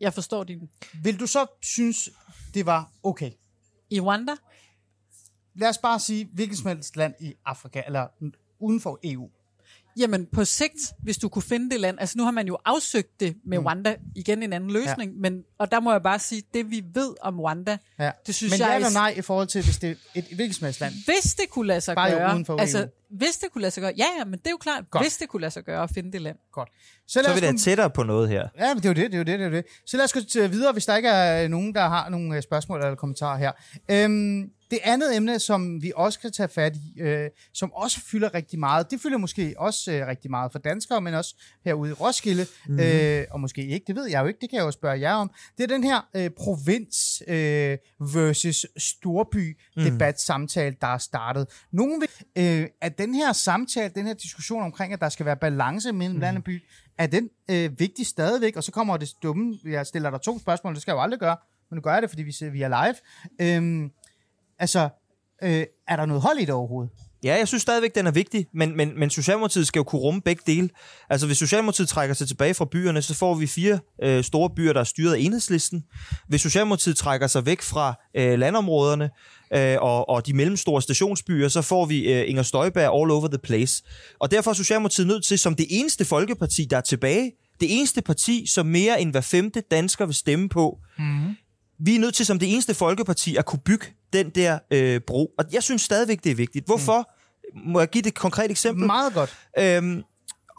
jeg 0.01 0.15
forstår 0.15 0.45
din... 0.45 0.69
Vil 1.03 1.21
du 1.21 1.27
så 1.27 1.47
synes, 1.75 2.09
det 2.55 2.67
var 2.67 2.91
okay? 3.03 3.31
I 3.91 4.01
Rwanda? 4.01 4.33
Lad 5.55 5.69
os 5.69 5.79
bare 5.79 6.01
sige, 6.01 6.29
hvilket 6.33 6.59
som 6.59 6.67
helst 6.67 6.97
land 6.97 7.15
i 7.21 7.35
Afrika, 7.47 7.83
eller 7.87 8.07
uden 8.61 8.81
for 8.81 8.99
EU. 9.05 9.29
Jamen 9.99 10.27
på 10.33 10.45
sigt, 10.45 10.93
hvis 11.03 11.19
du 11.19 11.29
kunne 11.29 11.43
finde 11.43 11.71
det 11.71 11.81
land, 11.81 12.01
altså 12.01 12.19
nu 12.19 12.25
har 12.25 12.31
man 12.31 12.47
jo 12.47 12.59
afsøgt 12.65 13.21
det 13.21 13.37
med 13.45 13.59
mm. 13.59 13.65
Rwanda, 13.67 13.97
igen 14.15 14.43
en 14.43 14.53
anden 14.53 14.71
løsning, 14.71 15.13
ja. 15.13 15.19
men, 15.21 15.45
og 15.59 15.71
der 15.71 15.81
må 15.81 15.93
jeg 15.93 16.03
bare 16.03 16.19
sige, 16.19 16.43
det 16.55 16.71
vi 16.71 16.85
ved 16.95 17.15
om 17.21 17.41
Rwanda, 17.41 17.79
Ja. 17.99 18.11
det 18.27 18.35
synes 18.35 18.51
Men 18.53 18.61
jeg... 18.61 18.67
ja 18.67 18.73
er- 18.73 18.77
eller 18.77 18.91
nej 18.91 19.15
i 19.17 19.21
forhold 19.23 19.47
til, 19.47 19.65
hvis 19.65 19.79
det 19.79 19.91
er 19.91 19.95
et 20.15 20.25
hvilket 20.25 20.57
som 20.57 20.65
helst 20.65 20.81
land. 20.81 20.95
Hvis 21.05 21.35
det 21.35 21.51
kunne 21.51 21.67
lade 21.67 21.81
sig 21.81 21.95
Bare 21.95 22.11
gøre, 22.11 22.35
uden 22.35 22.45
for 22.47 22.53
EU. 22.53 22.59
altså 22.61 22.89
hvis 23.11 23.37
det 23.37 23.53
kunne 23.53 23.63
lade 23.63 23.71
sig 23.71 23.81
gøre, 23.81 23.93
ja 23.99 24.07
ja, 24.19 24.25
men 24.25 24.39
det 24.39 24.47
er 24.47 24.51
jo 24.51 24.57
klart, 24.57 24.91
Godt. 24.91 25.05
Hvis 25.05 25.17
det 25.17 25.29
kunne 25.29 25.41
lade 25.41 25.51
sig 25.51 25.65
gøre 25.65 25.83
at 25.83 25.91
finde 25.95 26.13
det 26.13 26.21
land. 26.23 26.37
Godt. 26.53 26.69
Så 27.07 27.21
er 27.21 27.29
os 27.33 27.37
vi 27.43 27.47
da 27.47 27.53
tættere 27.57 27.91
på 27.91 28.03
noget 28.03 28.29
her. 28.29 28.49
Ja, 28.59 28.75
men 28.75 28.83
det 28.83 28.85
er 28.85 28.89
jo 28.89 28.95
det, 28.95 29.13
det 29.13 29.15
er 29.15 29.19
jo 29.19 29.25
det, 29.25 29.39
det 29.39 29.45
er 29.45 29.49
jo 29.51 29.57
det. 29.57 29.65
Så 29.87 29.97
lad 29.97 30.05
os 30.05 30.13
gå 30.13 30.21
videre, 30.49 30.73
hvis 30.73 30.87
der 30.87 30.97
ikke 30.97 31.09
er 31.09 31.49
nogen, 31.49 31.75
der 31.75 31.89
har 31.89 32.09
nogle 32.09 32.37
øh, 32.37 32.43
spørgsmål 32.43 32.79
eller 32.79 32.95
kommentarer 32.95 33.39
her. 33.39 33.53
Øhm, 33.91 34.51
det 34.71 34.79
andet 34.83 35.17
emne, 35.17 35.39
som 35.39 35.83
vi 35.83 35.93
også 35.97 36.21
kan 36.21 36.33
tage 36.33 36.49
fat 36.49 36.77
i, 36.77 37.01
øh, 37.01 37.31
som 37.55 37.73
også 37.73 38.01
fylder 38.01 38.35
rigtig 38.35 38.59
meget, 38.59 38.91
det 38.91 39.01
fylder 39.01 39.19
måske 39.19 39.55
også 39.59 39.93
øh, 39.93 40.07
rigtig 40.07 40.31
meget 40.31 40.53
for 40.53 40.59
danskere, 40.59 41.01
men 41.01 41.15
også 41.15 41.35
herude 41.65 41.91
i 41.91 41.93
Roskilde, 41.93 42.47
mm. 42.69 42.81
øh, 42.81 43.25
og 43.31 43.41
måske 43.41 43.67
ikke, 43.67 43.85
det 43.87 43.97
ved 43.97 44.07
jeg 44.07 44.21
jo 44.23 44.27
ikke, 44.27 44.39
det 44.41 44.51
kan 44.51 44.57
jeg 44.57 44.65
jo 44.65 44.71
spørge 44.71 45.01
jer 45.01 45.15
om. 45.15 45.31
Det 45.59 45.65
er 45.65 45.69
den 45.69 45.85
her 45.85 46.09
øh, 46.17 46.31
provins 46.31 47.23
øh, 47.29 47.79
versus 48.01 48.67
storby-debat, 48.77 50.15
mm. 50.15 50.19
samtale, 50.19 50.77
der 50.81 50.87
er 50.87 50.99
startet. 50.99 51.47
Nogen 51.73 52.01
vil, 52.01 52.09
øh, 52.39 52.69
at 52.81 52.99
den 52.99 53.15
her 53.15 53.33
samtale, 53.33 53.93
den 53.95 54.07
her 54.07 54.15
diskussion 54.15 54.63
omkring, 54.63 54.93
at 54.93 55.01
der 55.01 55.09
skal 55.09 55.27
være 55.27 55.37
balance 55.37 55.93
mellem 55.93 56.15
mm. 56.15 56.21
land 56.21 56.37
og 56.37 56.45
by, 56.45 56.63
er 56.99 57.07
den 57.07 57.31
øh, 57.51 57.81
vigtig 57.81 58.07
stadigvæk? 58.07 58.57
Og 58.57 58.65
så 58.65 58.73
kommer 58.73 58.97
det 58.97 59.15
dumme, 59.23 59.59
jeg 59.65 59.87
stiller 59.87 60.11
dig 60.11 60.21
to 60.21 60.39
spørgsmål, 60.39 60.75
det 60.75 60.83
skal 60.83 60.93
jeg 60.93 60.97
jo 60.97 61.03
aldrig 61.03 61.21
gøre, 61.21 61.37
men 61.71 61.77
nu 61.77 61.81
gør 61.81 61.93
jeg 61.93 62.03
det, 62.03 62.11
fordi 62.11 62.23
vi, 62.23 62.35
vi 62.53 62.63
er 62.63 62.69
live. 62.69 62.97
Øhm, 63.41 63.91
altså, 64.61 64.89
øh, 65.43 65.65
er 65.89 65.97
der 65.97 66.07
noget 66.07 66.23
hold 66.23 66.39
i 66.39 66.45
det 66.45 66.55
overhovedet? 66.55 66.93
Ja, 67.25 67.35
jeg 67.39 67.49
synes 67.49 67.63
stadigvæk, 67.63 67.95
den 67.95 68.07
er 68.07 68.11
vigtig, 68.11 68.47
men, 68.55 68.77
men, 68.77 68.99
men 68.99 69.11
Socialdemokratiet 69.11 69.67
skal 69.67 69.81
jo 69.81 69.85
kunne 69.85 70.01
rumme 70.01 70.21
begge 70.21 70.43
dele. 70.47 70.69
Altså, 71.11 71.27
hvis 71.27 71.39
Socialdemokratiet 71.39 71.89
trækker 71.89 72.15
sig 72.15 72.29
tilbage 72.29 72.55
fra 72.55 72.65
byerne, 72.65 73.03
så 73.03 73.15
får 73.15 73.35
vi 73.35 73.47
fire 73.47 73.79
øh, 74.03 74.25
store 74.25 74.51
byer, 74.57 74.73
der 74.73 74.81
er 74.81 74.85
styret 74.85 75.15
af 75.15 75.19
enhedslisten. 75.19 75.85
Hvis 76.29 76.41
Socialdemokratiet 76.41 76.97
trækker 76.97 77.27
sig 77.27 77.47
væk 77.47 77.63
fra 77.63 77.95
øh, 78.17 78.39
landområderne 78.39 79.11
øh, 79.55 79.77
og, 79.81 80.09
og 80.09 80.27
de 80.27 80.35
mellemstore 80.35 80.83
stationsbyer, 80.83 81.49
så 81.49 81.63
får 81.63 81.87
vi 81.87 82.13
øh, 82.13 82.29
Inger 82.31 82.43
Støjberg 82.43 82.83
all 83.01 83.11
over 83.11 83.29
the 83.29 83.39
place. 83.39 83.83
Og 84.19 84.31
derfor 84.31 84.51
er 84.51 84.55
Socialdemokratiet 84.55 85.07
nødt 85.07 85.25
til, 85.25 85.39
som 85.39 85.55
det 85.55 85.67
eneste 85.71 86.05
folkeparti, 86.05 86.65
der 86.71 86.77
er 86.77 86.81
tilbage, 86.81 87.33
det 87.61 87.79
eneste 87.79 88.03
parti, 88.03 88.47
som 88.47 88.67
mere 88.67 89.01
end 89.01 89.11
hver 89.11 89.21
femte 89.21 89.63
dansker 89.71 90.07
vil 90.07 90.15
stemme 90.15 90.49
på, 90.49 90.79
Mm-hmm. 90.99 91.37
vi 91.79 91.95
er 91.95 91.99
nødt 91.99 92.15
til 92.15 92.27
som 92.27 92.39
det 92.39 92.53
eneste 92.53 92.75
folkeparti 92.75 93.37
at 93.37 93.47
kunne 93.47 93.61
bygge 93.65 93.87
den 94.13 94.31
der 94.31 94.59
øh, 94.71 95.01
bro. 95.01 95.31
Og 95.39 95.45
jeg 95.53 95.63
synes 95.63 95.83
stadigvæk, 95.83 96.25
det 96.25 96.33
er 96.33 96.37
vigtigt. 96.37 96.67
Hvorfor? 96.67 97.11
Må 97.55 97.79
jeg 97.79 97.89
give 97.89 98.03
det 98.03 98.09
et 98.09 98.15
konkret 98.15 98.51
eksempel? 98.51 98.87
Meget 98.87 99.15
godt. 99.15 99.37
Øhm, 99.59 100.03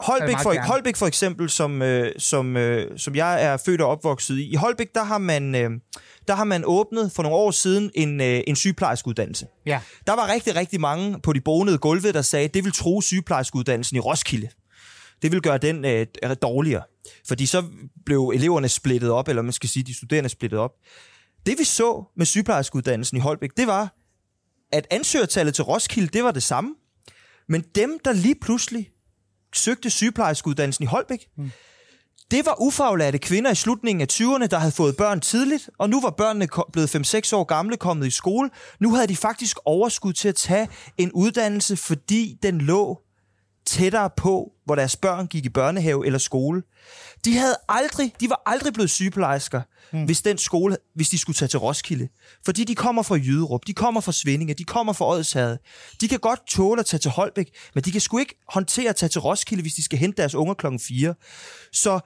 Holbæk 0.00 0.36
for, 0.42 0.52
gerne. 0.52 0.66
Holbæk 0.66 0.96
for 0.96 1.06
eksempel, 1.06 1.50
som, 1.50 1.82
øh, 1.82 2.12
som, 2.18 2.56
øh, 2.56 2.98
som 2.98 3.14
jeg 3.14 3.44
er 3.44 3.56
født 3.56 3.80
og 3.80 3.88
opvokset 3.88 4.38
i. 4.38 4.52
I 4.52 4.54
Holbæk, 4.54 4.94
der 4.94 5.04
har 5.04 5.18
man, 5.18 5.54
øh, 5.54 5.70
der 6.28 6.34
har 6.34 6.44
man 6.44 6.62
åbnet 6.66 7.12
for 7.12 7.22
nogle 7.22 7.36
år 7.36 7.50
siden 7.50 7.90
en, 7.94 8.20
øh, 8.20 8.40
en 8.46 8.56
sygeplejerskeuddannelse. 8.56 9.46
Ja. 9.66 9.80
Der 10.06 10.12
var 10.12 10.32
rigtig, 10.32 10.56
rigtig 10.56 10.80
mange 10.80 11.20
på 11.20 11.32
de 11.32 11.40
bonede 11.40 11.78
gulve, 11.78 12.12
der 12.12 12.22
sagde, 12.22 12.44
at 12.44 12.54
det 12.54 12.64
vil 12.64 12.72
tro 12.72 13.00
sygeplejerskeuddannelsen 13.00 13.96
i 13.96 14.00
Roskilde. 14.00 14.48
Det 15.22 15.32
vil 15.32 15.42
gøre 15.42 15.58
den 15.58 15.84
øh, 15.84 16.06
dårligere. 16.42 16.82
Fordi 17.28 17.46
så 17.46 17.64
blev 18.06 18.32
eleverne 18.34 18.68
splittet 18.68 19.10
op, 19.10 19.28
eller 19.28 19.42
man 19.42 19.52
skal 19.52 19.68
sige, 19.68 19.82
de 19.82 19.96
studerende 19.96 20.28
splittet 20.28 20.58
op. 20.58 20.72
Det 21.46 21.58
vi 21.58 21.64
så 21.64 22.04
med 22.16 22.26
sygeplejerskeuddannelsen 22.26 23.16
i 23.16 23.20
Holbæk, 23.20 23.50
det 23.56 23.66
var, 23.66 23.94
at 24.72 24.86
ansøgertallet 24.90 25.54
til 25.54 25.64
Roskilde, 25.64 26.08
det 26.08 26.24
var 26.24 26.30
det 26.30 26.42
samme. 26.42 26.74
Men 27.48 27.64
dem, 27.74 27.98
der 28.04 28.12
lige 28.12 28.34
pludselig 28.34 28.90
søgte 29.54 29.90
sygeplejerskeuddannelsen 29.90 30.82
i 30.82 30.86
Holbæk, 30.86 31.28
mm. 31.36 31.50
det 32.30 32.46
var 32.46 32.62
ufaglærte 32.62 33.18
kvinder 33.18 33.50
i 33.50 33.54
slutningen 33.54 34.00
af 34.00 34.06
20'erne, 34.12 34.46
der 34.46 34.58
havde 34.58 34.72
fået 34.72 34.96
børn 34.96 35.20
tidligt, 35.20 35.70
og 35.78 35.90
nu 35.90 36.00
var 36.00 36.10
børnene 36.10 36.48
blevet 36.72 36.96
5-6 36.96 37.36
år 37.36 37.44
gamle, 37.44 37.76
kommet 37.76 38.06
i 38.06 38.10
skole. 38.10 38.50
Nu 38.80 38.94
havde 38.94 39.06
de 39.06 39.16
faktisk 39.16 39.58
overskud 39.64 40.12
til 40.12 40.28
at 40.28 40.34
tage 40.34 40.68
en 40.98 41.12
uddannelse, 41.12 41.76
fordi 41.76 42.38
den 42.42 42.60
lå 42.60 43.02
tættere 43.66 44.10
på, 44.16 44.52
hvor 44.64 44.74
deres 44.74 44.96
børn 44.96 45.26
gik 45.26 45.44
i 45.44 45.48
børnehave 45.48 46.06
eller 46.06 46.18
skole. 46.18 46.62
De 47.24 47.36
havde 47.36 47.56
aldrig, 47.68 48.12
de 48.20 48.30
var 48.30 48.42
aldrig 48.46 48.72
blevet 48.72 48.90
sygeplejersker, 48.90 49.62
mm. 49.92 50.04
hvis 50.04 50.22
den 50.22 50.38
skole, 50.38 50.76
hvis 50.94 51.08
de 51.08 51.18
skulle 51.18 51.36
tage 51.36 51.48
til 51.48 51.58
Roskilde. 51.58 52.08
Fordi 52.44 52.64
de 52.64 52.74
kommer 52.74 53.02
fra 53.02 53.14
Jyderup, 53.14 53.66
de 53.66 53.74
kommer 53.74 54.00
fra 54.00 54.12
Svindinge, 54.12 54.54
de 54.54 54.64
kommer 54.64 54.92
fra 54.92 55.08
Odsherred. 55.08 55.58
De 56.00 56.08
kan 56.08 56.18
godt 56.18 56.46
tåle 56.48 56.80
at 56.80 56.86
tage 56.86 56.98
til 56.98 57.10
Holbæk, 57.10 57.50
men 57.74 57.84
de 57.84 57.92
kan 57.92 58.00
sgu 58.00 58.18
ikke 58.18 58.42
håndtere 58.48 58.88
at 58.88 58.96
tage 58.96 59.10
til 59.10 59.20
Roskilde, 59.20 59.62
hvis 59.62 59.74
de 59.74 59.82
skal 59.82 59.98
hente 59.98 60.16
deres 60.16 60.34
unger 60.34 60.54
klokken 60.54 60.80
4. 60.80 61.14
Så 61.72 62.00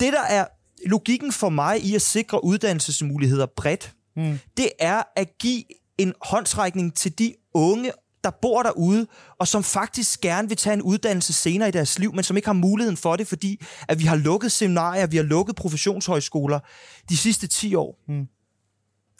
det, 0.00 0.12
der 0.12 0.22
er 0.22 0.46
logikken 0.86 1.32
for 1.32 1.48
mig 1.48 1.84
i 1.84 1.94
at 1.94 2.02
sikre 2.02 2.44
uddannelsesmuligheder 2.44 3.46
bredt, 3.56 3.92
mm. 4.16 4.38
det 4.56 4.70
er 4.78 5.02
at 5.16 5.28
give 5.38 5.64
en 5.98 6.12
håndsrækning 6.22 6.94
til 6.94 7.18
de 7.18 7.34
unge, 7.54 7.92
der 8.24 8.30
bor 8.42 8.62
derude, 8.62 9.06
og 9.38 9.48
som 9.48 9.62
faktisk 9.64 10.20
gerne 10.20 10.48
vil 10.48 10.56
tage 10.56 10.74
en 10.74 10.82
uddannelse 10.82 11.32
senere 11.32 11.68
i 11.68 11.72
deres 11.72 11.98
liv, 11.98 12.14
men 12.14 12.24
som 12.24 12.36
ikke 12.36 12.48
har 12.48 12.52
muligheden 12.52 12.96
for 12.96 13.16
det, 13.16 13.26
fordi 13.26 13.60
at 13.88 13.98
vi 13.98 14.04
har 14.04 14.16
lukket 14.16 14.52
seminarier, 14.52 15.06
vi 15.06 15.16
har 15.16 15.24
lukket 15.24 15.56
professionshøjskoler 15.56 16.60
de 17.08 17.16
sidste 17.16 17.46
10 17.46 17.74
år. 17.74 17.98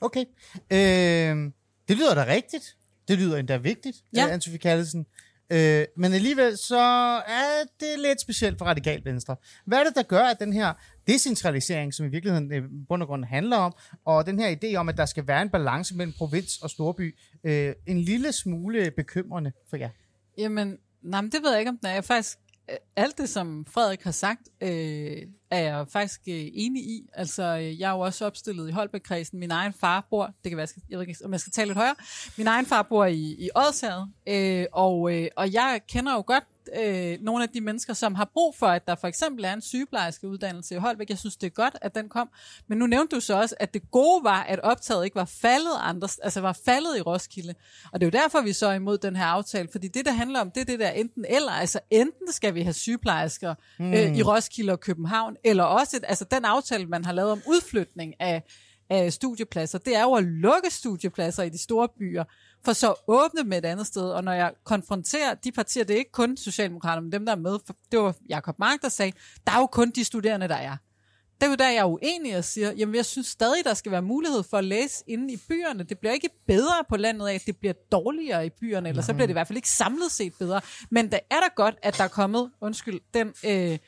Okay. 0.01 0.25
Øh, 0.71 1.51
det 1.89 1.97
lyder 1.97 2.15
da 2.15 2.25
rigtigt. 2.27 2.77
Det 3.09 3.19
lyder 3.19 3.37
endda 3.37 3.57
vigtigt, 3.57 3.97
Ja. 4.15 4.27
ja. 4.27 4.37
Anne-Sophie 4.37 4.57
Kallesen. 4.57 5.07
Øh, 5.51 5.85
men 5.97 6.13
alligevel 6.13 6.57
så 6.57 6.79
er 7.27 7.65
det 7.81 7.99
lidt 7.99 8.21
specielt 8.21 8.59
for 8.59 8.65
radikalt 8.65 9.05
venstre. 9.05 9.37
Hvad 9.65 9.79
er 9.79 9.85
det, 9.85 9.95
der 9.95 10.03
gør, 10.03 10.23
at 10.23 10.41
den 10.41 10.53
her 10.53 10.73
decentralisering, 11.07 11.95
som 11.95 12.07
i 12.07 12.09
virkeligheden 12.09 12.53
i 12.53 12.85
bund 12.89 13.03
og 13.03 13.09
grund 13.09 13.25
handler 13.25 13.57
om, 13.57 13.75
og 14.05 14.27
den 14.27 14.39
her 14.39 14.57
idé 14.57 14.75
om, 14.75 14.89
at 14.89 14.97
der 14.97 15.07
skal 15.07 15.27
være 15.27 15.43
en 15.43 15.51
balance 15.51 15.95
mellem 15.95 16.13
provins 16.19 16.59
og 16.59 16.71
storby, 16.71 17.19
øh, 17.45 17.75
en 17.87 18.01
lille 18.01 18.33
smule 18.33 18.91
bekymrende 18.91 19.53
for 19.71 19.77
jer? 19.77 19.89
Jamen, 20.39 20.79
nej, 21.03 21.21
men 21.21 21.33
det 21.33 21.43
ved 21.43 21.51
jeg 21.51 21.59
ikke, 21.59 21.69
om 21.69 21.79
den 21.79 21.87
er. 21.87 21.91
Jeg 21.91 21.99
er 21.99 22.03
faktisk, 22.03 22.39
Øh, 22.71 22.77
alt 22.97 23.19
det, 23.19 23.29
som 23.29 23.67
Frederik 23.71 24.03
har 24.03 24.11
sagt, 24.11 24.49
øh, 24.61 25.23
er 25.51 25.59
jeg 25.59 25.87
faktisk 25.89 26.21
øh, 26.29 26.47
enig 26.55 26.83
i. 26.83 27.09
Altså, 27.13 27.43
øh, 27.43 27.81
jeg 27.81 27.91
er 27.91 27.95
jo 27.95 28.01
også 28.01 28.27
opstillet 28.27 28.69
i 28.69 28.73
Holbæk-kredsen. 28.73 29.39
Min 29.39 29.51
egen 29.51 29.73
far 29.73 30.07
bor, 30.11 30.27
det 30.27 30.51
kan 30.51 30.57
være, 30.57 30.63
jeg, 30.63 30.69
skal, 30.69 30.83
ved 30.89 31.01
ikke, 31.01 31.25
om 31.25 31.33
jeg 31.33 31.41
skal 31.41 31.53
tale 31.53 31.69
lidt 31.69 31.79
højere. 31.79 31.95
Min 32.37 32.47
egen 32.47 32.67
far 32.67 32.83
bor 32.83 33.05
i, 33.05 33.37
i 33.39 33.51
Odshavet, 33.55 34.09
øh, 34.29 34.67
og, 34.73 35.15
øh, 35.15 35.29
og 35.37 35.53
jeg 35.53 35.81
kender 35.89 36.15
jo 36.15 36.25
godt 36.27 36.45
øh, 36.83 37.19
nogle 37.21 37.43
af 37.43 37.49
de 37.49 37.61
mennesker, 37.61 37.93
som 37.93 38.15
har 38.15 38.31
brug 38.33 38.55
for, 38.57 38.67
at 38.67 38.87
der 38.87 38.95
for 38.95 39.09
eksempel 39.09 39.45
er 39.45 39.53
en 39.53 39.61
sygeplejerske 39.61 40.29
uddannelse 40.29 40.75
i 40.75 40.79
Holbæk. 40.79 41.11
Jeg 41.11 41.19
synes, 41.19 41.37
det 41.37 41.47
er 41.47 41.51
godt, 41.51 41.77
at 41.83 41.95
den 41.95 42.09
kom. 42.09 42.31
Men 42.69 42.79
nu 42.79 42.87
nævnte 42.87 43.17
du 43.17 43.21
så 43.21 43.41
også, 43.41 43.55
at 43.61 43.75
det 43.75 43.91
gode 43.91 44.25
var, 44.25 44.43
at 44.43 44.61
optaget 44.61 45.05
ikke 45.05 45.15
var 45.15 45.25
faldet 45.25 45.75
andre, 45.79 46.09
altså 46.23 46.41
var 46.41 46.59
faldet 46.65 46.99
i 46.99 47.01
Roskilde. 47.01 47.55
Og 47.93 48.01
det 48.01 48.07
er 48.07 48.19
jo 48.19 48.23
derfor, 48.23 48.41
vi 48.41 48.53
så 48.53 48.67
er 48.67 48.75
imod 48.75 48.99
den 48.99 49.17
her 49.17 49.25
aftale, 49.25 49.69
fordi 49.73 49.89
det, 49.89 50.05
der 50.05 50.13
handler 50.13 50.41
om, 50.41 50.51
det 50.51 50.61
er 50.61 50.65
det 50.65 50.79
der 50.79 50.91
enten 50.91 51.25
eller. 51.29 51.53
Altså 51.53 51.81
enten 51.91 52.33
skal 52.33 52.55
vi 52.55 52.63
have 52.63 52.73
sygeplejersker 52.73 53.55
mm. 53.79 53.93
øh, 53.93 54.17
i 54.17 54.23
Roskilde 54.23 54.73
og 54.73 54.81
København, 54.81 55.37
eller 55.45 55.65
også, 55.65 55.97
et, 55.97 56.05
altså 56.09 56.25
den 56.25 56.45
aftale, 56.45 56.87
man 56.87 57.05
har 57.05 57.13
lavet 57.13 57.33
om 57.33 57.43
udflytning 57.47 58.15
af, 58.21 58.43
af 58.91 59.13
studiepladser, 59.13 59.79
det 59.79 59.97
er 59.97 60.03
jo 60.03 60.15
at 60.15 60.25
lukke 60.25 60.71
studiepladser 60.71 61.43
i 61.43 61.49
de 61.49 61.59
store 61.59 61.89
byer, 61.99 62.25
for 62.65 62.73
så 62.73 62.95
åbne 63.09 63.43
dem 63.43 63.53
et 63.53 63.65
andet 63.65 63.87
sted. 63.87 64.11
Og 64.11 64.25
når 64.25 64.33
jeg 64.33 64.53
konfronterer 64.65 65.35
de 65.35 65.53
partier, 65.53 65.85
det 65.85 65.95
er 65.95 65.99
ikke 65.99 66.13
kun 66.13 66.37
Socialdemokraterne, 66.37 67.05
men 67.05 67.13
dem, 67.13 67.27
der 67.27 67.33
er 67.33 67.37
med, 67.37 67.59
for 67.67 67.77
det 67.93 68.01
var 68.01 68.15
Jacob 68.29 68.59
Mark, 68.59 68.83
der 68.83 68.89
sagde, 68.89 69.13
der 69.47 69.53
er 69.53 69.59
jo 69.59 69.67
kun 69.67 69.91
de 69.91 70.05
studerende, 70.05 70.49
der 70.49 70.55
er. 70.55 70.77
Det 71.41 71.47
er 71.47 71.51
jo 71.51 71.57
der, 71.57 71.69
jeg 71.69 71.79
er 71.79 71.85
uenig 71.85 72.37
og 72.37 72.45
siger, 72.45 72.73
jamen 72.73 72.95
jeg 72.95 73.07
synes 73.07 73.27
stadig, 73.27 73.65
der 73.65 73.75
skal 73.75 73.93
være 73.93 74.03
mulighed 74.03 74.43
for 74.43 74.57
at 74.57 74.65
læse 74.65 75.05
inde 75.07 75.33
i 75.35 75.37
byerne. 75.49 75.83
Det 75.83 75.99
bliver 75.99 76.13
ikke 76.13 76.31
bedre 76.47 76.85
på 76.89 76.97
landet 76.97 77.27
af, 77.27 77.41
det 77.47 77.57
bliver 77.57 77.73
dårligere 77.93 78.47
i 78.47 78.51
byerne, 78.61 78.89
eller 78.89 79.03
så 79.03 79.15
bliver 79.15 79.27
det 79.27 79.33
i 79.33 79.33
hvert 79.33 79.47
fald 79.47 79.57
ikke 79.57 79.71
samlet 79.71 80.11
set 80.11 80.33
bedre. 80.39 80.61
Men 80.91 81.13
det 81.13 81.21
er 81.31 81.41
da 81.41 81.49
godt, 81.57 81.75
at 81.83 81.99
der 81.99 82.05
er 82.05 82.09
kommet, 82.09 82.51
undskyld, 82.61 83.01
den 83.15 83.35
øh, 83.47 83.79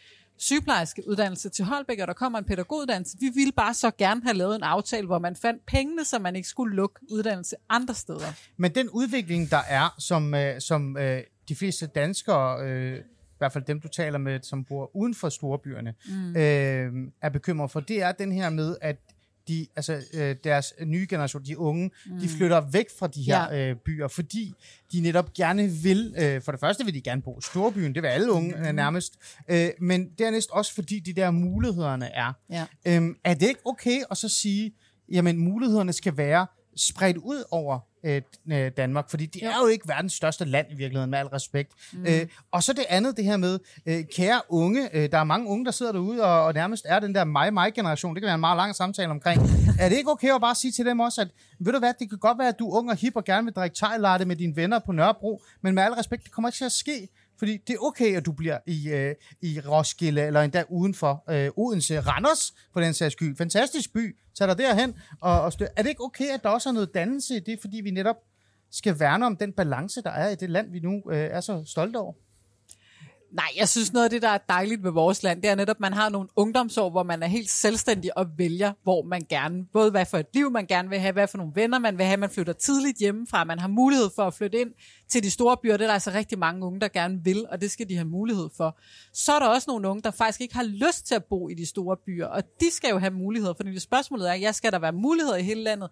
sygeplejerske 0.41 1.03
uddannelse 1.09 1.49
til 1.49 1.65
Holbæk, 1.65 1.99
og 2.01 2.07
der 2.09 2.13
kommer 2.13 2.39
en 2.39 2.45
pædagoguddannelse. 2.45 3.17
Vi 3.21 3.31
ville 3.35 3.53
bare 3.53 3.75
så 3.75 3.91
gerne 3.99 4.23
have 4.23 4.35
lavet 4.35 4.57
en 4.57 4.63
aftale, 4.63 5.07
hvor 5.07 5.19
man 5.19 5.37
fandt 5.37 5.67
pengene, 5.67 6.05
så 6.05 6.19
man 6.19 6.37
ikke 6.37 6.49
skulle 6.49 6.77
lukke 6.77 7.01
uddannelse 7.11 7.57
andre 7.69 7.95
steder. 7.95 8.33
Men 8.57 8.75
den 8.75 8.89
udvikling, 8.89 9.51
der 9.51 9.63
er, 9.69 9.95
som, 9.99 10.35
øh, 10.35 10.61
som 10.61 10.97
øh, 10.97 11.23
de 11.49 11.57
fleste 11.57 11.87
danskere, 11.87 12.67
øh, 12.67 12.99
i 12.99 13.39
hvert 13.39 13.53
fald 13.53 13.65
dem, 13.65 13.81
du 13.81 13.89
taler 13.89 14.19
med, 14.19 14.41
som 14.43 14.65
bor 14.65 14.97
uden 14.97 15.15
for 15.15 15.29
storbyerne, 15.29 15.95
mm. 16.07 16.37
øh, 16.37 17.13
er 17.23 17.29
bekymret 17.29 17.71
for, 17.71 17.81
det 17.81 18.03
er 18.03 18.13
den 18.13 18.33
her 18.33 18.51
med, 18.51 18.77
at 18.81 18.97
de, 19.51 19.67
altså, 19.77 20.03
øh, 20.15 20.37
deres 20.45 20.75
nye 20.87 21.07
generation, 21.11 21.43
de 21.45 21.59
unge, 21.59 21.91
mm. 22.07 22.19
de 22.21 22.29
flytter 22.29 22.61
væk 22.73 22.87
fra 22.99 23.07
de 23.07 23.23
her 23.23 23.55
Ja. 23.55 23.71
øh, 23.71 23.77
byer, 23.77 24.09
fordi 24.09 24.53
de 24.93 25.01
netop 25.01 25.33
gerne 25.35 25.69
vil, 25.69 26.15
øh, 26.19 26.43
for 26.43 26.53
det 26.53 26.61
første 26.61 26.85
vil 26.85 26.95
de 26.95 27.01
gerne 27.01 27.23
bo 27.23 27.39
i 27.39 27.43
storbyen, 27.43 27.95
det 27.95 28.03
vil 28.03 28.09
alle 28.09 28.33
unge 28.33 28.55
mm. 28.57 28.75
nærmest, 28.75 29.13
øh, 29.49 29.69
men 29.81 30.09
dernæst 30.19 30.51
også 30.51 30.75
fordi 30.75 30.99
de 31.01 31.13
der 31.13 31.31
mulighederne 31.31 32.07
er. 32.07 32.33
Ja. 32.51 32.67
Øhm, 32.87 33.15
er 33.25 33.35
det 33.35 33.49
ikke 33.49 33.61
okay 33.67 34.01
at 34.11 34.17
så 34.17 34.29
sige, 34.29 34.73
jamen 35.13 35.37
mulighederne 35.39 35.93
skal 35.93 36.17
være 36.17 36.47
spredt 36.77 37.17
ud 37.17 37.45
over 37.51 37.79
øh, 38.05 38.23
øh, 38.53 38.71
Danmark, 38.77 39.11
fordi 39.11 39.27
det 39.27 39.43
er 39.43 39.55
jo 39.63 39.67
ikke 39.67 39.89
verdens 39.89 40.13
største 40.13 40.45
land 40.45 40.67
i 40.71 40.75
virkeligheden, 40.75 41.11
med 41.11 41.19
al 41.19 41.27
respekt. 41.27 41.73
Mm. 41.93 42.07
Øh, 42.07 42.27
og 42.51 42.63
så 42.63 42.73
det 42.73 42.85
andet, 42.89 43.17
det 43.17 43.25
her 43.25 43.37
med, 43.37 43.59
øh, 43.87 44.05
kære 44.17 44.41
unge, 44.49 44.97
øh, 44.97 45.11
der 45.11 45.19
er 45.19 45.25
mange 45.25 45.49
unge, 45.49 45.65
der 45.65 45.71
sidder 45.71 45.93
derude 45.93 46.25
og, 46.25 46.45
og 46.45 46.55
nærmest 46.55 46.87
er 46.89 47.01
den 47.01 47.15
der 47.15 47.25
mig-mig-generation, 47.25 48.15
det 48.15 48.23
kan 48.23 48.27
være 48.27 48.35
en 48.35 48.41
meget 48.41 48.57
lang 48.57 48.75
samtale 48.75 49.11
omkring. 49.11 49.43
er 49.81 49.89
det 49.89 49.97
ikke 49.97 50.11
okay 50.11 50.35
at 50.35 50.41
bare 50.41 50.55
sige 50.55 50.73
til 50.73 50.87
dem 50.87 51.01
også, 51.01 51.21
at 51.21 51.29
ved 51.59 51.73
du 51.73 51.79
hvad, 51.79 51.93
det 51.99 52.09
kan 52.09 52.19
godt 52.19 52.39
være, 52.39 52.49
at 52.49 52.59
du 52.59 52.71
er 52.71 52.79
ung 52.79 52.91
og 52.91 52.97
hip 52.97 53.17
og 53.17 53.25
gerne 53.25 53.45
vil 53.45 53.55
drikke 53.55 53.77
thai 53.77 54.25
med 54.25 54.37
dine 54.37 54.57
venner 54.57 54.79
på 54.79 54.93
Nørrebro, 54.93 55.43
men 55.63 55.75
med 55.75 55.83
al 55.83 55.93
respekt, 55.93 56.25
det 56.25 56.33
kommer 56.33 56.49
ikke 56.49 56.57
til 56.57 56.65
at 56.65 56.73
ske, 56.73 57.09
fordi 57.41 57.57
det 57.57 57.75
er 57.75 57.79
okay, 57.79 58.17
at 58.17 58.27
du 58.27 58.33
bliver 58.33 58.59
i, 58.67 58.89
øh, 58.89 59.15
i 59.43 59.61
Roskilde, 59.61 60.23
eller 60.23 60.41
endda 60.43 60.65
uden 60.69 60.95
for 60.95 61.25
øh, 61.31 61.51
Odense, 61.57 62.01
Randers, 62.01 62.55
på 62.75 62.81
den 62.81 62.95
sags 62.95 63.13
skyld. 63.13 63.37
Fantastisk 63.37 63.93
by. 63.93 64.17
Tag 64.39 64.49
dig 64.49 64.59
derhen. 64.59 64.95
Og, 65.21 65.41
og 65.41 65.53
stø- 65.53 65.67
er 65.77 65.83
det 65.83 65.89
ikke 65.89 66.05
okay, 66.05 66.29
at 66.35 66.43
der 66.43 66.49
også 66.49 66.69
er 66.69 66.73
noget 66.73 66.95
dannelse 66.95 67.37
i 67.37 67.41
det, 67.41 67.59
fordi 67.61 67.81
vi 67.81 67.91
netop 67.91 68.17
skal 68.71 69.01
værne 69.01 69.27
om 69.27 69.37
den 69.37 69.53
balance, 69.53 70.03
der 70.03 70.11
er 70.11 70.29
i 70.29 70.35
det 70.35 70.51
land, 70.51 70.71
vi 70.71 70.81
nu 70.81 71.03
øh, 71.11 71.19
er 71.19 71.41
så 71.41 71.63
stolte 71.67 71.97
over? 71.97 72.13
Nej, 73.33 73.47
jeg 73.57 73.69
synes 73.69 73.93
noget 73.93 74.05
af 74.05 74.11
det, 74.11 74.23
der 74.23 74.29
er 74.29 74.39
dejligt 74.49 74.85
ved 74.85 74.91
vores 74.91 75.23
land, 75.23 75.43
det 75.43 75.51
er 75.51 75.55
netop, 75.55 75.77
at 75.77 75.81
man 75.81 75.93
har 75.93 76.09
nogle 76.09 76.29
ungdomsår, 76.37 76.91
hvor 76.91 77.03
man 77.03 77.23
er 77.23 77.27
helt 77.27 77.51
selvstændig 77.51 78.19
og 78.19 78.27
vælger, 78.39 78.73
hvor 78.83 79.03
man 79.03 79.23
gerne, 79.29 79.67
både 79.73 79.91
hvad 79.91 80.07
for 80.07 80.19
et 80.19 80.27
liv 80.35 80.51
man 80.51 80.67
gerne 80.67 80.89
vil 80.89 80.99
have, 80.99 81.13
hvad 81.13 81.29
for 81.29 81.39
nogle 81.39 81.53
venner 81.55 81.79
man 81.79 81.99
vil 81.99 82.07
have, 82.07 82.17
man 82.17 82.31
flytter 82.31 82.53
tidligt 82.53 82.99
hjemmefra, 82.99 83.45
man 83.45 83.59
har 83.59 83.69
mulighed 83.69 84.11
for 84.17 84.23
at 84.23 84.35
flytte 84.35 84.61
ind 84.61 84.71
til 85.09 85.23
de 85.23 85.31
store 85.31 85.57
byer, 85.63 85.77
det 85.77 85.85
er 85.85 85.87
der 85.87 85.95
altså 85.95 86.11
rigtig 86.11 86.39
mange 86.39 86.67
unge, 86.67 86.81
der 86.81 86.89
gerne 86.89 87.25
vil, 87.25 87.47
og 87.51 87.61
det 87.61 87.71
skal 87.71 87.89
de 87.89 87.95
have 87.95 88.09
mulighed 88.09 88.49
for. 88.57 88.79
Så 89.13 89.33
er 89.33 89.39
der 89.39 89.47
også 89.47 89.71
nogle 89.71 89.89
unge, 89.89 90.03
der 90.03 90.11
faktisk 90.11 90.41
ikke 90.41 90.55
har 90.55 90.65
lyst 90.65 91.07
til 91.07 91.15
at 91.15 91.25
bo 91.25 91.49
i 91.49 91.55
de 91.55 91.67
store 91.67 91.97
byer, 92.07 92.27
og 92.27 92.43
de 92.61 92.71
skal 92.71 92.91
jo 92.91 92.99
have 92.99 93.13
muligheder, 93.13 93.55
for 93.55 93.63
det 93.63 93.83
spørgsmålet 93.83 94.31
er, 94.31 94.35
jeg 94.35 94.55
skal 94.55 94.73
der 94.73 94.79
være 94.79 94.93
muligheder 94.93 95.37
i 95.37 95.43
hele 95.43 95.63
landet? 95.63 95.91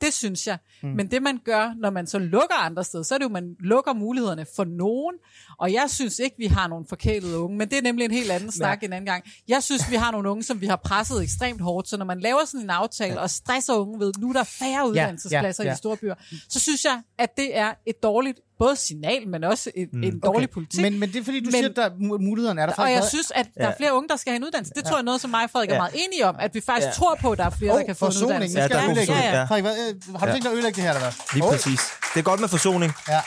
Det 0.00 0.12
synes 0.12 0.46
jeg. 0.46 0.58
Mm. 0.82 0.88
Men 0.88 1.10
det 1.10 1.22
man 1.22 1.38
gør, 1.44 1.74
når 1.76 1.90
man 1.90 2.06
så 2.06 2.18
lukker 2.18 2.54
andre 2.54 2.84
steder, 2.84 3.04
så 3.04 3.14
er 3.14 3.18
det 3.18 3.24
jo, 3.24 3.28
man 3.28 3.56
lukker 3.60 3.92
mulighederne 3.92 4.46
for 4.56 4.64
nogen. 4.64 5.14
Og 5.58 5.72
jeg 5.72 5.84
synes 5.88 6.18
ikke, 6.18 6.36
vi 6.38 6.46
har 6.46 6.68
nogle 6.68 6.84
forkælede 6.88 7.38
unge, 7.38 7.58
men 7.58 7.70
det 7.70 7.78
er 7.78 7.82
nemlig 7.82 8.04
en 8.04 8.10
helt 8.10 8.30
anden 8.30 8.52
snak 8.52 8.82
en 8.82 8.92
anden 8.92 9.06
gang. 9.06 9.24
Jeg 9.48 9.62
synes, 9.62 9.90
vi 9.90 9.96
har 9.96 10.10
nogle 10.10 10.30
unge, 10.30 10.42
som 10.42 10.60
vi 10.60 10.66
har 10.66 10.76
presset 10.76 11.22
ekstremt 11.22 11.60
hårdt, 11.60 11.88
så 11.88 11.96
når 11.96 12.04
man 12.04 12.20
laver 12.20 12.44
sådan 12.44 12.60
en 12.60 12.70
aftale 12.70 13.14
ja. 13.14 13.20
og 13.20 13.30
stresser 13.30 13.74
unge 13.74 14.00
ved, 14.00 14.12
nu 14.18 14.28
er 14.28 14.32
der 14.32 14.44
færre 14.44 14.88
uddannelsespladser 14.88 15.64
ja, 15.64 15.70
i 15.70 15.72
de 15.72 15.78
store 15.78 15.96
byer, 15.96 16.14
så 16.48 16.60
synes 16.60 16.84
jeg, 16.84 17.02
at 17.18 17.36
det 17.36 17.56
er 17.56 17.74
et 17.86 18.02
dårligt 18.02 18.40
både 18.62 18.76
signal, 18.76 19.22
men 19.28 19.40
også 19.44 19.66
et, 19.76 19.88
mm. 19.92 20.02
en 20.02 20.20
dårlig 20.28 20.50
politik. 20.50 20.80
Men, 20.84 20.92
men 21.00 21.08
det 21.12 21.18
er 21.20 21.24
fordi, 21.24 21.40
du 21.40 21.44
Men- 21.44 21.52
siger, 21.52 21.68
at 21.68 21.76
der 21.76 21.84
er 21.84 21.90
mu- 21.90 22.22
mulighederne 22.28 22.60
er 22.62 22.66
der 22.66 22.72
og 22.72 22.76
faktisk 22.76 22.92
jeg 22.94 23.00
været- 23.00 23.10
synes, 23.10 23.32
at 23.34 23.46
der 23.60 23.66
er 23.68 23.74
flere 23.80 23.92
unge, 23.96 24.08
der 24.08 24.16
skal 24.16 24.30
have 24.32 24.36
en 24.36 24.44
uddannelse. 24.44 24.72
Det 24.76 24.84
tror 24.84 24.96
jeg 24.96 25.00
er 25.00 25.04
noget, 25.10 25.20
som 25.20 25.30
mig 25.30 25.44
og 25.44 25.50
Frederik 25.50 25.70
er 25.70 25.74
Ja. 25.74 25.80
meget 25.80 25.94
enige 26.04 26.26
om, 26.26 26.36
at 26.38 26.50
vi 26.54 26.60
faktisk 26.66 26.86
Ja. 26.86 26.92
tror 26.92 27.14
på, 27.20 27.28
at 27.32 27.38
der 27.38 27.44
er 27.44 27.50
flere, 27.50 27.76
der 27.78 27.82
kan 27.84 27.96
få 27.96 28.06
en 28.06 28.12
forsoning. 28.12 28.26
uddannelse. 28.26 28.58
Ja, 28.60 28.68
der 28.68 28.80
jeg 28.80 28.90
er 28.90 28.94
det. 28.94 29.08
ja. 29.08 29.44
Frederik, 29.44 29.62
hvad, 29.64 29.76
øh, 29.88 30.14
har 30.18 30.26
du 30.26 30.26
Ja. 30.26 30.32
tænkt 30.32 30.44
dig 30.44 30.50
at 30.52 30.54
ødelægge 30.56 30.76
det 30.76 30.82
her, 30.84 30.90
eller 30.90 31.00
hvad? 31.02 31.12
Lige 31.34 31.44
Oj. 31.44 31.50
præcis. 31.52 31.80
Det 32.14 32.18
er 32.20 32.24
godt 32.30 32.40
med 32.40 32.48
forsoning. 32.48 32.92
Ja. 33.08 33.20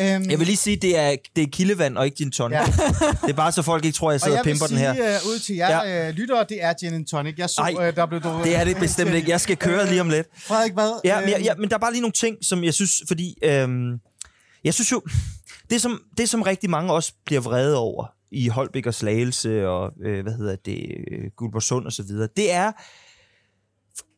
Øhm, 0.00 0.30
Jeg 0.30 0.38
vil 0.38 0.46
lige 0.46 0.56
sige, 0.56 0.76
det 0.76 0.98
er, 0.98 1.16
det 1.36 1.42
er 1.42 1.48
kildevand 1.52 1.98
og 1.98 2.04
ikke 2.04 2.16
gin 2.16 2.30
tonic. 2.30 2.56
Ja. 2.58 2.64
Det 3.22 3.30
er 3.30 3.32
bare 3.32 3.52
så 3.52 3.62
folk 3.62 3.84
ikke 3.84 3.96
tror, 3.96 4.10
jeg 4.10 4.14
og 4.14 4.20
sidder 4.20 4.36
jeg 4.36 4.40
og 4.40 4.44
pimper 4.44 4.66
den 4.66 4.76
her. 4.76 4.90
uh, 4.92 5.28
ud 5.30 5.38
til 5.38 5.56
jer 5.56 5.82
ja. 5.88 6.08
uh, 6.08 6.14
lyttere, 6.14 6.44
det 6.48 6.58
er 6.64 6.72
gin 6.80 6.94
and 6.94 7.06
tonic. 7.06 7.34
Jeg 7.38 7.50
så, 7.50 7.60
Ej, 7.78 7.88
uh, 7.88 7.96
der 7.96 8.06
blev 8.06 8.20
du... 8.20 8.40
Det 8.44 8.56
er 8.56 8.64
det 8.64 8.76
bestemt 8.76 9.14
ikke. 9.14 9.30
Jeg 9.30 9.40
skal 9.40 9.56
køre 9.56 9.86
lige 9.88 10.00
om 10.00 10.08
lidt. 10.10 10.26
Frederik, 10.38 10.72
hvad? 10.72 11.00
Ja, 11.04 11.20
men, 11.20 11.28
ja, 11.28 11.34
Øhm, 11.36 11.44
ja, 11.44 11.54
men 11.58 11.68
der 11.68 11.74
er 11.74 11.78
bare 11.80 11.92
lige 11.92 12.00
nogle 12.00 12.12
ting, 12.12 12.36
som 12.42 12.64
jeg 12.64 12.74
synes, 12.74 12.92
fordi 13.08 13.34
øhm, 13.44 13.92
jeg 14.64 14.74
synes 14.74 14.92
jo, 14.92 15.02
det 15.70 15.82
som, 15.82 16.02
det 16.18 16.28
som 16.28 16.42
rigtig 16.42 16.70
mange 16.70 16.92
også 16.92 17.12
bliver 17.24 17.40
vrede 17.40 17.76
over 17.76 18.06
i 18.30 18.48
Holbæk 18.48 18.86
og 18.86 18.94
Slagelse 18.94 19.68
og, 19.68 19.92
øh, 20.02 20.22
hvad 20.22 20.32
hedder 20.32 20.56
det, 20.56 20.86
øh, 21.10 21.30
Guldborgsund 21.36 21.86
og 21.86 21.92
så 21.92 22.02
videre, 22.02 22.28
det 22.36 22.52
er, 22.52 22.72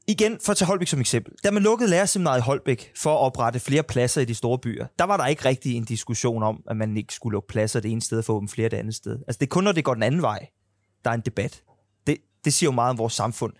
igen 0.07 0.39
for 0.45 0.51
at 0.51 0.57
tage 0.57 0.67
Holbæk 0.67 0.89
som 0.89 1.01
eksempel, 1.01 1.33
da 1.45 1.51
man 1.51 1.63
lukkede 1.63 1.91
lærerseminaret 1.91 2.39
i 2.39 2.43
Holbæk 2.43 2.93
for 2.97 3.15
at 3.15 3.19
oprette 3.19 3.61
flere 3.61 3.83
pladser 3.83 4.21
i 4.21 4.25
de 4.25 4.35
store 4.35 4.59
byer, 4.59 4.87
der 4.99 5.05
var 5.05 5.17
der 5.17 5.27
ikke 5.27 5.45
rigtig 5.45 5.77
en 5.77 5.85
diskussion 5.85 6.43
om, 6.43 6.63
at 6.71 6.77
man 6.77 6.97
ikke 6.97 7.15
skulle 7.15 7.35
lukke 7.35 7.49
pladser 7.49 7.81
det 7.81 7.91
ene 7.91 8.03
sted 8.03 8.23
for 8.23 8.33
at 8.33 8.37
åbne 8.37 8.49
flere 8.49 8.69
det 8.69 8.77
andet 8.77 8.95
sted. 8.95 9.13
Altså 9.13 9.39
det 9.39 9.47
er 9.47 9.51
kun, 9.51 9.65
når 9.65 9.73
det 9.73 9.85
går 9.85 9.95
den 9.95 10.03
anden 10.03 10.23
vej, 10.23 10.47
der 11.05 11.11
er 11.11 11.15
en 11.15 11.23
debat. 11.27 11.63
Det, 12.45 12.53
det 12.53 12.55
siger 12.55 12.69
jo 12.69 12.73
meget 12.75 12.91
om 12.91 12.99
vores 12.99 13.13
samfund 13.13 13.53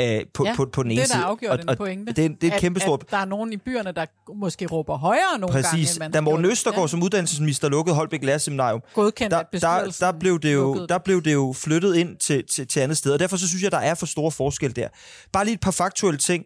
øh, 0.00 0.20
på, 0.34 0.44
Ja, 0.46 0.54
på, 0.56 0.66
på 0.72 0.82
den 0.82 0.90
det 0.90 0.94
ene 0.96 1.02
er 1.02 1.06
der 1.06 1.24
afgjort 1.24 1.60
en 1.70 1.76
pointe. 1.76 2.12
Det, 2.12 2.24
er- 2.24 2.28
det 2.40 2.48
er 2.50 2.54
et 2.54 2.60
kæmpe 2.60 2.80
stort 2.80 3.10
der 3.10 3.16
er 3.16 3.24
nogen 3.24 3.52
i 3.52 3.56
byerne, 3.56 3.92
der 3.92 4.06
måske 4.34 4.66
råber 4.66 4.96
højere 4.98 5.38
nogle 5.38 5.52
gange, 5.52 5.68
Præcis. 5.70 5.90
end 5.92 5.98
man 5.98 6.12
Da 6.12 6.20
Morten. 6.20 6.44
Østergaard 6.44 6.88
som 6.88 7.02
uddannelsesminister 7.02 7.68
lukkede 7.68 7.96
Holbæk 7.96 8.24
Lærerseminarium, 8.24 8.80
godkendt, 8.94 9.30
der, 9.30 9.42
der, 9.60 9.96
der, 10.00 10.12
blev 10.12 10.40
det 10.40 10.54
jo, 10.54 10.86
der 10.86 10.98
blev 10.98 11.22
det 11.22 11.32
jo 11.32 11.54
flyttet 11.56 11.96
ind 11.96 12.16
til, 12.16 12.44
til, 12.50 12.66
til 12.66 12.80
andet 12.80 12.96
sted, 12.98 13.12
og 13.12 13.18
derfor 13.18 13.36
så 13.36 13.48
synes 13.48 13.62
jeg, 13.62 13.72
der 13.72 13.78
er 13.78 13.94
for 13.94 14.06
store 14.06 14.30
forskel 14.30 14.76
der. 14.76 14.88
Bare 15.32 15.44
lige 15.44 15.54
et 15.54 15.60
par 15.60 15.70
faktuelle 15.70 16.18
ting. 16.18 16.44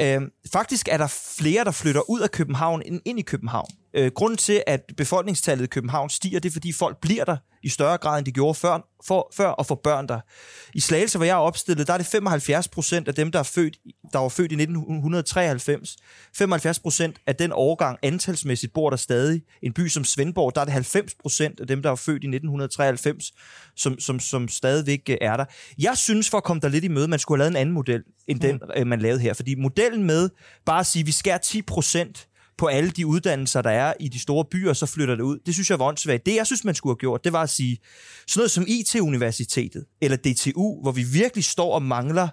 Øhm, 0.00 0.30
faktisk 0.52 0.88
er 0.90 0.96
der 0.96 1.06
flere, 1.38 1.64
der 1.64 1.70
flytter 1.70 2.10
ud 2.10 2.20
af 2.20 2.30
København 2.30 2.82
end 2.86 3.00
ind 3.04 3.18
i 3.18 3.22
København. 3.22 3.68
Øh, 3.94 4.10
grunden 4.14 4.36
til, 4.36 4.62
at 4.66 4.80
befolkningstallet 4.96 5.64
i 5.64 5.66
København 5.66 6.10
stiger, 6.10 6.40
det 6.40 6.48
er, 6.48 6.52
fordi 6.52 6.72
folk 6.72 7.00
bliver 7.00 7.24
der 7.24 7.36
i 7.62 7.68
større 7.68 7.98
grad, 7.98 8.18
end 8.18 8.26
de 8.26 8.32
gjorde 8.32 8.54
før, 8.54 8.88
for, 9.04 9.32
før 9.36 9.48
og 9.48 9.66
får 9.66 9.74
børn 9.74 10.08
der. 10.08 10.20
I 10.74 10.80
Slagelse, 10.80 11.18
hvor 11.18 11.24
jeg 11.24 11.32
er 11.32 11.36
opstillet, 11.36 11.86
der 11.86 11.92
er 11.92 11.98
det 11.98 12.06
75 12.06 12.68
procent 12.68 13.08
af 13.08 13.14
dem, 13.14 13.32
der, 13.32 13.38
er 13.38 13.42
født, 13.42 13.78
der 14.12 14.18
var 14.18 14.28
født 14.28 14.52
i 14.52 14.54
1993. 14.54 15.96
75 16.36 16.78
procent 16.78 17.18
af 17.26 17.36
den 17.36 17.52
årgang 17.54 17.98
antalsmæssigt 18.02 18.72
bor 18.72 18.90
der 18.90 18.96
stadig. 18.96 19.42
En 19.62 19.72
by 19.72 19.88
som 19.88 20.04
Svendborg, 20.04 20.54
der 20.54 20.60
er 20.60 20.64
det 20.64 20.72
90 20.72 21.14
procent 21.14 21.60
af 21.60 21.66
dem, 21.66 21.82
der 21.82 21.88
var 21.88 21.96
født 21.96 22.24
i 22.24 22.26
1993, 22.26 23.32
som, 23.76 23.98
som, 23.98 24.20
som 24.20 24.48
stadigvæk 24.48 25.02
øh, 25.08 25.16
er 25.20 25.36
der. 25.36 25.44
Jeg 25.78 25.96
synes, 25.96 26.30
for 26.30 26.38
at 26.38 26.44
komme 26.44 26.60
der 26.60 26.68
lidt 26.68 26.84
i 26.84 26.88
møde, 26.88 27.08
man 27.08 27.18
skulle 27.18 27.38
have 27.38 27.52
lavet 27.52 27.60
en 27.60 27.60
anden 27.60 27.74
model, 27.74 28.02
end 28.28 28.40
den, 28.40 28.60
øh, 28.76 28.86
man 28.86 29.00
lavede 29.00 29.20
her. 29.20 29.34
Fordi 29.34 29.54
modellen 29.54 30.04
med 30.04 30.30
bare 30.64 30.80
at 30.80 30.86
sige, 30.86 31.00
at 31.00 31.06
vi 31.06 31.12
skærer 31.12 31.38
10 31.38 31.62
procent 31.62 32.28
på 32.62 32.66
alle 32.66 32.90
de 32.90 33.06
uddannelser, 33.06 33.62
der 33.62 33.70
er 33.70 33.92
i 34.00 34.08
de 34.08 34.18
store 34.18 34.44
byer, 34.44 34.72
så 34.72 34.86
flytter 34.86 35.14
det 35.14 35.22
ud. 35.22 35.38
Det 35.46 35.54
synes 35.54 35.70
jeg 35.70 35.78
var 35.78 35.84
åndssvagt. 35.84 36.26
Det, 36.26 36.34
jeg 36.34 36.46
synes, 36.46 36.64
man 36.64 36.74
skulle 36.74 36.90
have 36.90 36.98
gjort, 36.98 37.24
det 37.24 37.32
var 37.32 37.42
at 37.42 37.50
sige, 37.50 37.78
sådan 38.28 38.40
noget 38.40 38.50
som 38.50 38.64
IT-universitetet, 38.68 39.84
eller 40.00 40.16
DTU, 40.16 40.82
hvor 40.82 40.92
vi 40.92 41.02
virkelig 41.02 41.44
står 41.44 41.74
og 41.74 41.82
mangler 41.82 42.28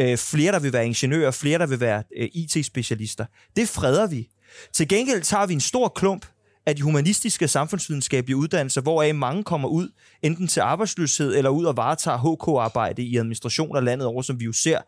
øh, 0.00 0.18
flere, 0.18 0.52
der 0.52 0.58
vil 0.58 0.72
være 0.72 0.86
ingeniører, 0.86 1.30
flere, 1.30 1.58
der 1.58 1.66
vil 1.66 1.80
være 1.80 2.02
øh, 2.16 2.28
IT-specialister. 2.32 3.24
Det 3.56 3.68
freder 3.68 4.06
vi. 4.06 4.28
Til 4.74 4.88
gengæld 4.88 5.22
tager 5.22 5.46
vi 5.46 5.54
en 5.54 5.60
stor 5.60 5.88
klump 5.88 6.26
af 6.66 6.76
de 6.76 6.82
humanistiske 6.82 7.44
og 7.44 7.50
samfundsvidenskabelige 7.50 8.36
uddannelser, 8.36 8.80
hvoraf 8.80 9.14
mange 9.14 9.44
kommer 9.44 9.68
ud 9.68 9.88
enten 10.22 10.48
til 10.48 10.60
arbejdsløshed 10.60 11.36
eller 11.36 11.50
ud 11.50 11.64
og 11.64 11.76
varetager 11.76 12.18
HK-arbejde 12.18 13.02
i 13.02 13.16
administration 13.16 13.76
af 13.76 13.84
landet 13.84 14.06
over, 14.06 14.22
som 14.22 14.40
vi 14.40 14.44
jo 14.44 14.52
ser. 14.52 14.78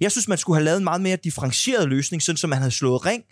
Jeg 0.00 0.10
synes, 0.10 0.28
man 0.28 0.38
skulle 0.38 0.56
have 0.56 0.64
lavet 0.64 0.78
en 0.78 0.84
meget 0.84 1.00
mere 1.00 1.16
differentieret 1.24 1.88
løsning, 1.88 2.22
sådan 2.22 2.36
som 2.36 2.50
man 2.50 2.58
havde 2.58 2.70
slået 2.70 3.06
ring 3.06 3.22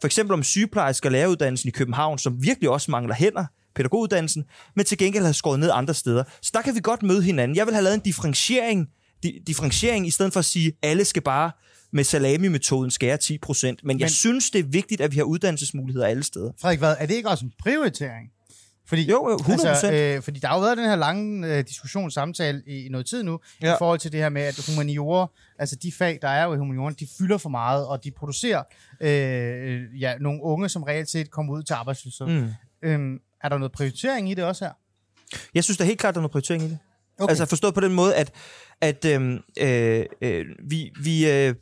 for 0.00 0.06
eksempel 0.06 0.34
om 0.34 0.42
sygeplejersker 0.42 1.08
og 1.08 1.12
læreruddannelsen 1.12 1.68
i 1.68 1.70
København, 1.70 2.18
som 2.18 2.42
virkelig 2.42 2.70
også 2.70 2.90
mangler 2.90 3.14
hænder, 3.14 3.44
pædagoguddannelsen, 3.74 4.44
men 4.76 4.84
til 4.84 4.98
gengæld 4.98 5.24
har 5.24 5.32
skåret 5.32 5.60
ned 5.60 5.70
andre 5.72 5.94
steder. 5.94 6.24
Så 6.42 6.50
der 6.54 6.62
kan 6.62 6.74
vi 6.74 6.80
godt 6.82 7.02
møde 7.02 7.22
hinanden. 7.22 7.56
Jeg 7.56 7.66
vil 7.66 7.74
have 7.74 7.84
lavet 7.84 7.94
en 7.94 8.00
differentiering, 8.00 8.88
di- 9.26 9.42
differentiering 9.46 10.06
i 10.06 10.10
stedet 10.10 10.32
for 10.32 10.40
at 10.40 10.44
sige, 10.44 10.68
at 10.68 10.90
alle 10.90 11.04
skal 11.04 11.22
bare 11.22 11.50
med 11.92 12.04
salami-metoden 12.04 12.90
skære 12.90 13.16
10 13.16 13.38
procent. 13.38 13.80
Men, 13.84 13.86
men 13.86 14.00
jeg 14.00 14.10
synes, 14.10 14.50
det 14.50 14.58
er 14.58 14.62
vigtigt, 14.64 15.00
at 15.00 15.12
vi 15.12 15.16
har 15.16 15.24
uddannelsesmuligheder 15.24 16.06
alle 16.06 16.22
steder. 16.22 16.52
Frederik, 16.60 16.78
hvad? 16.78 16.96
Er 16.98 17.06
det 17.06 17.14
ikke 17.14 17.28
også 17.28 17.44
en 17.44 17.52
prioritering? 17.58 18.28
Fordi, 18.86 19.10
Jo, 19.10 19.30
jo, 19.30 19.36
100%. 19.36 19.68
Altså, 19.68 19.92
øh, 19.92 20.22
fordi 20.22 20.38
der 20.38 20.48
har 20.48 20.54
jo 20.54 20.60
været 20.60 20.78
den 20.78 20.84
her 20.84 20.96
lange 20.96 21.56
øh, 21.56 21.64
diskussion, 21.66 22.10
samtale 22.10 22.62
i, 22.66 22.86
i 22.86 22.88
noget 22.88 23.06
tid 23.06 23.22
nu, 23.22 23.40
ja. 23.62 23.74
I 23.74 23.76
forhold 23.78 23.98
til 23.98 24.12
det 24.12 24.20
her 24.20 24.28
med, 24.28 24.42
at 24.42 24.60
humaniorer, 24.68 25.26
altså 25.58 25.76
de 25.76 25.92
fag, 25.92 26.18
der 26.22 26.28
er 26.28 26.44
jo 26.44 26.54
i 26.54 26.56
humanioren, 26.56 26.94
de 26.94 27.06
fylder 27.18 27.38
for 27.38 27.48
meget, 27.48 27.86
og 27.86 28.04
de 28.04 28.10
producerer 28.10 28.62
øh, 29.00 30.00
ja, 30.00 30.14
nogle 30.20 30.42
unge, 30.42 30.68
som 30.68 30.82
reelt 30.82 31.10
set 31.10 31.30
kommer 31.30 31.52
ud 31.52 31.62
til 31.62 31.74
arbejdsløshed. 31.74 32.26
Mm. 32.26 32.48
Øhm, 32.82 33.18
er 33.44 33.48
der 33.48 33.58
noget 33.58 33.72
prioritering 33.72 34.30
i 34.30 34.34
det 34.34 34.44
også 34.44 34.64
her? 34.64 34.72
Jeg 35.54 35.64
synes 35.64 35.78
da 35.78 35.84
helt 35.84 35.98
klart, 35.98 36.14
der 36.14 36.18
er 36.18 36.22
noget 36.22 36.32
prioritering 36.32 36.62
i 36.62 36.66
det. 36.66 36.78
Okay. 37.18 37.24
Okay. 37.24 37.30
Altså 37.30 37.46
forstået 37.46 37.74
på 37.74 37.80
den 37.80 37.92
måde, 37.92 38.14
at, 38.14 38.32
at 38.80 39.04
øhm, 39.04 39.38
øh, 39.58 40.06
øh, 40.20 40.44
vi, 40.68 40.92
vi, 41.02 41.30
øh, 41.30 41.54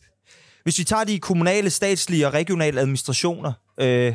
hvis 0.63 0.79
vi 0.79 0.85
tager 0.85 1.05
de 1.05 1.19
kommunale, 1.19 1.71
statslige 1.71 2.27
og 2.27 2.35
regionale 2.35 2.81
administrationer, 2.81 3.53
øh, 3.81 4.15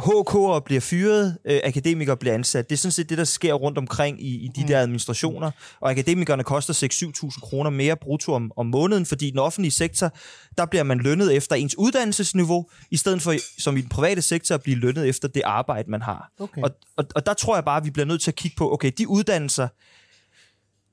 HK'er 0.00 0.60
bliver 0.64 0.80
fyret, 0.80 1.38
øh, 1.44 1.60
akademikere 1.64 2.16
bliver 2.16 2.34
ansat. 2.34 2.70
Det 2.70 2.76
er 2.76 2.78
sådan 2.78 2.92
set 2.92 3.08
det, 3.08 3.18
der 3.18 3.24
sker 3.24 3.54
rundt 3.54 3.78
omkring 3.78 4.22
i, 4.22 4.34
i 4.44 4.48
de 4.56 4.60
Mm. 4.60 4.66
der 4.66 4.80
administrationer. 4.80 5.50
Og 5.80 5.90
akademikerne 5.90 6.44
koster 6.44 6.74
6-7.000 6.74 7.40
kroner 7.40 7.70
mere 7.70 7.96
brutto 7.96 8.32
om, 8.32 8.52
om 8.56 8.66
måneden, 8.66 9.06
fordi 9.06 9.28
i 9.28 9.30
den 9.30 9.38
offentlige 9.38 9.72
sektor, 9.72 10.10
der 10.58 10.66
bliver 10.66 10.82
man 10.82 10.98
lønnet 10.98 11.34
efter 11.36 11.56
ens 11.56 11.78
uddannelsesniveau, 11.78 12.66
i 12.90 12.96
stedet 12.96 13.22
for 13.22 13.34
som 13.58 13.76
i 13.76 13.80
den 13.80 13.88
private 13.88 14.22
sektor 14.22 14.54
at 14.54 14.62
blive 14.62 14.76
lønnet 14.78 15.08
efter 15.08 15.28
det 15.28 15.42
arbejde, 15.44 15.90
man 15.90 16.02
har. 16.02 16.30
Okay. 16.40 16.62
Og, 16.62 16.70
og, 16.96 17.04
og 17.14 17.26
der 17.26 17.34
tror 17.34 17.56
jeg 17.56 17.64
bare, 17.64 17.76
at 17.76 17.84
vi 17.84 17.90
bliver 17.90 18.06
nødt 18.06 18.22
til 18.22 18.30
at 18.30 18.34
kigge 18.36 18.54
på, 18.58 18.72
okay, 18.72 18.92
de 18.98 19.08
uddannelser, 19.08 19.68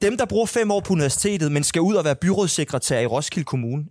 dem, 0.02 0.18
der 0.18 0.26
bruger 0.26 0.46
fem 0.46 0.72
år 0.72 0.80
på 0.80 0.94
universitetet, 0.94 1.52
men 1.52 1.64
skal 1.64 1.82
ud 1.82 1.96
og 1.96 2.06
være 2.06 2.16
byrådssekretær 2.16 3.00
i 3.00 3.06
Roskilde 3.06 3.46
Kommune, 3.46 3.84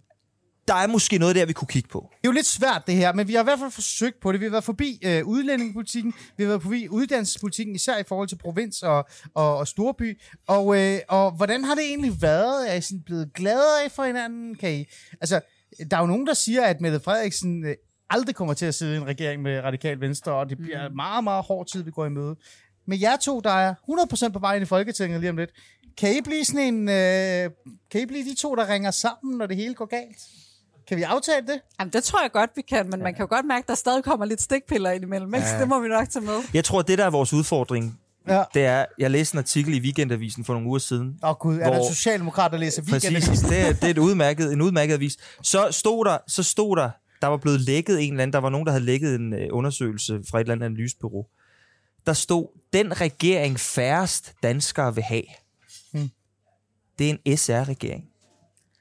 der 0.68 0.74
er 0.74 0.86
måske 0.86 1.18
noget 1.18 1.36
der, 1.36 1.46
vi 1.46 1.52
kunne 1.52 1.68
kigge 1.68 1.88
på. 1.88 2.08
Det 2.10 2.16
er 2.16 2.28
jo 2.28 2.32
lidt 2.32 2.46
svært 2.46 2.82
det 2.86 2.94
her, 2.94 3.12
men 3.12 3.28
vi 3.28 3.34
har 3.34 3.40
i 3.40 3.44
hvert 3.44 3.58
fald 3.58 3.70
forsøgt 3.70 4.20
på 4.20 4.32
det. 4.32 4.40
Vi 4.40 4.44
har 4.44 4.50
været 4.50 4.64
forbi 4.64 5.00
øh, 5.04 5.26
udlændingepolitikken, 5.26 6.14
vi 6.36 6.42
har 6.42 6.48
været 6.48 6.62
forbi 6.62 6.88
uddannelsespolitikken, 6.88 7.74
især 7.74 7.98
i 7.98 8.02
forhold 8.08 8.28
til 8.28 8.36
provins 8.36 8.82
og, 8.82 9.04
og, 9.34 9.56
og 9.56 9.68
storby. 9.68 10.20
Og, 10.46 10.80
øh, 10.80 10.98
og 11.08 11.30
hvordan 11.30 11.64
har 11.64 11.74
det 11.74 11.84
egentlig 11.84 12.22
været? 12.22 12.70
Er 12.70 12.74
I 12.74 12.80
sådan 12.80 13.02
blevet 13.02 13.32
gladere 13.34 13.90
for 13.90 14.04
hinanden? 14.04 14.54
Kan 14.54 14.74
I, 14.74 14.84
altså, 15.20 15.40
der 15.90 15.96
er 15.96 16.00
jo 16.00 16.06
nogen, 16.06 16.26
der 16.26 16.34
siger, 16.34 16.64
at 16.64 16.80
Mette 16.80 17.00
Frederiksen 17.00 17.64
øh, 17.64 17.74
aldrig 18.10 18.34
kommer 18.34 18.54
til 18.54 18.66
at 18.66 18.74
sidde 18.74 18.94
i 18.94 18.96
en 18.96 19.06
regering 19.06 19.42
med 19.42 19.60
Radikal 19.60 20.00
Venstre, 20.00 20.32
og 20.32 20.48
det 20.48 20.58
bliver 20.58 20.88
mm. 20.88 20.96
meget, 20.96 21.24
meget 21.24 21.44
hård 21.44 21.66
tid, 21.66 21.82
vi 21.82 21.90
går 21.90 22.06
i 22.06 22.10
møde. 22.10 22.36
Men 22.86 23.00
jer 23.00 23.16
to, 23.16 23.40
der 23.40 23.50
er 23.50 23.74
100% 24.28 24.28
på 24.28 24.38
vej 24.38 24.54
ind 24.54 24.62
i 24.62 24.66
Folketinget 24.66 25.20
lige 25.20 25.30
om 25.30 25.36
lidt, 25.36 25.50
kan 25.96 26.16
I 26.16 26.20
blive 26.20 26.44
sådan 26.44 26.74
en, 26.74 26.88
øh, 26.88 27.50
kan 27.90 28.00
I 28.00 28.06
blive 28.06 28.24
de 28.24 28.34
to, 28.34 28.54
der 28.54 28.68
ringer 28.68 28.90
sammen, 28.90 29.38
når 29.38 29.46
det 29.46 29.56
hele 29.56 29.74
går 29.74 29.86
galt? 29.86 30.18
Kan 30.88 30.96
vi 30.96 31.02
aftale 31.02 31.46
det? 31.46 31.60
Jamen, 31.80 31.92
det 31.92 32.04
tror 32.04 32.22
jeg 32.22 32.32
godt, 32.32 32.50
vi 32.56 32.62
kan, 32.62 32.90
men 32.90 33.00
man 33.02 33.14
kan 33.14 33.20
jo 33.22 33.26
godt 33.36 33.46
mærke, 33.46 33.62
at 33.64 33.68
der 33.68 33.74
stadig 33.74 34.04
kommer 34.04 34.26
lidt 34.26 34.42
stikpiller 34.42 34.90
ind 34.90 35.04
imellem. 35.04 35.34
Ikke? 35.34 35.46
Så 35.48 35.56
det 35.58 35.68
må 35.68 35.80
vi 35.80 35.88
nok 35.88 36.08
tage 36.10 36.24
med. 36.24 36.40
Jeg 36.54 36.64
tror, 36.64 36.78
at 36.80 36.88
det, 36.88 36.98
der 36.98 37.04
er 37.04 37.10
vores 37.10 37.32
udfordring, 37.32 37.98
Ja. 38.28 38.44
det 38.54 38.64
er, 38.64 38.84
jeg 38.98 39.10
læste 39.10 39.34
en 39.34 39.38
artikel 39.38 39.74
i 39.74 39.80
Weekendavisen 39.80 40.44
for 40.44 40.52
nogle 40.52 40.68
uger 40.68 40.78
siden. 40.78 41.18
Åh 41.22 41.30
oh, 41.30 41.36
gud, 41.36 41.54
er 41.54 41.58
der 41.58 41.66
en 41.70 41.76
Hvor- 41.76 41.88
socialdemokrat, 41.92 42.50
der 42.52 42.58
læser 42.58 42.82
weekend? 42.82 43.14
Præcis, 43.14 43.40
det 43.40 43.60
er, 43.60 43.72
det 43.72 43.84
er 43.84 43.88
et 43.88 43.98
udmærket, 43.98 44.52
en 44.52 44.60
udmærket 44.62 44.94
avis. 44.94 45.16
Så 45.42 45.68
stod 45.70 46.04
der, 46.04 46.18
så 46.28 46.42
stod 46.42 46.76
der, 46.76 46.90
der 47.22 47.26
var 47.28 47.36
blevet 47.36 47.60
lækket 47.60 48.00
en 48.02 48.12
eller 48.12 48.22
anden, 48.22 48.32
der 48.32 48.38
var 48.38 48.48
nogen, 48.48 48.66
der 48.66 48.72
havde 48.72 48.84
lækket 48.84 49.14
en 49.14 49.34
øh, 49.34 49.48
undersøgelse 49.50 50.20
fra 50.30 50.38
et 50.38 50.40
eller 50.40 50.54
andet 50.54 50.66
analysebureau. 50.66 51.26
Der 52.06 52.12
stod, 52.12 52.46
den 52.72 53.00
regering 53.00 53.60
færrest 53.60 54.32
danskere 54.42 54.94
vil 54.94 55.04
have. 55.04 55.22
Hmm. 55.92 56.10
Det 56.98 57.10
er 57.10 57.16
en 57.24 57.36
SR-regering. 57.36 58.04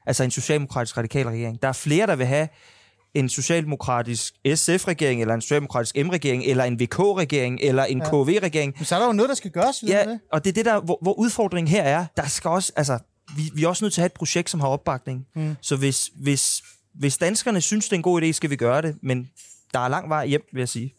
Altså 0.06 0.24
en 0.24 0.32
socialdemokratisk 0.32 0.98
radikal 0.98 1.28
regering. 1.28 1.62
Der 1.62 1.68
er 1.68 1.74
flere, 1.74 2.08
der 2.08 2.16
vil 2.16 2.26
have 2.26 2.48
en 3.14 3.30
socialdemokratisk 3.30 4.34
SF-regering, 4.56 5.22
eller 5.22 5.34
en 5.34 5.42
socialdemokratisk 5.42 5.96
M-regering, 6.06 6.44
eller 6.44 6.64
en 6.64 6.80
VK-regering, 6.80 7.60
eller 7.62 7.84
en 7.84 7.98
Ja. 7.98 8.10
KV-regering. 8.10 8.74
Men 8.78 8.86
så 8.86 8.96
er 8.96 9.00
der 9.00 9.06
jo 9.06 9.14
noget, 9.14 9.30
der 9.30 9.36
skal 9.36 9.52
gøres. 9.52 9.84
ved 9.84 9.90
Ja, 9.90 10.06
det. 10.06 10.20
og 10.32 10.44
det 10.44 10.50
er 10.50 10.54
det 10.54 10.66
der, 10.66 10.80
hvor, 10.82 10.98
hvor 11.02 11.14
udfordringen 11.14 11.72
her 11.72 11.84
er. 11.84 12.06
Der 12.18 12.28
skal 12.28 12.50
også, 12.50 12.72
altså, 12.76 13.00
vi, 13.38 13.42
vi 13.56 13.64
er 13.64 13.68
også 13.68 13.86
nødt 13.86 13.94
til 13.94 14.02
at 14.02 14.04
have 14.04 14.06
et 14.06 14.14
projekt, 14.14 14.50
som 14.50 14.60
har 14.60 14.68
opbakning. 14.68 15.26
Mm. 15.36 15.56
Så 15.62 15.76
hvis, 15.76 16.12
hvis, 16.16 16.62
hvis 16.94 17.18
danskerne 17.18 17.62
synes, 17.62 17.86
det 17.86 17.92
er 17.94 17.96
en 17.98 18.02
god 18.04 18.22
idé, 18.22 18.32
skal 18.32 18.50
vi 18.50 18.56
gøre 18.56 18.82
det. 18.82 18.96
Men 19.04 19.30
der 19.74 19.80
er 19.80 19.88
lang 19.88 20.10
vej 20.10 20.26
hjem, 20.28 20.42
vil 20.54 20.60
jeg 20.62 20.70
sige. 20.70 20.94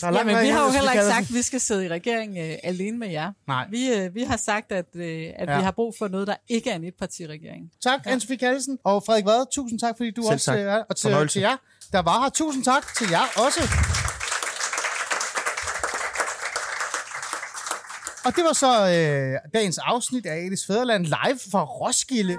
Der 0.00 0.06
er 0.06 0.12
Jamen, 0.12 0.42
vi 0.42 0.48
har 0.48 0.64
jo 0.64 0.70
heller 0.70 0.92
ikke 0.92 1.04
sagt, 1.04 1.28
at 1.30 1.34
vi 1.34 1.42
skal 1.42 1.60
sidde 1.60 1.84
i 1.84 1.88
regering 1.88 2.38
øh, 2.38 2.54
alene 2.62 2.98
med 2.98 3.08
jer. 3.10 3.32
Nej. 3.48 3.66
Vi, 3.70 3.92
øh, 3.92 4.14
vi 4.14 4.22
har 4.22 4.36
sagt, 4.36 4.72
at, 4.72 4.84
øh, 4.94 5.26
at 5.36 5.48
Ja. 5.48 5.56
vi 5.56 5.62
har 5.62 5.70
brug 5.70 5.94
for 5.98 6.08
noget, 6.08 6.26
der 6.26 6.34
ikke 6.48 6.70
er 6.70 6.74
en 6.76 6.84
etpartiregering. 6.84 7.70
Tak, 7.82 8.00
ja. 8.06 8.16
Anne-Sophie 8.16 8.36
Kallesen. 8.36 8.78
Og 8.84 9.02
Frederik 9.06 9.24
Vad, 9.24 9.46
tusind 9.52 9.80
tak, 9.80 9.96
fordi 9.96 10.10
du 10.10 10.22
Selv 10.22 10.32
også 10.34 10.52
øh, 10.54 10.60
er 10.60 10.82
Og 10.88 10.96
til, 10.96 11.02
Fornøjelse. 11.10 11.32
til 11.34 11.40
jer, 11.40 11.56
der 11.92 12.02
var 12.02 12.22
her. 12.22 12.28
Tusind 12.28 12.64
tak 12.64 12.94
til 12.98 13.06
jer 13.10 13.24
også. 13.46 13.60
Og 18.24 18.36
det 18.36 18.44
var 18.44 18.52
så 18.52 18.72
øh, 18.88 19.50
dagens 19.54 19.78
afsnit 19.78 20.26
af 20.26 20.36
Elis 20.38 20.66
Fæderland 20.66 21.04
live 21.04 21.38
fra 21.52 21.64
Roskilde. 21.64 22.38